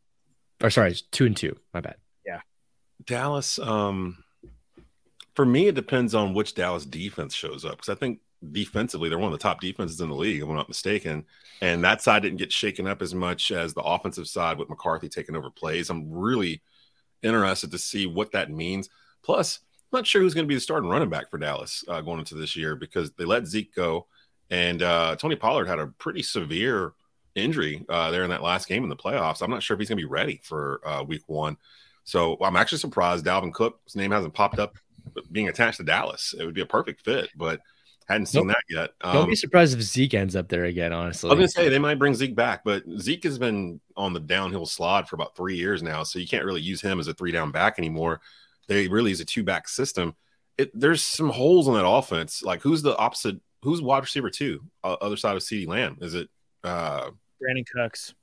Or 0.63 0.71
sorry, 0.71 0.95
two 1.11 1.27
and 1.27 1.37
two. 1.37 1.57
My 1.75 1.81
bad. 1.81 1.97
Yeah, 2.27 2.41
Dallas. 3.05 3.59
Um, 3.59 4.25
for 5.35 5.45
me, 5.45 5.69
it 5.69 5.75
depends 5.75 6.15
on 6.15 6.35
which 6.35 6.55
Dallas 6.55 6.85
defense 6.85 7.35
shows 7.35 7.65
up 7.65 7.73
because 7.73 7.89
I 7.89 7.95
think 7.95 8.21
defensively, 8.51 9.09
they're 9.09 9.19
one 9.19 9.33
of 9.33 9.39
the 9.39 9.43
top 9.43 9.61
defenses 9.61 10.01
in 10.01 10.09
the 10.09 10.15
league, 10.15 10.43
if 10.43 10.49
I'm 10.49 10.55
not 10.55 10.69
mistaken. 10.69 11.25
And 11.61 11.85
that 11.85 12.03
side 12.03 12.23
didn't 12.23 12.39
get 12.39 12.53
shaken 12.53 12.87
up 12.87 13.03
as 13.03 13.15
much 13.15 13.53
as 13.53 13.73
the 13.73 13.83
offensive 13.83 14.27
side 14.27 14.59
with 14.59 14.69
McCarthy 14.69 15.09
taking 15.09 15.37
over 15.37 15.51
plays. 15.51 15.91
I'm 15.91 16.11
really 16.11 16.63
interested 17.23 17.71
to 17.71 17.79
see 17.79 18.07
what 18.07 18.33
that 18.33 18.51
means. 18.51 18.89
Plus, 19.23 19.61
I'm 19.93 19.99
not 19.99 20.07
sure 20.07 20.21
who's 20.23 20.35
going 20.35 20.47
to 20.47 20.49
be 20.49 20.55
the 20.55 20.61
starting 20.61 20.91
running 20.91 21.11
back 21.11 21.31
for 21.31 21.39
Dallas 21.39 21.85
uh, 21.87 22.01
going 22.01 22.19
into 22.19 22.35
this 22.35 22.57
year 22.57 22.75
because 22.75 23.13
they 23.13 23.25
let 23.25 23.47
Zeke 23.47 23.75
go, 23.75 24.07
and 24.51 24.83
uh, 24.83 25.17
Tony 25.17 25.37
Pollard 25.37 25.69
had 25.69 25.79
a 25.79 25.87
pretty 25.87 26.23
severe 26.23 26.95
injury 27.35 27.85
uh, 27.89 28.11
there 28.11 28.25
in 28.25 28.31
that 28.31 28.43
last 28.43 28.69
game 28.69 28.83
in 28.83 28.89
the 28.89 28.97
playoffs. 28.97 29.43
I'm 29.43 29.51
not 29.51 29.63
sure 29.63 29.75
if 29.75 29.79
he's 29.79 29.89
going 29.89 29.99
to 29.99 30.05
be 30.05 30.11
ready 30.11 30.41
for 30.43 30.81
uh, 30.85 31.03
Week 31.03 31.23
One. 31.27 31.57
So 32.05 32.37
I'm 32.41 32.57
actually 32.57 32.79
surprised 32.79 33.25
Dalvin 33.25 33.53
Cook's 33.53 33.95
name 33.95 34.11
hasn't 34.11 34.35
popped 34.35 34.59
up 34.59 34.77
being 35.31 35.49
attached 35.49 35.77
to 35.79 35.85
Dallas. 35.85 36.35
It 36.39 36.45
would 36.45 36.55
be 36.55 36.61
a 36.63 36.67
perfect 36.67 37.05
fit, 37.05 37.31
but 37.37 37.61
Hadn't 38.09 38.27
seen 38.27 38.47
nope. 38.47 38.57
that 38.57 38.75
yet. 38.75 38.91
Um, 39.01 39.15
Don't 39.15 39.29
be 39.29 39.37
surprised 39.37 39.77
if 39.77 39.83
Zeke 39.83 40.15
ends 40.15 40.37
up 40.37 40.49
there 40.49 40.65
again. 40.65 40.93
Honestly, 40.93 41.31
I 41.31 41.35
was 41.35 41.39
gonna 41.39 41.49
say 41.49 41.69
they 41.69 41.79
might 41.79 41.99
bring 41.99 42.15
Zeke 42.15 42.35
back, 42.35 42.63
but 42.65 42.83
Zeke 42.99 43.25
has 43.25 43.39
been 43.39 43.81
on 43.97 44.13
the 44.13 44.21
downhill 44.21 44.67
slide 44.67 45.09
for 45.09 45.17
about 45.17 45.37
three 45.37 45.57
years 45.57 45.83
now, 45.83 46.03
so 46.03 46.19
you 46.19 46.27
can't 46.27 46.45
really 46.45 46.61
use 46.61 46.81
him 46.81 47.01
as 47.01 47.09
a 47.09 47.15
three 47.15 47.33
down 47.33 47.53
back 47.53 47.79
anymore. 47.79 48.21
They 48.69 48.89
really 48.89 49.13
is 49.13 49.21
a 49.21 49.25
two 49.25 49.45
back 49.45 49.69
system. 49.69 50.15
It, 50.59 50.71
there's 50.79 51.03
some 51.03 51.31
holes 51.31 51.69
in 51.69 51.75
that 51.75 51.87
offense. 51.87 52.43
Like 52.43 52.63
who's 52.63 52.83
the 52.83 52.97
opposite? 52.97 53.37
Who's 53.63 53.81
wide 53.81 54.03
receiver 54.03 54.31
two? 54.31 54.61
Uh, 54.83 54.97
other 55.01 55.17
side 55.17 55.37
of 55.37 55.43
CeeDee 55.43 55.69
Lamb? 55.69 55.99
Is 56.01 56.15
it 56.15 56.29
uh 56.65 57.11
Brandin 57.43 57.67
Cooks? 57.73 58.15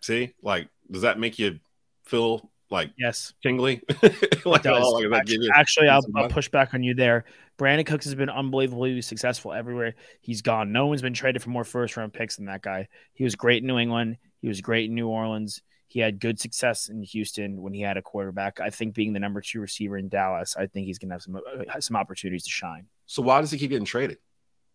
See, 0.00 0.32
like, 0.42 0.68
does 0.90 1.02
that 1.02 1.18
make 1.18 1.38
you 1.38 1.60
feel 2.04 2.50
like 2.70 2.90
yes, 2.96 3.32
tingly? 3.42 3.82
like, 4.44 4.66
oh, 4.66 5.00
like 5.10 5.20
actually, 5.20 5.48
actually 5.54 5.88
I'll, 5.88 6.04
I'll, 6.14 6.28
push 6.28 6.48
back 6.48 6.74
on 6.74 6.82
you 6.82 6.94
there. 6.94 7.24
Brandin 7.58 7.84
Cooks 7.84 8.04
has 8.06 8.14
been 8.14 8.30
unbelievably 8.30 9.02
successful 9.02 9.52
everywhere 9.52 9.94
he's 10.20 10.40
gone. 10.40 10.72
No 10.72 10.86
one's 10.86 11.02
been 11.02 11.12
traded 11.12 11.42
for 11.42 11.50
more 11.50 11.64
first 11.64 11.96
round 11.96 12.12
picks 12.12 12.36
than 12.36 12.46
that 12.46 12.62
guy. 12.62 12.88
He 13.12 13.24
was 13.24 13.34
great 13.34 13.62
in 13.62 13.66
New 13.66 13.78
England. 13.78 14.16
He 14.40 14.48
was 14.48 14.60
great 14.60 14.88
in 14.88 14.94
New 14.94 15.08
Orleans. 15.08 15.62
He 15.88 15.98
had 15.98 16.20
good 16.20 16.38
success 16.38 16.88
in 16.88 17.02
Houston 17.02 17.60
when 17.60 17.74
he 17.74 17.80
had 17.80 17.96
a 17.96 18.02
quarterback. 18.02 18.60
I 18.60 18.70
think 18.70 18.94
being 18.94 19.12
the 19.12 19.18
number 19.18 19.40
two 19.40 19.60
receiver 19.60 19.98
in 19.98 20.08
Dallas, 20.08 20.56
I 20.56 20.66
think 20.66 20.86
he's 20.86 21.00
going 21.00 21.08
to 21.08 21.14
have 21.14 21.22
some 21.22 21.36
uh, 21.36 21.80
some 21.80 21.96
opportunities 21.96 22.44
to 22.44 22.50
shine. 22.50 22.86
So 23.06 23.22
why 23.22 23.40
does 23.40 23.50
he 23.50 23.58
keep 23.58 23.70
getting 23.70 23.84
traded? 23.84 24.18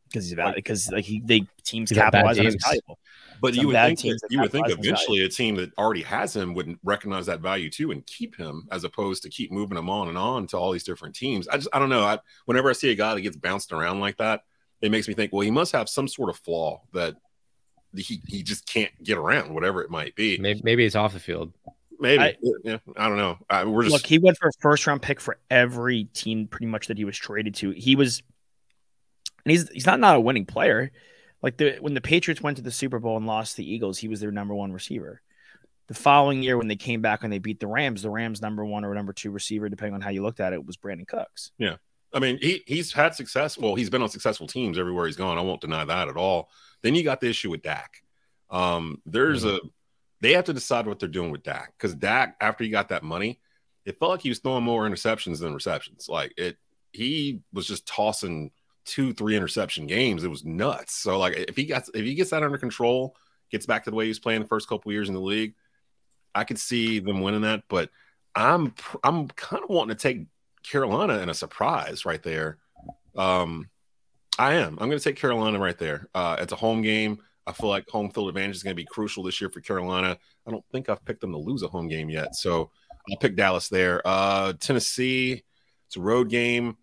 Because 0.07 0.25
he's 0.25 0.33
about 0.33 0.55
because 0.55 0.91
like 0.91 1.03
he 1.03 1.21
they 1.25 1.45
teams 1.63 1.91
capitalize 1.91 2.39
on 2.39 2.45
his 2.45 2.55
valuable. 2.63 2.99
But 3.41 3.53
you 3.53 3.67
would 3.67 3.75
think 3.75 3.99
that, 3.99 4.27
you 4.29 4.39
would 4.39 4.51
think 4.51 4.69
eventually 4.69 5.23
a 5.23 5.29
team 5.29 5.55
that 5.55 5.71
already 5.77 6.03
has 6.03 6.35
him 6.35 6.53
wouldn't 6.53 6.79
recognize 6.83 7.25
that 7.25 7.41
value 7.41 7.69
too 7.69 7.91
and 7.91 8.05
keep 8.05 8.35
him 8.35 8.67
as 8.71 8.83
opposed 8.85 9.23
to 9.23 9.29
keep 9.29 9.51
moving 9.51 9.77
him 9.77 9.89
on 9.89 10.07
and 10.07 10.17
on 10.17 10.47
to 10.47 10.57
all 10.57 10.71
these 10.71 10.83
different 10.83 11.15
teams. 11.15 11.47
I 11.47 11.57
just 11.57 11.67
I 11.73 11.79
don't 11.79 11.89
know. 11.89 12.03
I, 12.03 12.19
whenever 12.45 12.69
I 12.69 12.73
see 12.73 12.91
a 12.91 12.95
guy 12.95 13.13
that 13.13 13.21
gets 13.21 13.35
bounced 13.35 13.73
around 13.73 13.99
like 13.99 14.17
that, 14.17 14.43
it 14.81 14.89
makes 14.89 15.07
me 15.07 15.13
think, 15.13 15.33
well, 15.33 15.41
he 15.41 15.51
must 15.51 15.73
have 15.73 15.89
some 15.89 16.07
sort 16.07 16.29
of 16.29 16.37
flaw 16.37 16.81
that 16.93 17.15
he 17.95 18.21
he 18.27 18.43
just 18.43 18.65
can't 18.67 18.91
get 19.03 19.17
around, 19.17 19.53
whatever 19.53 19.81
it 19.81 19.89
might 19.89 20.15
be. 20.15 20.37
Maybe, 20.37 20.61
maybe 20.63 20.85
it's 20.85 20.95
off 20.95 21.13
the 21.13 21.19
field. 21.19 21.53
Maybe 21.99 22.23
I, 22.23 22.35
yeah, 22.63 22.77
I 22.97 23.07
don't 23.07 23.17
know. 23.17 23.37
I, 23.49 23.63
we're 23.63 23.83
just 23.83 23.93
look. 23.93 24.05
He 24.05 24.19
went 24.19 24.37
for 24.37 24.49
a 24.49 24.53
first 24.59 24.85
round 24.85 25.01
pick 25.01 25.19
for 25.19 25.37
every 25.49 26.05
team 26.13 26.47
pretty 26.47 26.65
much 26.65 26.87
that 26.87 26.97
he 26.97 27.05
was 27.05 27.17
traded 27.17 27.55
to. 27.55 27.71
He 27.71 27.95
was, 27.95 28.21
and 29.45 29.51
he's 29.51 29.69
he's 29.69 29.85
not 29.85 29.99
not 29.99 30.15
a 30.15 30.19
winning 30.19 30.45
player. 30.45 30.91
Like 31.41 31.57
the 31.57 31.77
when 31.79 31.93
the 31.93 32.01
Patriots 32.01 32.41
went 32.41 32.57
to 32.57 32.63
the 32.63 32.71
Super 32.71 32.99
Bowl 32.99 33.17
and 33.17 33.27
lost 33.27 33.55
the 33.55 33.69
Eagles, 33.69 33.97
he 33.97 34.07
was 34.07 34.19
their 34.19 34.31
number 34.31 34.55
one 34.55 34.71
receiver. 34.71 35.21
The 35.87 35.93
following 35.93 36.41
year, 36.41 36.57
when 36.57 36.67
they 36.67 36.75
came 36.75 37.01
back 37.01 37.23
and 37.23 37.31
they 37.31 37.37
beat 37.37 37.59
the 37.59 37.67
Rams, 37.67 38.01
the 38.01 38.09
Rams' 38.09 38.41
number 38.41 38.65
one 38.65 38.83
or 38.83 38.95
number 38.95 39.13
two 39.13 39.29
receiver, 39.29 39.69
depending 39.69 39.93
on 39.93 40.01
how 40.01 40.09
you 40.09 40.23
looked 40.23 40.39
at 40.39 40.53
it, 40.53 40.65
was 40.65 40.77
Brandin 40.77 41.07
Cooks. 41.07 41.51
Yeah. 41.59 41.75
I 42.11 42.19
mean, 42.19 42.39
he 42.41 42.63
he's 42.65 42.91
had 42.91 43.13
success. 43.13 43.57
Well, 43.57 43.75
he's 43.75 43.89
been 43.89 44.01
on 44.01 44.09
successful 44.09 44.47
teams 44.47 44.79
everywhere 44.79 45.05
he's 45.05 45.17
gone. 45.17 45.37
I 45.37 45.41
won't 45.41 45.61
deny 45.61 45.85
that 45.85 46.07
at 46.07 46.17
all. 46.17 46.49
Then 46.81 46.95
you 46.95 47.03
got 47.03 47.21
the 47.21 47.29
issue 47.29 47.51
with 47.51 47.61
Dak. 47.61 48.01
Um, 48.49 49.01
there's 49.05 49.43
mm-hmm. 49.43 49.67
a 49.67 49.69
they 50.21 50.33
have 50.33 50.45
to 50.45 50.53
decide 50.53 50.87
what 50.87 50.97
they're 50.97 51.09
doing 51.09 51.31
with 51.31 51.43
Dak 51.43 51.73
because 51.77 51.93
Dak, 51.93 52.35
after 52.41 52.63
he 52.63 52.69
got 52.69 52.89
that 52.89 53.03
money, 53.03 53.39
it 53.85 53.99
felt 53.99 54.11
like 54.11 54.21
he 54.21 54.29
was 54.29 54.39
throwing 54.39 54.63
more 54.63 54.89
interceptions 54.89 55.39
than 55.39 55.53
receptions. 55.53 56.07
Like 56.09 56.33
it, 56.37 56.57
he 56.91 57.41
was 57.53 57.67
just 57.67 57.85
tossing 57.85 58.51
two, 58.85 59.13
three 59.13 59.35
interception 59.35 59.87
games. 59.87 60.23
It 60.23 60.29
was 60.29 60.45
nuts. 60.45 60.93
So 60.93 61.17
like 61.17 61.33
if 61.33 61.55
he 61.55 61.65
gets 61.65 61.89
if 61.93 62.03
he 62.05 62.15
gets 62.15 62.29
that 62.29 62.43
under 62.43 62.57
control, 62.57 63.15
gets 63.51 63.65
back 63.65 63.83
to 63.83 63.89
the 63.89 63.95
way 63.95 64.05
he 64.05 64.09
was 64.09 64.19
playing 64.19 64.41
the 64.41 64.47
first 64.47 64.69
couple 64.69 64.91
years 64.91 65.09
in 65.09 65.15
the 65.15 65.21
league, 65.21 65.55
I 66.33 66.43
could 66.43 66.59
see 66.59 66.99
them 66.99 67.21
winning 67.21 67.41
that. 67.41 67.63
But 67.67 67.89
I'm 68.35 68.73
I'm 69.03 69.27
kind 69.29 69.63
of 69.63 69.69
wanting 69.69 69.95
to 69.95 70.01
take 70.01 70.27
Carolina 70.63 71.19
in 71.19 71.29
a 71.29 71.33
surprise 71.33 72.05
right 72.05 72.21
there. 72.21 72.57
Um, 73.15 73.69
I 74.37 74.55
am. 74.55 74.77
I'm 74.79 74.89
going 74.89 74.99
to 74.99 75.03
take 75.03 75.15
Carolina 75.15 75.59
right 75.59 75.77
there. 75.77 76.09
Uh, 76.13 76.37
it's 76.39 76.51
a 76.51 76.57
home 76.57 76.81
game. 76.81 77.19
I 77.47 77.53
feel 77.53 77.69
like 77.69 77.87
home 77.87 78.09
field 78.09 78.27
advantage 78.27 78.55
is 78.55 78.63
going 78.63 78.75
to 78.75 78.81
be 78.81 78.85
crucial 78.85 79.23
this 79.23 79.39
year 79.39 79.49
for 79.49 79.61
Carolina. 79.61 80.17
I 80.45 80.51
don't 80.51 80.65
think 80.71 80.89
I've 80.89 81.05
picked 81.05 81.21
them 81.21 81.31
to 81.31 81.37
lose 81.37 81.63
a 81.63 81.67
home 81.67 81.87
game 81.87 82.09
yet, 82.09 82.35
so 82.35 82.71
I'll 83.09 83.17
pick 83.17 83.35
Dallas 83.35 83.69
there. 83.69 84.01
Uh, 84.03 84.53
Tennessee, 84.59 85.43
it's 85.85 85.95
a 85.95 86.01
road 86.01 86.29
game. 86.29 86.75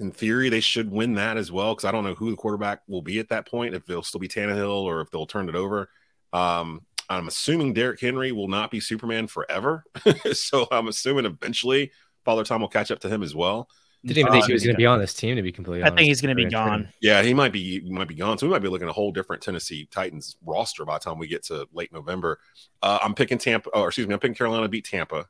In 0.00 0.10
theory, 0.10 0.48
they 0.48 0.60
should 0.60 0.90
win 0.90 1.14
that 1.14 1.36
as 1.36 1.52
well 1.52 1.74
because 1.74 1.84
I 1.84 1.92
don't 1.92 2.04
know 2.04 2.14
who 2.14 2.30
the 2.30 2.36
quarterback 2.36 2.80
will 2.88 3.02
be 3.02 3.18
at 3.18 3.28
that 3.28 3.46
point. 3.46 3.74
If 3.74 3.86
they'll 3.86 4.02
still 4.02 4.20
be 4.20 4.28
Tannehill 4.28 4.82
or 4.82 5.00
if 5.00 5.10
they'll 5.10 5.26
turn 5.26 5.48
it 5.48 5.54
over. 5.54 5.90
Um, 6.32 6.86
I'm 7.08 7.28
assuming 7.28 7.74
Derrick 7.74 8.00
Henry 8.00 8.32
will 8.32 8.48
not 8.48 8.70
be 8.70 8.80
Superman 8.80 9.26
forever, 9.26 9.84
so 10.32 10.66
I'm 10.70 10.88
assuming 10.88 11.26
eventually 11.26 11.90
Father 12.24 12.44
Tom 12.44 12.60
will 12.60 12.68
catch 12.68 12.90
up 12.90 13.00
to 13.00 13.08
him 13.08 13.22
as 13.22 13.34
well. 13.34 13.68
Didn't 14.04 14.18
even 14.18 14.32
think 14.32 14.46
he 14.46 14.52
was 14.54 14.62
going 14.62 14.74
to 14.74 14.78
be 14.78 14.86
on 14.86 14.98
this 14.98 15.12
team. 15.12 15.36
To 15.36 15.42
be 15.42 15.52
completely 15.52 15.84
I 15.84 15.90
think 15.90 16.08
he's 16.08 16.22
going 16.22 16.30
to 16.30 16.34
be 16.34 16.44
Very 16.44 16.52
gone. 16.52 16.88
Yeah, 17.02 17.20
he 17.22 17.34
might 17.34 17.52
be 17.52 17.80
he 17.80 17.90
might 17.90 18.08
be 18.08 18.14
gone. 18.14 18.38
So 18.38 18.46
we 18.46 18.50
might 18.50 18.62
be 18.62 18.68
looking 18.68 18.86
at 18.86 18.90
a 18.90 18.94
whole 18.94 19.12
different 19.12 19.42
Tennessee 19.42 19.86
Titans 19.90 20.36
roster 20.42 20.86
by 20.86 20.94
the 20.94 21.00
time 21.00 21.18
we 21.18 21.26
get 21.28 21.44
to 21.44 21.68
late 21.74 21.92
November. 21.92 22.38
Uh, 22.80 22.98
I'm 23.02 23.14
picking 23.14 23.36
Tampa. 23.36 23.68
Or 23.70 23.88
excuse 23.88 24.06
me, 24.06 24.14
I'm 24.14 24.20
picking 24.20 24.36
Carolina 24.36 24.68
beat 24.68 24.86
Tampa. 24.86 25.26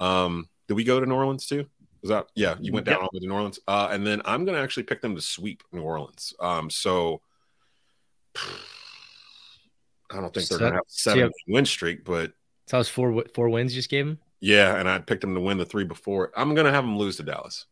Um, 0.00 0.48
did 0.68 0.74
we 0.74 0.84
go 0.84 1.00
to 1.00 1.04
New 1.04 1.14
Orleans 1.14 1.46
too? 1.46 1.66
Was 2.02 2.10
that 2.10 2.26
yeah? 2.34 2.54
You 2.60 2.72
went 2.72 2.86
down 2.86 2.94
Yep. 2.96 3.02
all 3.02 3.08
the 3.12 3.16
way 3.16 3.20
to 3.22 3.26
New 3.26 3.34
Orleans. 3.34 3.58
Uh, 3.66 3.88
and 3.90 4.06
then 4.06 4.22
I'm 4.24 4.44
gonna 4.44 4.58
actually 4.58 4.84
pick 4.84 5.00
them 5.02 5.14
to 5.16 5.20
sweep 5.20 5.62
New 5.72 5.82
Orleans. 5.82 6.32
Um, 6.40 6.70
so 6.70 7.20
I 10.10 10.14
don't 10.20 10.32
think 10.32 10.48
they're 10.48 10.56
So- 10.56 10.58
gonna 10.58 10.72
have 10.76 10.80
a 10.82 10.84
so 10.90 11.10
seven 11.10 11.22
have- 11.24 11.32
win 11.46 11.66
streak, 11.66 12.04
but 12.04 12.32
So 12.66 12.76
that 12.76 12.78
was 12.78 12.88
four 12.88 13.24
four 13.34 13.48
wins 13.48 13.74
you 13.74 13.78
just 13.78 13.90
gave 13.90 14.06
him. 14.06 14.18
yeah, 14.40 14.76
and 14.78 14.88
I 14.88 14.98
picked 15.00 15.20
them 15.22 15.34
to 15.34 15.40
win 15.40 15.58
the 15.58 15.66
three 15.66 15.84
before. 15.84 16.32
I'm 16.36 16.54
gonna 16.54 16.70
have 16.72 16.84
them 16.84 16.96
lose 16.98 17.16
to 17.16 17.22
Dallas. 17.22 17.66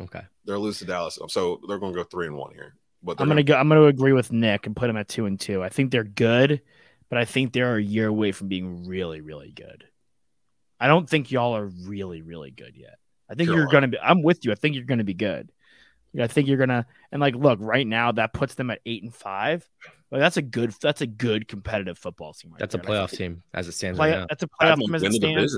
Okay, 0.00 0.22
they're 0.44 0.58
lose 0.58 0.78
to 0.80 0.84
Dallas, 0.84 1.18
so 1.28 1.60
they're 1.68 1.78
gonna 1.78 1.94
go 1.94 2.04
three 2.04 2.26
and 2.26 2.36
one 2.36 2.52
here. 2.54 2.76
But 3.02 3.18
they're 3.18 3.24
I'm 3.24 3.28
gonna 3.28 3.42
go. 3.42 3.54
I'm 3.54 3.68
gonna 3.68 3.84
agree 3.84 4.12
with 4.12 4.32
Nick 4.32 4.66
and 4.66 4.74
put 4.76 4.88
them 4.88 4.96
at 4.96 5.08
two 5.08 5.26
and 5.26 5.38
two. 5.38 5.62
I 5.62 5.68
think 5.68 5.90
they're 5.90 6.04
good, 6.04 6.60
but 7.08 7.18
I 7.18 7.24
think 7.24 7.52
they're 7.52 7.76
a 7.76 7.82
year 7.82 8.08
away 8.08 8.32
from 8.32 8.48
being 8.48 8.86
really, 8.86 9.20
really 9.20 9.52
good. 9.52 9.86
I 10.80 10.88
don't 10.88 11.08
think 11.08 11.30
y'all 11.30 11.56
are 11.56 11.66
really, 11.66 12.20
really 12.20 12.50
good 12.50 12.76
yet. 12.76 12.98
I 13.28 13.34
think 13.34 13.48
you're 13.50 13.66
gonna 13.66 13.88
be. 13.88 13.98
I'm 13.98 14.22
with 14.22 14.44
you. 14.44 14.52
I 14.52 14.54
think 14.54 14.74
you're 14.76 14.84
gonna 14.84 15.04
be 15.04 15.14
good. 15.14 15.50
I 16.18 16.26
think 16.28 16.48
you're 16.48 16.56
gonna 16.56 16.86
and 17.12 17.20
like 17.20 17.34
look 17.34 17.58
right 17.60 17.86
now 17.86 18.12
that 18.12 18.32
puts 18.32 18.54
them 18.54 18.70
at 18.70 18.80
eight 18.86 19.02
and 19.02 19.14
five. 19.14 19.68
Like 20.10 20.20
that's 20.20 20.36
a 20.36 20.42
good. 20.42 20.72
That's 20.80 21.00
a 21.00 21.06
good 21.06 21.48
competitive 21.48 21.98
football 21.98 22.32
team. 22.32 22.52
Right 22.52 22.60
that's 22.60 22.74
a 22.74 22.78
there. 22.78 22.86
And 22.86 22.94
I 22.98 23.02
playoff 23.04 23.10
think- 23.10 23.18
team 23.18 23.42
as 23.52 23.68
it 23.68 23.72
stands 23.72 23.98
Play, 23.98 24.12
right 24.12 24.20
now. 24.20 24.26
that's 24.28 24.42
a 24.42 24.48
playoff 24.48 24.78
team 24.78 24.94
as 24.94 25.02
win 25.02 25.12
it 25.12 25.16
stands. 25.16 25.54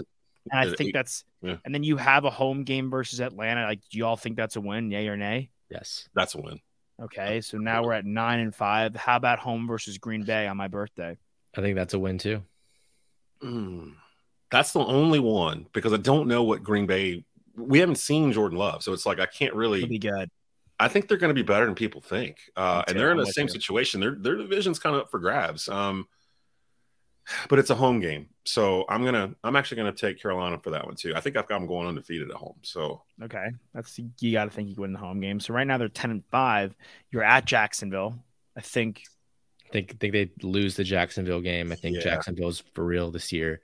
And 0.51 0.59
I 0.61 0.65
think 0.75 0.89
eight. 0.89 0.93
that's. 0.95 1.25
Yeah. 1.43 1.57
And 1.65 1.75
then 1.75 1.83
you 1.85 1.97
have 1.99 2.25
a 2.25 2.31
home 2.31 2.65
game 2.65 2.91
versus 2.91 3.21
Atlanta. 3.21 3.65
Like, 3.65 3.81
do 3.91 3.99
y'all 3.99 4.17
think 4.17 4.37
that's 4.37 4.57
a 4.57 4.61
win? 4.61 4.91
Yay 4.91 5.07
or 5.09 5.17
nay? 5.17 5.51
Yes, 5.71 6.09
That's 6.15 6.35
a 6.35 6.41
win. 6.41 6.61
Okay, 7.01 7.43
so 7.43 7.59
now 7.59 7.85
we're 7.85 7.93
at 7.93 8.05
nine 8.07 8.41
and 8.41 8.53
five. 8.55 8.97
How 8.97 9.17
about 9.17 9.39
home 9.39 9.69
versus 9.69 9.99
Green 9.99 10.25
Bay 10.25 10.49
on 10.49 10.57
my 10.57 10.67
birthday? 10.67 11.17
I 11.57 11.61
think 11.61 11.77
that's 11.77 11.95
a 11.95 11.99
win 11.99 12.19
too. 12.19 12.43
Mm. 13.43 13.93
That's 14.51 14.73
the 14.73 14.81
only 14.81 15.21
one 15.21 15.67
because 15.73 15.93
I 15.93 15.99
don't 15.99 16.27
know 16.27 16.43
what 16.43 16.63
Green 16.63 16.87
Bay. 16.87 17.25
We 17.59 17.79
haven't 17.81 17.97
seen 17.97 18.33
Jordan 18.33 18.59
Love, 18.59 18.83
so 18.83 18.93
it's 18.93 19.05
like 19.07 19.19
I 19.21 19.27
can't 19.27 19.49
It'll 19.51 19.59
really. 19.59 19.85
be 19.87 19.99
good. 19.99 20.31
I 20.81 20.87
think 20.89 21.09
they're 21.09 21.19
going 21.19 21.35
to 21.35 21.35
be 21.35 21.43
better 21.43 21.67
than 21.67 21.75
people 21.75 22.01
think, 22.01 22.37
uh, 22.57 22.85
and 22.87 22.95
too. 22.95 23.01
they're 23.01 23.11
in 23.11 23.19
I'm 23.19 23.25
the 23.25 23.33
same 23.33 23.47
you. 23.49 23.53
situation. 23.53 24.01
Their 24.01 24.15
their 24.15 24.37
division's 24.37 24.79
kind 24.79 24.95
of 24.95 25.03
up 25.03 25.11
for 25.11 25.19
grabs. 25.19 25.69
Um, 25.69 26.07
but 27.49 27.59
it's 27.59 27.69
a 27.71 27.75
home 27.75 28.01
game, 28.01 28.29
so 28.45 28.87
I'm 28.89 29.05
gonna 29.05 29.35
I'm 29.45 29.55
actually 29.57 29.79
gonna 29.79 29.93
take 29.93 30.23
Carolina 30.23 30.59
for 30.63 30.71
that 30.71 30.87
one 30.87 30.95
too. 30.95 31.15
I 31.15 31.21
think 31.21 31.37
I've 31.37 31.47
got 31.49 31.59
them 31.59 31.67
going 31.69 31.87
undefeated 31.89 32.31
at 32.31 32.37
home. 32.37 32.57
So 32.63 33.03
Okay, 33.23 33.47
that's 33.75 33.99
you 34.21 34.33
got 34.33 34.45
to 34.45 34.51
think 34.51 34.69
you 34.71 34.77
win 34.79 34.93
the 34.93 34.99
home 34.99 35.21
game. 35.21 35.39
So 35.41 35.53
right 35.53 35.67
now 35.67 35.77
they're 35.79 35.89
ten 35.89 36.11
and 36.11 36.25
five. 36.31 36.75
You're 37.11 37.25
at 37.25 37.45
Jacksonville. 37.45 38.15
I 38.57 38.61
think 38.63 39.03
I 39.67 39.71
think 39.73 40.01
think 40.01 40.13
they 40.15 40.31
lose 40.43 40.77
the 40.77 40.85
Jacksonville 40.85 41.43
game. 41.43 41.71
I 41.71 41.75
think 41.75 41.97
Yeah. 41.97 42.03
Jacksonville's 42.05 42.63
for 42.73 42.85
real 42.85 43.11
this 43.11 43.31
year. 43.33 43.61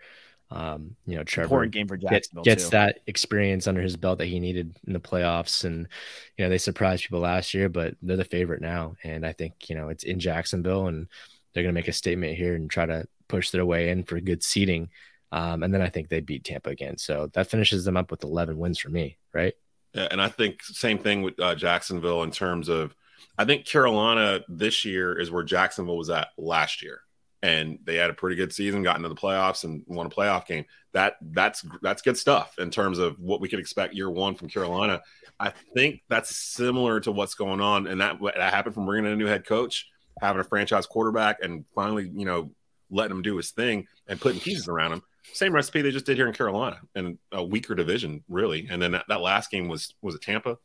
Um, 0.51 0.97
you 1.07 1.17
know, 1.17 1.25
Trevor 1.25 1.47
important 1.47 1.73
game 1.73 1.89
for 1.89 1.97
Jacksonville 1.97 2.45
gets 2.45 2.65
too. 2.65 2.71
that 2.71 3.01
experience 3.07 3.67
under 3.67 3.81
his 3.81 3.97
belt 3.97 4.19
that 4.19 4.27
he 4.27 4.39
needed 4.39 4.77
in 4.87 4.93
the 4.93 5.01
playoffs, 5.01 5.65
and 5.65 5.89
you 6.37 6.45
know 6.45 6.49
they 6.49 6.59
surprised 6.59 7.03
people 7.03 7.21
last 7.21 7.55
year, 7.55 7.69
but 7.69 7.95
they're 8.03 8.17
the 8.17 8.25
favorite 8.25 8.61
now, 8.61 8.95
and 9.03 9.27
I 9.27 9.33
think 9.33 9.69
you 9.69 9.75
know 9.75 9.89
it's 9.89 10.05
in 10.05 10.21
Jacksonville, 10.21 10.87
and 10.87 11.09
they're 11.53 11.63
going 11.63 11.75
to 11.75 11.81
make 11.81 11.89
a 11.89 11.93
statement 11.93 12.37
here 12.37 12.55
and 12.55 12.71
try 12.71 12.87
to 12.87 13.07
push 13.29 13.51
their 13.51 13.65
way 13.65 13.91
in 13.91 14.05
for 14.05 14.21
good 14.21 14.43
seating. 14.43 14.91
Um, 15.33 15.63
and 15.63 15.75
then 15.75 15.83
I 15.83 15.89
think 15.89 16.09
they 16.09 16.21
beat 16.21 16.45
Tampa 16.45 16.71
again, 16.71 16.99
so 16.99 17.29
that 17.33 17.51
finishes 17.51 17.85
them 17.85 17.97
up 17.97 18.11
with 18.11 18.23
11 18.23 18.57
wins 18.59 18.79
for 18.79 18.91
me, 18.91 19.17
right? 19.33 19.55
Yeah, 19.93 20.09
and 20.11 20.21
I 20.21 20.29
think 20.29 20.63
same 20.63 20.99
thing 20.99 21.23
with 21.23 21.39
uh, 21.41 21.55
Jacksonville 21.55 22.23
in 22.23 22.31
terms 22.31 22.69
of, 22.69 22.95
I 23.39 23.45
think 23.45 23.65
Carolina 23.65 24.41
this 24.49 24.85
year 24.85 25.19
is 25.19 25.31
where 25.31 25.43
Jacksonville 25.43 25.97
was 25.97 26.11
at 26.11 26.29
last 26.37 26.83
year, 26.83 27.01
and 27.45 27.79
they 27.85 27.97
had 27.97 28.09
a 28.09 28.15
pretty 28.15 28.37
good 28.37 28.55
season, 28.55 28.83
got 28.83 28.97
into 28.97 29.11
the 29.11 29.15
playoffs, 29.15 29.65
and 29.65 29.85
won 29.87 30.07
a 30.07 30.11
playoff 30.11 30.47
game. 30.47 30.65
That 30.93 31.17
that's 31.21 31.63
that's 31.83 32.01
good 32.01 32.17
stuff 32.17 32.55
in 32.59 32.71
terms 32.71 32.99
of 32.99 33.19
what 33.19 33.41
we 33.41 33.49
could 33.49 33.59
expect 33.59 33.95
year 33.95 34.11
one 34.11 34.35
from 34.35 34.49
Carolina. 34.49 35.03
I 35.39 35.53
think 35.75 36.01
that's 36.09 36.35
similar 36.35 37.01
to 37.01 37.13
what's 37.13 37.35
going 37.35 37.61
on, 37.61 37.87
and 37.87 38.01
that 38.01 38.17
that 38.23 38.55
happened 38.55 38.75
from 38.75 38.87
bringing 38.87 39.07
in 39.07 39.13
a 39.13 39.17
new 39.17 39.27
head 39.27 39.45
coach, 39.45 39.89
having 40.23 40.41
a 40.41 40.45
franchise 40.45 40.87
quarterback, 40.87 41.39
and 41.43 41.67
finally, 41.75 42.11
you 42.15 42.25
know, 42.25 42.51
letting 42.91 43.15
him 43.15 43.23
do 43.23 43.37
his 43.37 43.51
thing 43.51 43.87
and 44.09 44.19
putting 44.19 44.41
pieces 44.41 44.67
around 44.67 44.95
him 44.95 45.03
same 45.33 45.55
recipe 45.55 45.83
they 45.83 45.91
just 45.91 46.07
did 46.07 46.17
here 46.17 46.29
in 46.29 46.35
Carolina 46.35 46.79
in 46.95 47.19
a 47.33 47.43
weaker 47.43 47.75
division, 47.75 48.23
really. 48.29 48.69
And 48.71 48.81
then 48.81 48.93
that, 48.93 49.05
that 49.09 49.21
last 49.21 49.51
game 49.51 49.69
was 49.69 49.95
was 50.03 50.15
it 50.15 50.23
Tampa? 50.23 50.59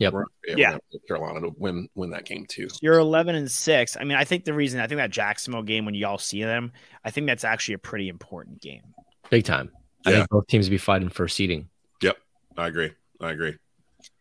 Yep. 0.00 0.12
We're- 0.12 0.24
Yeah. 0.56 0.78
Carolina 1.06 1.40
to 1.42 1.50
win 1.56 1.88
win 1.94 2.10
that 2.10 2.24
game 2.24 2.46
too. 2.48 2.68
You're 2.82 2.98
11 2.98 3.34
and 3.34 3.50
six. 3.50 3.96
I 3.96 4.04
mean, 4.04 4.16
I 4.18 4.24
think 4.24 4.44
the 4.44 4.54
reason 4.54 4.80
I 4.80 4.86
think 4.86 4.98
that 4.98 5.10
Jacksonville 5.10 5.62
game 5.62 5.84
when 5.84 5.94
y'all 5.94 6.18
see 6.18 6.42
them, 6.42 6.72
I 7.04 7.10
think 7.10 7.26
that's 7.26 7.44
actually 7.44 7.74
a 7.74 7.78
pretty 7.78 8.08
important 8.08 8.60
game. 8.60 8.82
Big 9.30 9.44
time. 9.44 9.70
I 10.06 10.12
think 10.12 10.28
both 10.28 10.46
teams 10.48 10.68
be 10.68 10.76
fighting 10.78 11.08
for 11.08 11.28
seeding. 11.28 11.68
Yep, 12.02 12.18
I 12.58 12.66
agree. 12.66 12.90
I 13.20 13.30
agree. 13.30 13.56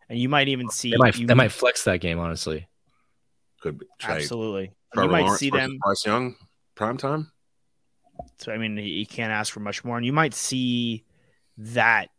And 0.09 0.19
you 0.19 0.29
might 0.29 0.47
even 0.47 0.69
see 0.69 0.91
They 0.91 0.97
might 0.97 1.17
you, 1.17 1.27
they 1.27 1.33
might 1.33 1.51
flex 1.51 1.83
that 1.85 1.97
game, 1.99 2.19
honestly. 2.19 2.67
Could 3.61 3.79
be. 3.79 3.85
Trey, 3.99 4.15
absolutely. 4.17 4.71
Trevor 4.93 5.07
you 5.07 5.11
might 5.11 5.21
Lawrence 5.21 5.39
see 5.39 5.49
them. 5.49 5.77
Bryce 5.81 6.05
Young 6.05 6.35
prime 6.75 6.97
time. 6.97 7.31
So 8.37 8.51
I 8.53 8.57
mean, 8.57 8.77
you 8.77 9.05
can't 9.07 9.31
ask 9.31 9.51
for 9.51 9.59
much 9.59 9.83
more, 9.83 9.97
and 9.97 10.05
you 10.05 10.13
might 10.13 10.33
see 10.33 11.03
that. 11.57 12.09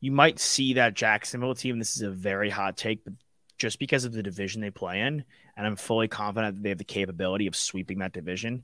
You 0.00 0.12
might 0.12 0.38
see 0.38 0.74
that 0.74 0.94
Jacksonville 0.94 1.54
team. 1.54 1.78
This 1.78 1.96
is 1.96 2.02
a 2.02 2.10
very 2.10 2.48
hot 2.50 2.76
take, 2.76 3.04
but 3.04 3.14
just 3.58 3.78
because 3.78 4.04
of 4.04 4.12
the 4.12 4.22
division 4.22 4.62
they 4.62 4.70
play 4.70 5.00
in, 5.00 5.24
and 5.56 5.66
I'm 5.66 5.76
fully 5.76 6.08
confident 6.08 6.56
that 6.56 6.62
they 6.62 6.70
have 6.70 6.78
the 6.78 6.84
capability 6.84 7.46
of 7.46 7.54
sweeping 7.54 7.98
that 7.98 8.12
division, 8.12 8.62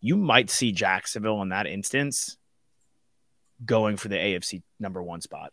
you 0.00 0.16
might 0.16 0.48
see 0.48 0.72
Jacksonville 0.72 1.42
in 1.42 1.50
that 1.50 1.66
instance 1.66 2.36
going 3.64 3.96
for 3.96 4.08
the 4.08 4.16
AFC 4.16 4.62
number 4.80 5.02
one 5.02 5.20
spot. 5.20 5.52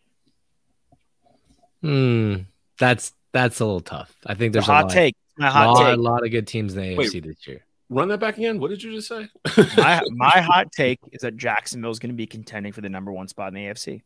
Hmm. 1.82 2.36
That's 2.80 3.14
that's 3.34 3.60
a 3.60 3.66
little 3.66 3.82
tough. 3.82 4.16
I 4.26 4.34
think 4.36 4.54
The 4.54 4.58
there's 4.60 4.66
hot 4.66 4.84
a 4.84 4.88
lot, 4.88 4.94
take. 4.94 5.16
My 5.38 5.50
hot 5.50 5.68
lot, 5.74 5.90
take. 5.90 6.00
lot 6.00 6.26
of 6.26 6.32
good 6.32 6.48
teams 6.48 6.74
in 6.76 6.82
the 6.82 6.96
Wait. 6.96 7.12
AFC 7.12 7.24
this 7.24 7.48
year. 7.48 7.66
Run 7.90 8.08
that 8.08 8.20
back 8.20 8.38
again. 8.38 8.60
What 8.60 8.70
did 8.70 8.82
you 8.82 8.94
just 8.94 9.08
say? 9.10 9.28
my 9.78 10.02
my 10.12 10.42
hot 10.42 10.72
take 10.72 11.00
is 11.12 11.22
that 11.22 11.36
Jacksonville 11.36 11.92
is 11.92 12.00
going 12.00 12.10
to 12.12 12.16
be 12.16 12.26
contending 12.26 12.72
for 12.72 12.82
the 12.82 12.90
number 12.90 13.12
one 13.12 13.28
spot 13.28 13.50
in 13.50 13.54
the 13.56 13.66
AFC. 13.66 14.02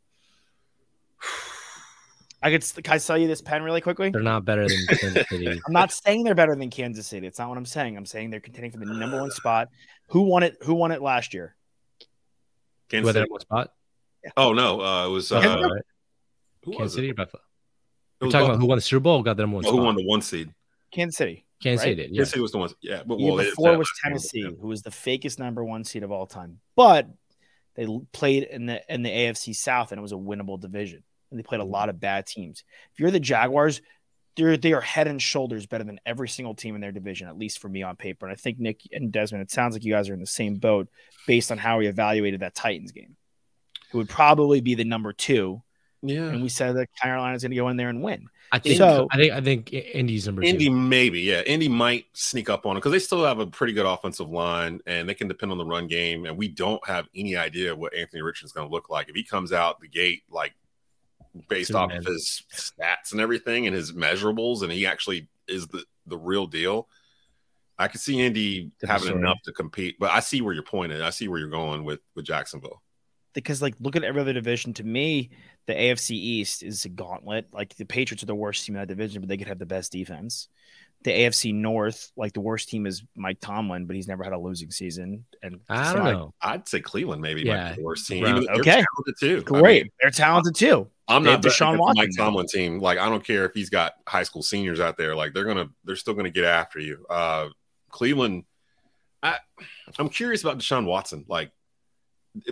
I 2.41 2.51
could 2.51 2.63
can 2.83 2.93
I 2.93 2.97
sell 2.97 3.17
you 3.17 3.27
this 3.27 3.41
pen 3.41 3.63
really 3.63 3.81
quickly? 3.81 4.11
They're 4.11 4.21
not 4.21 4.45
better 4.45 4.65
than 4.67 4.77
Kansas 4.97 5.27
City. 5.29 5.47
I'm 5.47 5.73
not 5.73 5.91
saying 5.91 6.23
they're 6.23 6.35
better 6.35 6.55
than 6.55 6.69
Kansas 6.69 7.05
City. 7.05 7.27
It's 7.27 7.37
not 7.37 7.49
what 7.49 7.57
I'm 7.57 7.65
saying. 7.65 7.97
I'm 7.97 8.05
saying 8.05 8.29
they're 8.29 8.39
contending 8.39 8.71
for 8.71 8.79
the 8.79 8.85
number 8.85 9.19
one 9.19 9.31
spot. 9.31 9.67
Who 10.09 10.21
won 10.21 10.43
it? 10.43 10.55
Who 10.63 10.73
won 10.75 10.91
it 10.91 11.01
last 11.01 11.33
year? 11.33 11.55
Kansas 12.89 13.05
Whether 13.05 13.21
City. 13.21 13.31
one 13.31 13.41
spot? 13.41 13.71
Oh 14.37 14.53
no, 14.53 14.81
uh, 14.81 15.07
it 15.07 15.09
was 15.11 15.31
uh, 15.31 15.41
Buffalo, 15.41 15.67
right? 15.69 15.81
who 16.63 16.71
Kansas 16.71 16.83
was 16.83 16.93
City 16.93 17.07
it? 17.09 17.11
or 17.11 17.15
Buffalo? 17.15 17.41
It 18.21 18.25
We're 18.25 18.31
talking 18.31 18.31
Buffalo. 18.31 18.45
about 18.55 18.61
who 18.61 18.67
won 18.67 18.77
the 18.77 18.81
Super 18.81 18.99
Bowl. 19.01 19.21
Got 19.23 19.37
them 19.37 19.51
one 19.51 19.65
Oh, 19.65 19.69
spot. 19.69 19.77
who 19.79 19.85
won 19.85 19.95
the 19.95 20.05
one 20.05 20.21
seed? 20.21 20.53
Kansas 20.93 21.17
City. 21.17 21.45
Kansas 21.61 21.83
City 21.83 21.91
right? 21.91 22.07
did. 22.07 22.11
Yeah. 22.15 22.19
Kansas 22.19 22.29
City 22.31 22.41
was 22.41 22.51
the 22.53 22.57
one. 22.57 22.69
Yeah, 22.81 23.01
but 23.05 23.17
well, 23.17 23.19
year 23.19 23.37
they 23.37 23.49
before 23.49 23.77
was 23.77 23.91
Tennessee, 24.01 24.43
but, 24.45 24.55
who 24.61 24.67
was 24.67 24.81
the 24.81 24.91
fakest 24.91 25.39
number 25.39 25.63
one 25.63 25.83
seed 25.83 26.03
of 26.03 26.11
all 26.11 26.25
time. 26.25 26.59
But 26.77 27.07
they 27.75 27.85
played 28.13 28.43
in 28.43 28.65
the 28.65 28.81
in 28.93 29.03
the 29.03 29.09
AFC 29.09 29.53
South, 29.55 29.91
and 29.91 29.99
it 29.99 30.01
was 30.01 30.13
a 30.13 30.15
winnable 30.15 30.57
division. 30.59 31.03
And 31.31 31.39
they 31.39 31.43
played 31.43 31.61
a 31.61 31.65
lot 31.65 31.89
of 31.89 31.99
bad 31.99 32.25
teams. 32.25 32.63
If 32.93 32.99
you're 32.99 33.11
the 33.11 33.19
Jaguars, 33.19 33.81
they're 34.35 34.57
they 34.57 34.73
are 34.73 34.81
head 34.81 35.07
and 35.07 35.21
shoulders 35.21 35.65
better 35.65 35.83
than 35.83 35.99
every 36.05 36.29
single 36.29 36.55
team 36.55 36.75
in 36.75 36.81
their 36.81 36.91
division, 36.91 37.27
at 37.27 37.37
least 37.37 37.59
for 37.59 37.67
me 37.69 37.83
on 37.83 37.95
paper. 37.95 38.25
And 38.25 38.33
I 38.33 38.35
think 38.35 38.59
Nick 38.59 38.81
and 38.91 39.11
Desmond, 39.11 39.41
it 39.43 39.51
sounds 39.51 39.73
like 39.75 39.83
you 39.83 39.93
guys 39.93 40.09
are 40.09 40.13
in 40.13 40.19
the 40.21 40.25
same 40.27 40.55
boat 40.55 40.87
based 41.27 41.51
on 41.51 41.57
how 41.57 41.77
we 41.79 41.87
evaluated 41.87 42.39
that 42.41 42.55
Titans 42.55 42.91
game. 42.91 43.15
It 43.93 43.97
would 43.97 44.09
probably 44.09 44.61
be 44.61 44.75
the 44.75 44.83
number 44.85 45.13
two 45.13 45.61
Yeah. 46.03 46.27
and 46.29 46.41
we 46.43 46.49
said 46.49 46.75
that 46.77 46.89
Carolina's 47.01 47.41
going 47.43 47.51
to 47.51 47.55
go 47.57 47.69
in 47.69 47.77
there 47.77 47.89
and 47.89 48.01
win. 48.03 48.27
I 48.51 48.59
think 48.59 48.77
So- 48.77 49.07
I 49.11 49.17
think 49.17 49.33
I 49.33 49.41
think 49.41 49.73
Indy's 49.73 50.25
number 50.27 50.41
Indy 50.43 50.65
two. 50.65 50.71
maybe, 50.71 51.21
yeah. 51.21 51.41
Indy 51.41 51.67
might 51.67 52.05
sneak 52.13 52.49
up 52.49 52.65
on 52.65 52.75
it 52.77 52.79
because 52.79 52.91
they 52.93 52.99
still 52.99 53.23
have 53.25 53.39
a 53.39 53.45
pretty 53.47 53.73
good 53.73 53.85
offensive 53.85 54.29
line 54.29 54.79
and 54.87 55.07
they 55.09 55.13
can 55.15 55.27
depend 55.27 55.51
on 55.51 55.57
the 55.59 55.65
run 55.65 55.87
game. 55.87 56.25
And 56.25 56.37
we 56.37 56.47
don't 56.47 56.85
have 56.87 57.07
any 57.15 57.35
idea 57.35 57.75
what 57.75 57.93
Anthony 57.93 58.21
Richardson's 58.21 58.53
going 58.53 58.67
to 58.67 58.71
look 58.73 58.89
like 58.89 59.09
if 59.09 59.15
he 59.15 59.23
comes 59.23 59.51
out 59.51 59.79
the 59.81 59.87
gate 59.87 60.23
like 60.29 60.53
based 61.47 61.73
off 61.73 61.91
of 61.91 62.05
his 62.05 62.43
stats 62.53 63.11
and 63.11 63.21
everything 63.21 63.67
and 63.67 63.75
his 63.75 63.93
measurables, 63.93 64.63
and 64.63 64.71
he 64.71 64.85
actually 64.85 65.27
is 65.47 65.67
the 65.67 65.83
the 66.05 66.17
real 66.17 66.47
deal. 66.47 66.87
I 67.77 67.87
could 67.87 68.01
see 68.01 68.19
Indy 68.19 68.71
having 68.83 69.15
enough 69.15 69.37
to 69.45 69.53
compete, 69.53 69.95
but 69.99 70.11
I 70.11 70.19
see 70.19 70.41
where 70.41 70.53
you're 70.53 70.63
pointing. 70.63 71.01
I 71.01 71.11
see 71.11 71.27
where 71.27 71.39
you're 71.39 71.49
going 71.49 71.83
with 71.83 72.01
with 72.15 72.25
Jacksonville. 72.25 72.81
because 73.33 73.61
like 73.61 73.75
look 73.79 73.95
at 73.95 74.03
every 74.03 74.21
other 74.21 74.33
division. 74.33 74.73
To 74.73 74.83
me, 74.83 75.29
the 75.65 75.73
AFC 75.73 76.11
East 76.11 76.63
is 76.63 76.83
a 76.85 76.89
gauntlet. 76.89 77.47
Like 77.53 77.75
the 77.75 77.85
Patriots 77.85 78.23
are 78.23 78.27
the 78.27 78.35
worst 78.35 78.65
team 78.65 78.75
in 78.75 78.81
that 78.81 78.87
division, 78.87 79.21
but 79.21 79.29
they 79.29 79.37
could 79.37 79.47
have 79.47 79.59
the 79.59 79.65
best 79.65 79.91
defense. 79.91 80.49
The 81.03 81.11
AFC 81.11 81.53
North, 81.53 82.11
like 82.17 82.33
the 82.33 82.41
worst 82.41 82.67
team 82.67 82.85
is 82.85 83.03
Mike 83.15 83.39
Tomlin, 83.39 83.85
but 83.85 83.95
he's 83.95 84.07
never 84.09 84.21
had 84.23 84.33
a 84.33 84.37
losing 84.37 84.69
season. 84.69 85.23
And 85.41 85.61
I 85.69 85.93
don't 85.93 86.05
so 86.05 86.11
know. 86.11 86.33
I'd 86.41 86.67
say 86.67 86.81
Cleveland 86.81 87.21
maybe 87.21 87.45
might 87.45 87.51
Yeah. 87.55 87.69
be 87.69 87.75
the 87.77 87.83
worst 87.83 88.07
team. 88.07 88.23
Brown- 88.23 88.35
Even 88.43 88.45
they're 88.47 88.55
Okay. 88.61 88.83
talented 88.83 89.15
too. 89.19 89.37
I 89.37 89.59
Great, 89.61 89.83
mean, 89.83 89.91
they're 90.01 90.11
talented 90.11 90.55
too. 90.55 90.89
I'm 91.07 91.23
They 91.23 91.27
not 91.29 91.31
have 91.35 91.41
betting 91.43 91.55
Deshaun 91.67 91.79
Watson 91.79 91.97
Mike. 92.05 92.09
Tomlin 92.17 92.45
team. 92.47 92.79
Like 92.79 92.97
I 92.97 93.07
don't 93.07 93.23
care 93.23 93.45
if 93.45 93.53
he's 93.53 93.69
got 93.69 93.93
high 94.07 94.23
school 94.23 94.43
seniors 94.43 94.81
out 94.81 94.97
there. 94.97 95.15
Like 95.15 95.33
they're 95.33 95.45
gonna, 95.45 95.69
they're 95.85 95.95
still 95.95 96.13
gonna 96.13 96.29
get 96.29 96.43
after 96.43 96.79
you. 96.79 97.05
Uh, 97.09 97.47
Cleveland. 97.89 98.43
I, 99.23 99.37
I'm 99.97 100.09
curious 100.09 100.41
about 100.43 100.57
Deshaun 100.59 100.85
Watson. 100.85 101.25
Like, 101.29 101.51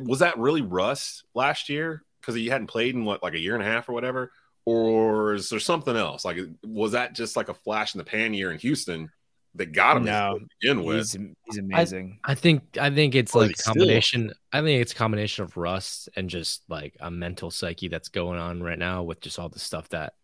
was 0.02 0.20
that 0.20 0.38
really 0.38 0.62
rust 0.62 1.24
last 1.36 1.70
year 1.70 2.04
because 2.20 2.34
he 2.36 2.48
hadn't 2.48 2.68
played 2.68 2.96
in 2.96 3.06
what 3.06 3.22
like 3.24 3.34
a 3.36 3.40
year 3.40 3.54
and 3.56 3.64
a 3.64 3.66
half 3.66 3.88
or 3.90 3.94
whatever, 3.94 4.32
or 4.70 5.34
is 5.36 5.48
there 5.50 5.62
something 5.62 5.96
else? 5.96 6.26
Like, 6.26 6.40
was 6.62 6.92
that 6.92 7.14
just 7.14 7.38
like 7.38 7.48
a 7.48 7.54
flash 7.54 7.96
in 7.96 8.00
the 8.00 8.04
pan 8.04 8.34
year 8.34 8.52
in 8.52 8.60
Houston 8.60 9.10
that 9.56 9.72
got 9.72 9.96
him 9.96 10.04
No, 10.04 10.40
to 10.40 10.46
begin 10.60 10.84
with? 10.84 11.10
He's, 11.14 11.18
he's 11.46 11.58
amazing. 11.60 12.20
I 12.26 12.36
think 12.36 12.78
I 12.78 12.90
think 12.90 13.16
it's 13.16 13.34
Or 13.34 13.44
like 13.44 13.48
they 13.48 13.54
a 13.54 13.56
still- 13.56 13.74
combination. 13.76 14.34
I 14.52 14.60
think 14.62 14.82
it's 14.82 14.92
a 14.92 14.96
combination 14.96 15.46
of 15.46 15.56
rust 15.56 16.10
and 16.18 16.30
just 16.30 16.64
like 16.68 16.98
a 17.00 17.10
mental 17.10 17.50
psyche 17.50 17.88
that's 17.88 18.10
going 18.10 18.40
on 18.40 18.62
right 18.62 18.78
now 18.78 19.04
with 19.04 19.22
just 19.22 19.40
all 19.40 19.48
the 19.48 19.58
stuff 19.58 19.88
that 19.90 20.16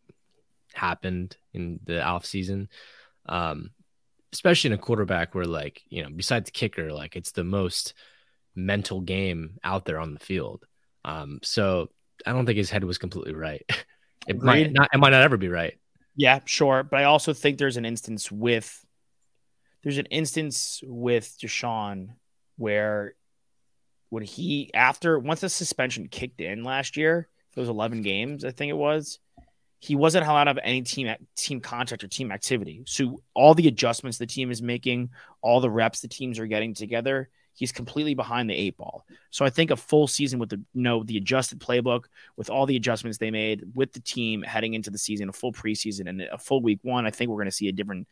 happened 0.73 1.37
in 1.53 1.79
the 1.85 2.03
off 2.03 2.25
season. 2.25 2.67
Um, 3.27 3.69
especially 4.33 4.69
in 4.69 4.73
a 4.73 4.77
quarterback 4.77 5.33
where 5.35 5.45
like, 5.45 5.83
you 5.87 6.03
know, 6.03 6.09
besides 6.13 6.49
kicker, 6.49 6.91
like 6.91 7.15
it's 7.15 7.31
the 7.31 7.45
most 7.45 7.93
mental 8.55 8.99
game 8.99 9.57
out 9.63 9.85
there 9.85 9.99
on 9.99 10.13
the 10.13 10.19
field. 10.19 10.65
Um, 11.05 11.39
so 11.43 11.89
I 12.25 12.33
don't 12.33 12.45
think 12.45 12.57
his 12.57 12.69
head 12.71 12.83
was 12.83 12.97
completely 12.97 13.35
right. 13.35 13.63
It 14.27 14.41
might 14.41 14.71
not 14.71 14.89
it 14.93 14.97
might 14.97 15.11
not 15.11 15.23
ever 15.23 15.37
be 15.37 15.49
right. 15.49 15.77
Yeah, 16.15 16.39
sure. 16.45 16.83
But 16.83 16.99
I 16.99 17.03
also 17.05 17.33
think 17.33 17.57
there's 17.57 17.77
an 17.77 17.85
instance 17.85 18.31
with 18.31 18.85
there's 19.83 19.97
an 19.97 20.05
instance 20.07 20.81
with 20.85 21.35
Deshaun 21.41 22.09
where 22.57 23.15
when 24.09 24.23
he 24.23 24.71
after 24.73 25.17
once 25.19 25.41
the 25.41 25.49
suspension 25.49 26.07
kicked 26.07 26.39
in 26.39 26.63
last 26.63 26.95
year, 26.95 27.27
those 27.55 27.69
11 27.69 28.01
games, 28.01 28.45
I 28.45 28.51
think 28.51 28.69
it 28.69 28.77
was, 28.77 29.19
he 29.79 29.95
wasn't 29.95 30.25
allowed 30.25 30.45
to 30.45 30.51
have 30.51 30.59
any 30.63 30.81
team 30.81 31.13
team 31.35 31.59
contact 31.59 32.03
or 32.03 32.07
team 32.07 32.31
activity. 32.31 32.83
So 32.85 33.21
all 33.33 33.53
the 33.53 33.67
adjustments 33.67 34.17
the 34.17 34.25
team 34.25 34.49
is 34.51 34.61
making, 34.61 35.09
all 35.41 35.59
the 35.59 35.69
reps 35.69 35.99
the 35.99 36.07
teams 36.07 36.39
are 36.39 36.47
getting 36.47 36.73
together, 36.73 37.29
he's 37.55 37.71
completely 37.71 38.13
behind 38.13 38.49
the 38.49 38.55
eight 38.55 38.77
ball. 38.77 39.05
So 39.29 39.45
I 39.45 39.49
think 39.49 39.71
a 39.71 39.75
full 39.75 40.07
season 40.07 40.39
with 40.39 40.49
the 40.49 40.61
you 40.73 40.81
know 40.81 41.03
the 41.03 41.17
adjusted 41.17 41.59
playbook, 41.59 42.05
with 42.35 42.49
all 42.49 42.65
the 42.65 42.75
adjustments 42.75 43.17
they 43.17 43.31
made 43.31 43.63
with 43.75 43.93
the 43.93 43.99
team 43.99 44.41
heading 44.41 44.73
into 44.73 44.89
the 44.89 44.97
season, 44.97 45.29
a 45.29 45.33
full 45.33 45.53
preseason 45.53 46.07
and 46.09 46.21
a 46.21 46.37
full 46.37 46.61
week 46.61 46.79
one, 46.81 47.05
I 47.05 47.11
think 47.11 47.29
we're 47.29 47.37
going 47.37 47.45
to 47.45 47.51
see 47.51 47.69
a 47.69 47.73
different 47.73 48.07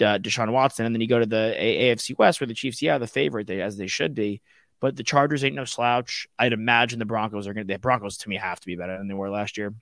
uh, 0.00 0.18
Deshaun 0.18 0.52
Watson. 0.52 0.86
And 0.86 0.94
then 0.94 1.00
you 1.00 1.08
go 1.08 1.18
to 1.18 1.26
the 1.26 1.54
A- 1.56 1.94
AFC 1.94 2.16
West 2.18 2.40
where 2.40 2.46
the 2.46 2.54
Chiefs, 2.54 2.82
yeah, 2.82 2.98
the 2.98 3.06
favorite 3.06 3.46
they, 3.46 3.60
as 3.60 3.76
they 3.76 3.86
should 3.86 4.14
be, 4.14 4.40
but 4.80 4.96
the 4.96 5.04
Chargers 5.04 5.44
ain't 5.44 5.54
no 5.54 5.64
slouch. 5.64 6.26
I'd 6.38 6.52
imagine 6.52 6.98
the 6.98 7.04
Broncos 7.04 7.46
are 7.46 7.54
going 7.54 7.66
to. 7.66 7.72
The 7.72 7.78
Broncos 7.78 8.18
to 8.18 8.28
me 8.28 8.36
have 8.36 8.60
to 8.60 8.66
be 8.66 8.76
better 8.76 8.98
than 8.98 9.08
they 9.08 9.14
were 9.14 9.30
last 9.30 9.56
year, 9.56 9.72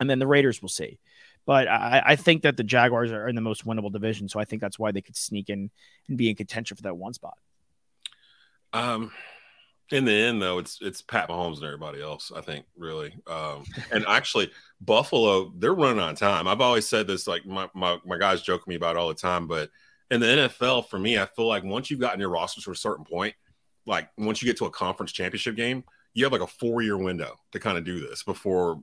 and 0.00 0.08
then 0.08 0.18
the 0.18 0.26
Raiders 0.26 0.62
we'll 0.62 0.68
see. 0.68 0.98
But 1.46 1.66
I, 1.66 2.02
I 2.04 2.16
think 2.16 2.42
that 2.42 2.58
the 2.58 2.62
Jaguars 2.62 3.10
are 3.10 3.26
in 3.26 3.34
the 3.34 3.40
most 3.40 3.64
winnable 3.64 3.90
division, 3.90 4.28
so 4.28 4.38
I 4.38 4.44
think 4.44 4.60
that's 4.60 4.78
why 4.78 4.92
they 4.92 5.00
could 5.00 5.16
sneak 5.16 5.48
in 5.48 5.70
and 6.08 6.18
be 6.18 6.28
in 6.28 6.36
contention 6.36 6.76
for 6.76 6.82
that 6.82 6.96
one 6.96 7.14
spot. 7.14 7.38
Um, 8.72 9.10
in 9.90 10.04
the 10.04 10.12
end, 10.12 10.42
though, 10.42 10.58
it's 10.58 10.78
it's 10.82 11.00
Pat 11.00 11.28
Mahomes 11.28 11.56
and 11.56 11.64
everybody 11.64 12.02
else. 12.02 12.30
I 12.34 12.40
think 12.40 12.66
really, 12.76 13.14
um, 13.26 13.64
and 13.90 14.04
actually, 14.08 14.50
Buffalo 14.80 15.52
they're 15.56 15.74
running 15.74 16.00
on 16.00 16.14
time. 16.14 16.46
I've 16.46 16.60
always 16.60 16.86
said 16.86 17.06
this, 17.06 17.26
like 17.26 17.46
my 17.46 17.68
my 17.74 17.98
my 18.04 18.18
guys 18.18 18.42
joke 18.42 18.66
me 18.68 18.74
about 18.74 18.96
all 18.96 19.08
the 19.08 19.14
time, 19.14 19.46
but 19.46 19.70
in 20.10 20.20
the 20.20 20.26
NFL, 20.26 20.88
for 20.88 20.98
me, 20.98 21.18
I 21.18 21.26
feel 21.26 21.46
like 21.46 21.64
once 21.64 21.90
you've 21.90 22.00
gotten 22.00 22.20
your 22.20 22.30
rosters 22.30 22.64
to 22.64 22.70
a 22.70 22.76
certain 22.76 23.04
point, 23.04 23.34
like 23.86 24.08
once 24.16 24.42
you 24.42 24.46
get 24.46 24.56
to 24.58 24.66
a 24.66 24.70
conference 24.70 25.12
championship 25.12 25.56
game, 25.56 25.84
you 26.14 26.24
have 26.24 26.32
like 26.32 26.42
a 26.42 26.46
four 26.46 26.82
year 26.82 26.96
window 26.96 27.36
to 27.52 27.60
kind 27.60 27.78
of 27.78 27.84
do 27.84 28.00
this 28.00 28.22
before 28.22 28.82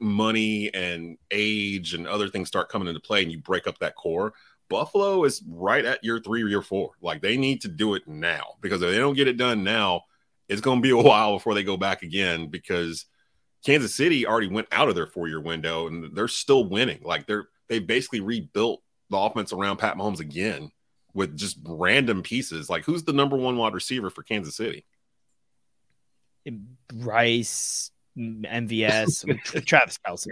money 0.00 0.72
and 0.72 1.18
age 1.30 1.94
and 1.94 2.06
other 2.06 2.28
things 2.28 2.48
start 2.48 2.68
coming 2.68 2.88
into 2.88 3.00
play, 3.00 3.22
and 3.22 3.30
you 3.30 3.38
break 3.38 3.66
up 3.66 3.78
that 3.78 3.94
core. 3.94 4.32
Buffalo 4.70 5.24
is 5.24 5.42
right 5.46 5.84
at 5.84 6.02
year 6.02 6.20
three 6.24 6.42
or 6.42 6.48
year 6.48 6.62
four. 6.62 6.92
Like 7.02 7.20
they 7.20 7.36
need 7.36 7.60
to 7.62 7.68
do 7.68 7.94
it 7.94 8.08
now 8.08 8.54
because 8.62 8.80
if 8.80 8.90
they 8.90 8.96
don't 8.98 9.14
get 9.16 9.28
it 9.28 9.36
done 9.36 9.62
now, 9.64 10.04
it's 10.48 10.62
going 10.62 10.78
to 10.78 10.82
be 10.82 10.90
a 10.90 10.96
while 11.02 11.34
before 11.34 11.52
they 11.52 11.64
go 11.64 11.76
back 11.76 12.02
again 12.02 12.46
because 12.46 13.04
Kansas 13.66 13.94
City 13.94 14.26
already 14.26 14.48
went 14.48 14.68
out 14.72 14.88
of 14.88 14.94
their 14.94 15.06
four 15.06 15.28
year 15.28 15.40
window 15.40 15.86
and 15.88 16.16
they're 16.16 16.28
still 16.28 16.64
winning. 16.64 17.00
Like 17.02 17.26
they're 17.26 17.48
they 17.68 17.80
basically 17.80 18.20
rebuilt 18.20 18.80
the 19.10 19.18
offense 19.18 19.52
around 19.52 19.76
Pat 19.78 19.96
Mahomes 19.96 20.20
again 20.20 20.70
with 21.12 21.36
just 21.36 21.58
random 21.66 22.22
pieces. 22.22 22.70
Like 22.70 22.84
who's 22.84 23.02
the 23.02 23.12
number 23.12 23.36
one 23.36 23.56
wide 23.56 23.74
receiver 23.74 24.08
for 24.08 24.22
Kansas 24.22 24.56
City? 24.56 24.86
Rice, 26.94 27.90
MVS, 28.16 29.24
Travis 29.66 29.98
Kelce. 30.06 30.26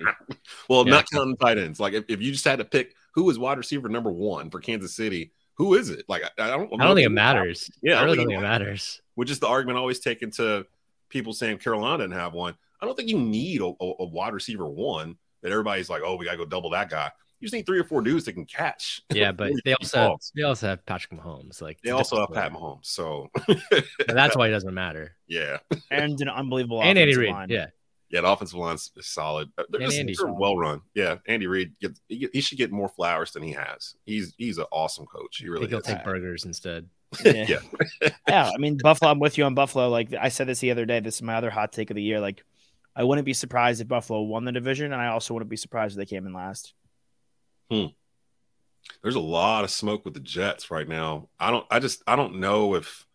Well, 0.68 0.84
Yeah. 0.86 0.94
not 0.94 1.10
counting 1.10 1.36
tight 1.36 1.58
ends. 1.58 1.78
Like 1.80 1.92
if, 1.94 2.04
if 2.08 2.22
you 2.22 2.32
just 2.32 2.44
had 2.44 2.58
to 2.60 2.64
pick 2.64 2.94
who 3.18 3.28
is 3.30 3.38
wide 3.38 3.58
receiver 3.58 3.88
number 3.88 4.10
one 4.12 4.50
for 4.50 4.60
Kansas 4.60 4.94
City, 4.94 5.32
who 5.54 5.74
is 5.74 5.90
it? 5.90 6.04
Like 6.08 6.22
I, 6.22 6.44
I 6.44 6.50
don't. 6.50 6.72
I 6.80 6.84
don't 6.86 6.94
think 6.94 7.06
it 7.06 7.10
matters. 7.10 7.70
Yeah, 7.82 7.94
I 7.94 7.96
I 7.96 7.98
don't 8.00 8.04
really 8.06 8.16
think 8.18 8.28
don't 8.30 8.38
it 8.44 8.46
think 8.48 8.60
it 8.60 8.64
matters. 8.64 9.02
which 9.16 9.30
is 9.30 9.40
the 9.40 9.48
argument 9.48 9.78
always 9.78 9.98
taken 9.98 10.30
to 10.32 10.66
people 11.08 11.32
saying 11.32 11.58
Carolina 11.58 12.04
didn't 12.04 12.18
have 12.18 12.32
one. 12.32 12.54
I 12.80 12.86
don't 12.86 12.94
think 12.96 13.08
you 13.08 13.18
need 13.18 13.60
a, 13.60 13.64
a, 13.66 13.92
a 14.00 14.04
wide 14.06 14.34
receiver 14.34 14.68
one 14.68 15.16
that 15.42 15.50
everybody's 15.50 15.90
like, 15.90 16.02
oh, 16.04 16.14
we 16.16 16.24
got 16.24 16.32
to 16.32 16.36
go 16.38 16.44
double 16.44 16.70
that 16.70 16.90
guy. 16.90 17.10
You 17.40 17.46
just 17.46 17.54
need 17.54 17.66
three 17.66 17.78
or 17.78 17.84
four 17.84 18.02
dudes 18.02 18.24
that 18.26 18.32
can 18.34 18.44
catch. 18.44 19.02
Yeah, 19.12 19.32
but 19.32 19.52
they 19.64 19.72
also 19.74 19.98
have, 19.98 20.12
they 20.36 20.42
also 20.42 20.66
have 20.68 20.84
Patrick 20.86 21.20
Mahomes. 21.20 21.60
Like 21.62 21.80
They 21.82 21.90
also 21.90 22.18
have 22.20 22.28
different 22.28 22.52
Pat. 22.52 22.60
Mahomes. 22.60 22.86
So, 22.86 23.28
But 23.46 23.84
that's 24.08 24.36
why 24.36 24.48
it 24.48 24.50
doesn't 24.50 24.74
matter. 24.74 25.16
yeah. 25.26 25.58
and 25.90 26.20
an 26.20 26.28
unbelievable 26.28 26.80
And 26.82 26.98
Andy 26.98 27.12
offensive 27.12 27.36
Reid, 27.36 27.50
yeah. 27.50 27.66
Yeah, 28.10 28.22
the 28.22 28.28
offensive 28.28 28.58
line's 28.58 28.90
is 28.96 29.06
solid. 29.06 29.50
Uh, 29.58 29.64
They're, 29.68 29.82
And 29.82 29.90
just, 29.90 30.04
they're 30.06 30.14
solid. 30.14 30.38
well 30.40 30.56
run. 30.56 30.80
Yeah, 30.94 31.16
Andy 31.26 31.46
Reid, 31.46 31.78
gets, 31.80 32.00
he, 32.08 32.28
he 32.32 32.40
should 32.40 32.56
get 32.58 32.72
more 32.72 32.88
flowers 32.88 33.32
than 33.32 33.42
he 33.42 33.52
has. 33.52 33.94
He's 34.06 34.34
he's 34.38 34.58
an 34.58 34.64
awesome 34.72 35.06
coach. 35.06 35.36
He 35.38 35.44
I 35.46 35.48
really 35.48 35.60
think 35.66 35.70
he'll 35.70 35.80
is. 35.80 35.86
take 35.86 36.04
burgers 36.04 36.44
instead. 36.44 36.88
Yeah. 37.24 37.46
Yeah. 37.48 38.08
yeah, 38.28 38.50
I 38.54 38.58
mean 38.58 38.76
Buffalo. 38.76 39.10
I'm 39.10 39.18
with 39.18 39.38
you 39.38 39.44
on 39.44 39.54
Buffalo. 39.54 39.88
Like 39.88 40.12
I 40.12 40.28
said 40.28 40.46
this 40.46 40.60
the 40.60 40.70
other 40.70 40.84
day. 40.86 41.00
This 41.00 41.16
is 41.16 41.22
my 41.22 41.34
other 41.36 41.48
hot 41.50 41.72
take 41.72 41.90
of 41.90 41.96
the 41.96 42.02
year. 42.02 42.20
Like 42.20 42.44
I 42.94 43.04
wouldn't 43.04 43.24
be 43.24 43.32
surprised 43.32 43.80
if 43.80 43.88
Buffalo 43.88 44.22
won 44.22 44.44
the 44.44 44.52
division, 44.52 44.92
and 44.92 45.00
I 45.00 45.06
also 45.08 45.32
wouldn't 45.34 45.48
be 45.50 45.56
surprised 45.56 45.94
if 45.94 45.98
they 45.98 46.06
came 46.14 46.26
in 46.26 46.32
last. 46.34 46.74
Hmm. 47.70 47.86
There's 49.02 49.14
a 49.14 49.20
lot 49.20 49.64
of 49.64 49.70
smoke 49.70 50.04
with 50.04 50.14
the 50.14 50.20
Jets 50.20 50.70
right 50.70 50.88
now. 50.88 51.28
I 51.38 51.50
don't. 51.50 51.66
I 51.70 51.78
just. 51.78 52.02
I 52.06 52.16
don't 52.16 52.40
know 52.40 52.74
if. 52.74 53.06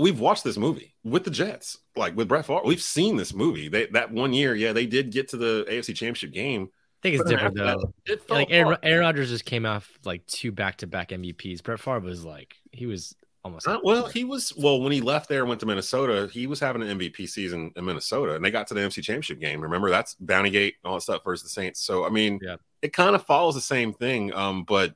We've 0.00 0.20
watched 0.20 0.44
this 0.44 0.58
movie 0.58 0.94
with 1.02 1.24
the 1.24 1.30
Jets, 1.30 1.78
like 1.96 2.14
with 2.14 2.28
Brett 2.28 2.44
Favre. 2.46 2.60
We've 2.64 2.82
seen 2.82 3.16
this 3.16 3.32
movie. 3.32 3.68
They 3.68 3.86
that 3.86 4.10
one 4.12 4.32
year, 4.32 4.54
yeah, 4.54 4.72
they 4.72 4.86
did 4.86 5.10
get 5.10 5.28
to 5.30 5.36
the 5.38 5.64
AFC 5.68 5.86
Championship 5.96 6.32
game. 6.32 6.68
I 6.72 7.02
think 7.02 7.20
it's 7.20 7.28
different 7.30 7.58
after 7.58 7.80
that. 7.80 7.92
It 8.06 8.22
Yeah, 8.28 8.34
like 8.34 8.48
Aaron. 8.50 8.76
Aaron 8.82 9.00
Rodgers 9.00 9.30
just 9.30 9.44
came 9.44 9.64
off 9.66 9.90
like 10.04 10.26
two 10.26 10.52
back 10.52 10.76
to 10.78 10.86
back 10.86 11.08
MVPs. 11.08 11.62
Brett 11.62 11.80
Favre 11.80 12.00
was 12.00 12.24
like 12.24 12.54
he 12.70 12.84
was 12.86 13.16
almost 13.44 13.66
Uh, 13.66 13.80
well, 13.82 14.06
he 14.06 14.24
was 14.24 14.52
well 14.56 14.80
when 14.80 14.92
he 14.92 15.00
left 15.00 15.28
there 15.28 15.40
and 15.40 15.48
went 15.48 15.60
to 15.60 15.66
Minnesota. 15.66 16.28
He 16.30 16.46
was 16.46 16.60
having 16.60 16.82
an 16.82 16.98
MVP 16.98 17.26
season 17.28 17.72
in 17.74 17.84
Minnesota, 17.84 18.34
and 18.36 18.44
they 18.44 18.50
got 18.50 18.66
to 18.68 18.74
the 18.74 18.80
NFC 18.80 18.96
Championship 19.02 19.40
game. 19.40 19.60
Remember 19.62 19.88
that's 19.90 20.14
Bounty 20.20 20.50
Gate, 20.50 20.74
all 20.84 20.94
that 20.94 21.00
stuff 21.00 21.24
versus 21.24 21.42
the 21.44 21.48
Saints. 21.48 21.80
So 21.80 22.04
I 22.04 22.10
mean, 22.10 22.38
Yeah. 22.42 22.56
it 22.82 22.92
kind 22.92 23.16
of 23.16 23.24
follows 23.24 23.54
the 23.54 23.60
same 23.62 23.94
thing. 23.94 24.32
Um, 24.34 24.64
but 24.64 24.94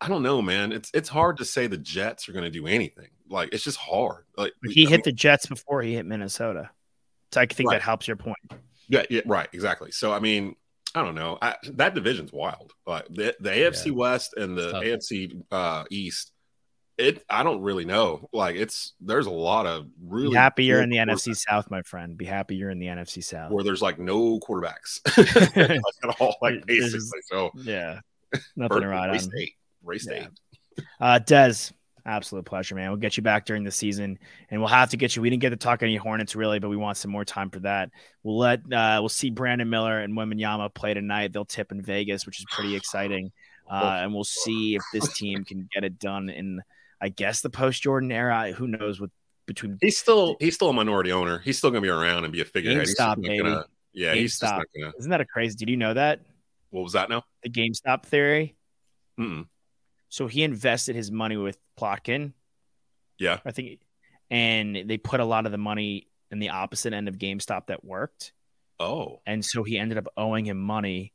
I 0.00 0.08
don't 0.08 0.22
know, 0.22 0.40
man. 0.40 0.72
It's 0.72 0.90
it's 0.94 1.10
hard 1.10 1.36
to 1.36 1.44
say 1.44 1.66
the 1.66 1.76
Jets 1.76 2.28
are 2.28 2.32
going 2.32 2.44
to 2.46 2.50
do 2.50 2.66
anything. 2.66 3.08
Like 3.30 3.50
it's 3.54 3.64
just 3.64 3.78
hard. 3.78 4.24
Like 4.36 4.52
He 4.68 4.86
I 4.86 4.90
hit 4.90 4.96
mean, 4.98 5.02
the 5.06 5.12
Jets 5.12 5.46
before 5.46 5.80
he 5.82 5.94
hit 5.94 6.04
Minnesota. 6.04 6.70
So 7.32 7.40
I 7.40 7.46
think 7.46 7.70
Right. 7.70 7.76
that 7.76 7.82
helps 7.82 8.06
your 8.08 8.16
point. 8.16 8.36
yeah, 8.88 9.04
yeah, 9.08 9.20
right, 9.24 9.48
exactly. 9.52 9.92
So 9.92 10.12
I 10.12 10.18
mean, 10.18 10.56
I 10.94 11.02
don't 11.04 11.14
know. 11.14 11.38
I, 11.40 11.54
that 11.74 11.94
division's 11.94 12.32
wild. 12.32 12.72
Like 12.86 13.06
the 13.08 13.34
the 13.40 13.50
AFC 13.50 13.92
West 13.92 14.34
and 14.36 14.58
the 14.58 14.72
Tough. 14.72 14.82
AFC 14.82 15.40
uh, 15.52 15.84
East, 15.90 16.32
It. 16.98 17.24
I 17.30 17.44
don't 17.44 17.60
really 17.62 17.84
know. 17.84 18.28
Like 18.32 18.56
it's 18.56 18.94
there's 19.00 19.26
a 19.26 19.30
lot 19.30 19.66
of 19.66 19.86
really 20.02 20.30
Be 20.30 20.34
happy 20.36 20.64
you're 20.64 20.82
in 20.82 20.90
the 20.90 20.96
NFC 20.96 21.36
South, 21.36 21.70
my 21.70 21.82
friend. 21.82 22.18
Be 22.18 22.24
happy 22.24 22.56
you're 22.56 22.70
in 22.70 22.80
the 22.80 22.86
NFC 22.88 23.22
South. 23.22 23.52
where 23.52 23.62
there's 23.62 23.80
like 23.82 24.00
no 24.00 24.40
quarterbacks 24.40 24.98
like, 25.56 25.80
at 26.02 26.20
all. 26.20 26.34
Like 26.42 26.54
There's- 26.66 26.92
basically, 26.92 27.20
so 27.30 27.52
Yeah, 27.62 28.00
nothing 28.56 28.80
to 28.82 28.88
perfect. 28.88 28.90
ride 28.90 29.06
Ray 29.10 29.12
on. 29.12 29.18
State, 29.20 29.52
Ray 29.84 29.98
State. 29.98 30.22
Yeah. 30.76 30.82
Uh, 30.98 31.18
Des, 31.20 31.54
absolute 32.10 32.44
pleasure, 32.44 32.74
man. 32.74 32.90
We'll 32.90 32.98
get 32.98 33.16
you 33.16 33.22
back 33.22 33.46
during 33.46 33.64
the 33.64 33.70
season, 33.70 34.18
and 34.50 34.60
we'll 34.60 34.68
have 34.68 34.90
to 34.90 34.96
get 34.96 35.14
you. 35.14 35.22
We 35.22 35.30
didn't 35.30 35.42
get 35.42 35.50
to 35.50 35.56
talk 35.56 35.82
any 35.82 35.96
Hornets 35.96 36.34
really, 36.36 36.58
but 36.58 36.68
we 36.68 36.76
want 36.76 36.96
some 36.96 37.10
more 37.10 37.24
time 37.24 37.50
for 37.50 37.60
that. 37.60 37.90
We'll 38.22 38.38
let 38.38 38.60
uh, 38.72 38.98
we'll 39.00 39.08
see 39.08 39.30
Brandon 39.30 39.68
Miller 39.70 40.00
and 40.00 40.14
Wembanyama 40.14 40.74
play 40.74 40.94
tonight. 40.94 41.32
They'll 41.32 41.44
tip 41.44 41.72
in 41.72 41.80
Vegas, 41.82 42.26
which 42.26 42.40
is 42.40 42.46
pretty 42.50 42.74
exciting, 42.74 43.32
uh, 43.70 44.00
and 44.02 44.12
we'll 44.12 44.24
see 44.24 44.76
if 44.76 44.82
this 44.92 45.12
team 45.16 45.44
can 45.44 45.68
get 45.72 45.84
it 45.84 45.98
done 45.98 46.28
in, 46.28 46.60
I 47.00 47.08
guess, 47.08 47.40
the 47.40 47.50
post 47.50 47.82
Jordan 47.82 48.10
era. 48.12 48.52
Who 48.52 48.66
knows 48.66 49.00
what 49.00 49.10
between 49.46 49.78
He's 49.80 49.98
still 49.98 50.36
he's 50.40 50.54
still 50.54 50.68
a 50.70 50.72
minority 50.72 51.12
owner. 51.12 51.38
He's 51.38 51.58
still 51.58 51.70
gonna 51.70 51.80
be 51.80 51.88
around 51.88 52.24
and 52.24 52.32
be 52.32 52.40
a 52.40 52.44
figurehead. 52.44 52.86
He's 52.86 52.96
GameStop, 52.98 53.16
not 53.16 53.22
baby. 53.22 53.38
gonna. 53.38 53.64
Yeah, 53.92 54.14
he's 54.14 54.38
just 54.38 54.42
not 54.42 54.66
gonna. 54.76 54.92
isn't 54.98 55.10
that 55.10 55.20
a 55.20 55.24
crazy? 55.24 55.56
Did 55.56 55.68
you 55.68 55.76
know 55.76 55.94
that 55.94 56.20
What 56.70 56.82
was 56.82 56.92
that 56.92 57.08
now? 57.08 57.24
the 57.42 57.50
GameStop 57.50 58.04
theory? 58.04 58.54
Mm-mm. 59.18 59.46
So 60.10 60.26
he 60.26 60.42
invested 60.42 60.94
his 60.96 61.10
money 61.10 61.36
with 61.38 61.56
Plotkin. 61.78 62.32
Yeah. 63.18 63.38
I 63.44 63.52
think, 63.52 63.80
and 64.30 64.76
they 64.86 64.98
put 64.98 65.20
a 65.20 65.24
lot 65.24 65.46
of 65.46 65.52
the 65.52 65.58
money 65.58 66.08
in 66.30 66.38
the 66.38 66.50
opposite 66.50 66.92
end 66.92 67.08
of 67.08 67.16
GameStop 67.18 67.66
that 67.66 67.84
worked, 67.84 68.32
Oh, 68.78 69.20
and 69.26 69.44
so 69.44 69.62
he 69.62 69.78
ended 69.78 69.98
up 69.98 70.06
owing 70.16 70.46
him 70.46 70.56
money, 70.58 71.12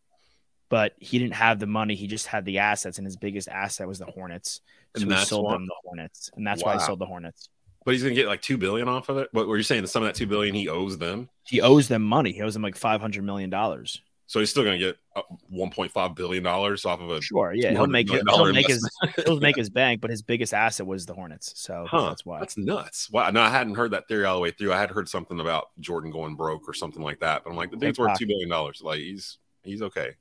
but 0.69 0.93
he 0.99 1.17
didn't 1.17 1.33
have 1.35 1.57
the 1.59 1.65
money. 1.65 1.95
He 1.95 2.05
just 2.05 2.27
had 2.27 2.45
the 2.45 2.59
assets, 2.59 2.97
and 2.99 3.05
his 3.07 3.15
biggest 3.17 3.47
asset 3.47 3.87
was 3.87 3.97
the 3.99 4.05
Hornets. 4.05 4.61
So 4.95 5.01
And 5.01 5.11
he 5.11 5.15
that's 5.17 5.29
sold 5.29 5.45
why- 5.45 5.53
them 5.53 5.65
the 5.65 5.75
Hornets, 5.83 6.29
and 6.35 6.45
that's 6.45 6.63
why 6.63 6.73
he 6.73 6.79
sold 6.79 6.99
the 6.99 7.05
Hornets. 7.07 7.49
but 7.83 7.93
he's 7.93 8.03
gonna 8.03 8.13
get 8.15 8.27
like 8.27 8.41
two 8.41 8.57
billion 8.57 8.87
off 8.87 9.09
of 9.09 9.17
it. 9.17 9.29
What 9.31 9.47
were 9.47 9.57
you 9.57 9.63
saying? 9.63 9.87
Some 9.87 10.03
of 10.03 10.07
that 10.07 10.15
two 10.15 10.27
billion 10.27 10.53
he 10.55 10.67
owes 10.69 10.97
them, 10.99 11.29
He 11.47 11.59
owes 11.61 11.87
them 11.87 12.03
money. 12.03 12.31
He 12.33 12.41
owes 12.41 12.53
them 12.53 12.61
like 12.63 12.75
five 12.75 13.01
hundred 13.01 13.23
million 13.23 13.49
dollars. 13.49 14.01
So 14.27 14.39
he's 14.39 14.49
still 14.49 14.63
gonna 14.63 14.77
get 14.77 14.97
uh, 15.15 15.21
one 15.49 15.69
point 15.69 15.91
five 15.91 16.15
billion 16.15 16.43
dollars 16.43 16.85
off 16.85 16.99
of 16.99 17.09
a. 17.09 17.21
Sure, 17.21 17.53
yeah, 17.53 17.71
he'll 17.71 17.87
make 17.87 18.11
it. 18.11 18.23
He'll 18.27 18.51
make 18.53 18.67
his 18.67 18.89
he'll 19.25 19.39
make 19.39 19.55
his 19.55 19.69
bank, 19.81 20.01
but 20.01 20.09
his 20.09 20.21
biggest 20.21 20.53
asset 20.53 20.85
was 20.87 21.05
the 21.05 21.13
Hornets. 21.13 21.53
So 21.55 21.85
Huh, 21.87 22.09
that's 22.09 22.25
why. 22.25 22.39
That's 22.39 22.57
nuts. 22.57 23.09
Wow, 23.11 23.29
no, 23.31 23.41
I 23.41 23.49
hadn't 23.49 23.75
heard 23.75 23.91
that 23.91 24.07
theory 24.07 24.25
all 24.25 24.35
the 24.35 24.41
way 24.41 24.51
through. 24.51 24.73
I 24.73 24.79
had 24.79 24.89
heard 24.89 25.07
something 25.07 25.39
about 25.39 25.67
Jordan 25.79 26.11
going 26.11 26.35
broke 26.35 26.67
or 26.67 26.73
something 26.73 27.01
like 27.01 27.19
that, 27.19 27.43
but 27.43 27.49
I'm 27.51 27.55
like, 27.55 27.71
the 27.71 27.77
dude's 27.77 27.99
worth 27.99 28.17
two 28.17 28.27
billion 28.27 28.49
dollars. 28.49 28.81
Like 28.83 28.99
he's 28.99 29.37
he's 29.63 29.81
okay. 29.81 30.11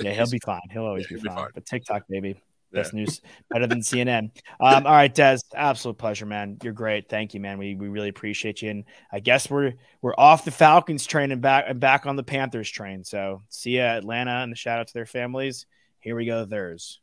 Yeah, 0.00 0.12
he'll 0.12 0.26
be 0.30 0.40
fine. 0.44 0.60
He'll 0.70 0.84
always 0.84 1.04
Yeah, 1.10 1.16
be, 1.16 1.20
he'll 1.20 1.22
be 1.22 1.28
fine. 1.28 1.36
fine. 1.38 1.50
But 1.54 1.66
TikTok, 1.66 2.02
baby. 2.08 2.40
Yeah. 2.72 2.80
Best 2.80 2.94
news, 2.94 3.20
better 3.50 3.66
than 3.66 3.80
CNN. 3.80 4.30
Um, 4.60 4.86
all 4.86 4.92
right, 4.92 5.12
Des, 5.12 5.38
absolute 5.54 5.98
pleasure, 5.98 6.26
man. 6.26 6.56
You're 6.62 6.72
great. 6.72 7.08
Thank 7.08 7.34
you, 7.34 7.40
man. 7.40 7.58
We 7.58 7.74
we 7.74 7.88
really 7.88 8.08
appreciate 8.08 8.62
you. 8.62 8.70
And 8.70 8.84
I 9.12 9.20
guess 9.20 9.50
we're 9.50 9.74
we're 10.02 10.14
off 10.16 10.44
the 10.44 10.50
Falcons 10.50 11.06
train 11.06 11.32
and 11.32 11.42
back 11.42 11.64
and 11.68 11.80
back 11.80 12.06
on 12.06 12.16
the 12.16 12.22
Panthers 12.22 12.70
train. 12.70 13.04
So 13.04 13.42
see 13.48 13.78
ya, 13.78 13.96
Atlanta, 13.96 14.42
and 14.42 14.52
a 14.52 14.56
shout 14.56 14.78
out 14.78 14.86
to 14.86 14.94
their 14.94 15.06
families. 15.06 15.66
Here 15.98 16.14
we 16.16 16.26
go, 16.26 16.44
theirs. 16.44 17.00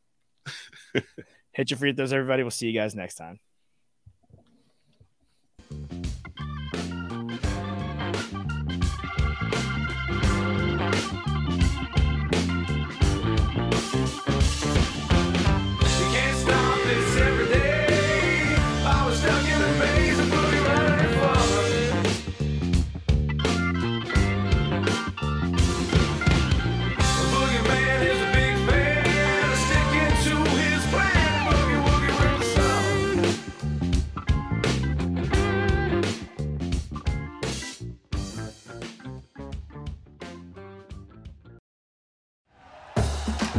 Hit 1.52 1.70
your 1.70 1.78
free 1.78 1.92
throws, 1.92 2.12
everybody. 2.12 2.42
We'll 2.42 2.50
see 2.50 2.68
you 2.68 2.78
guys 2.78 2.94
next 2.94 3.16
time. 3.16 3.38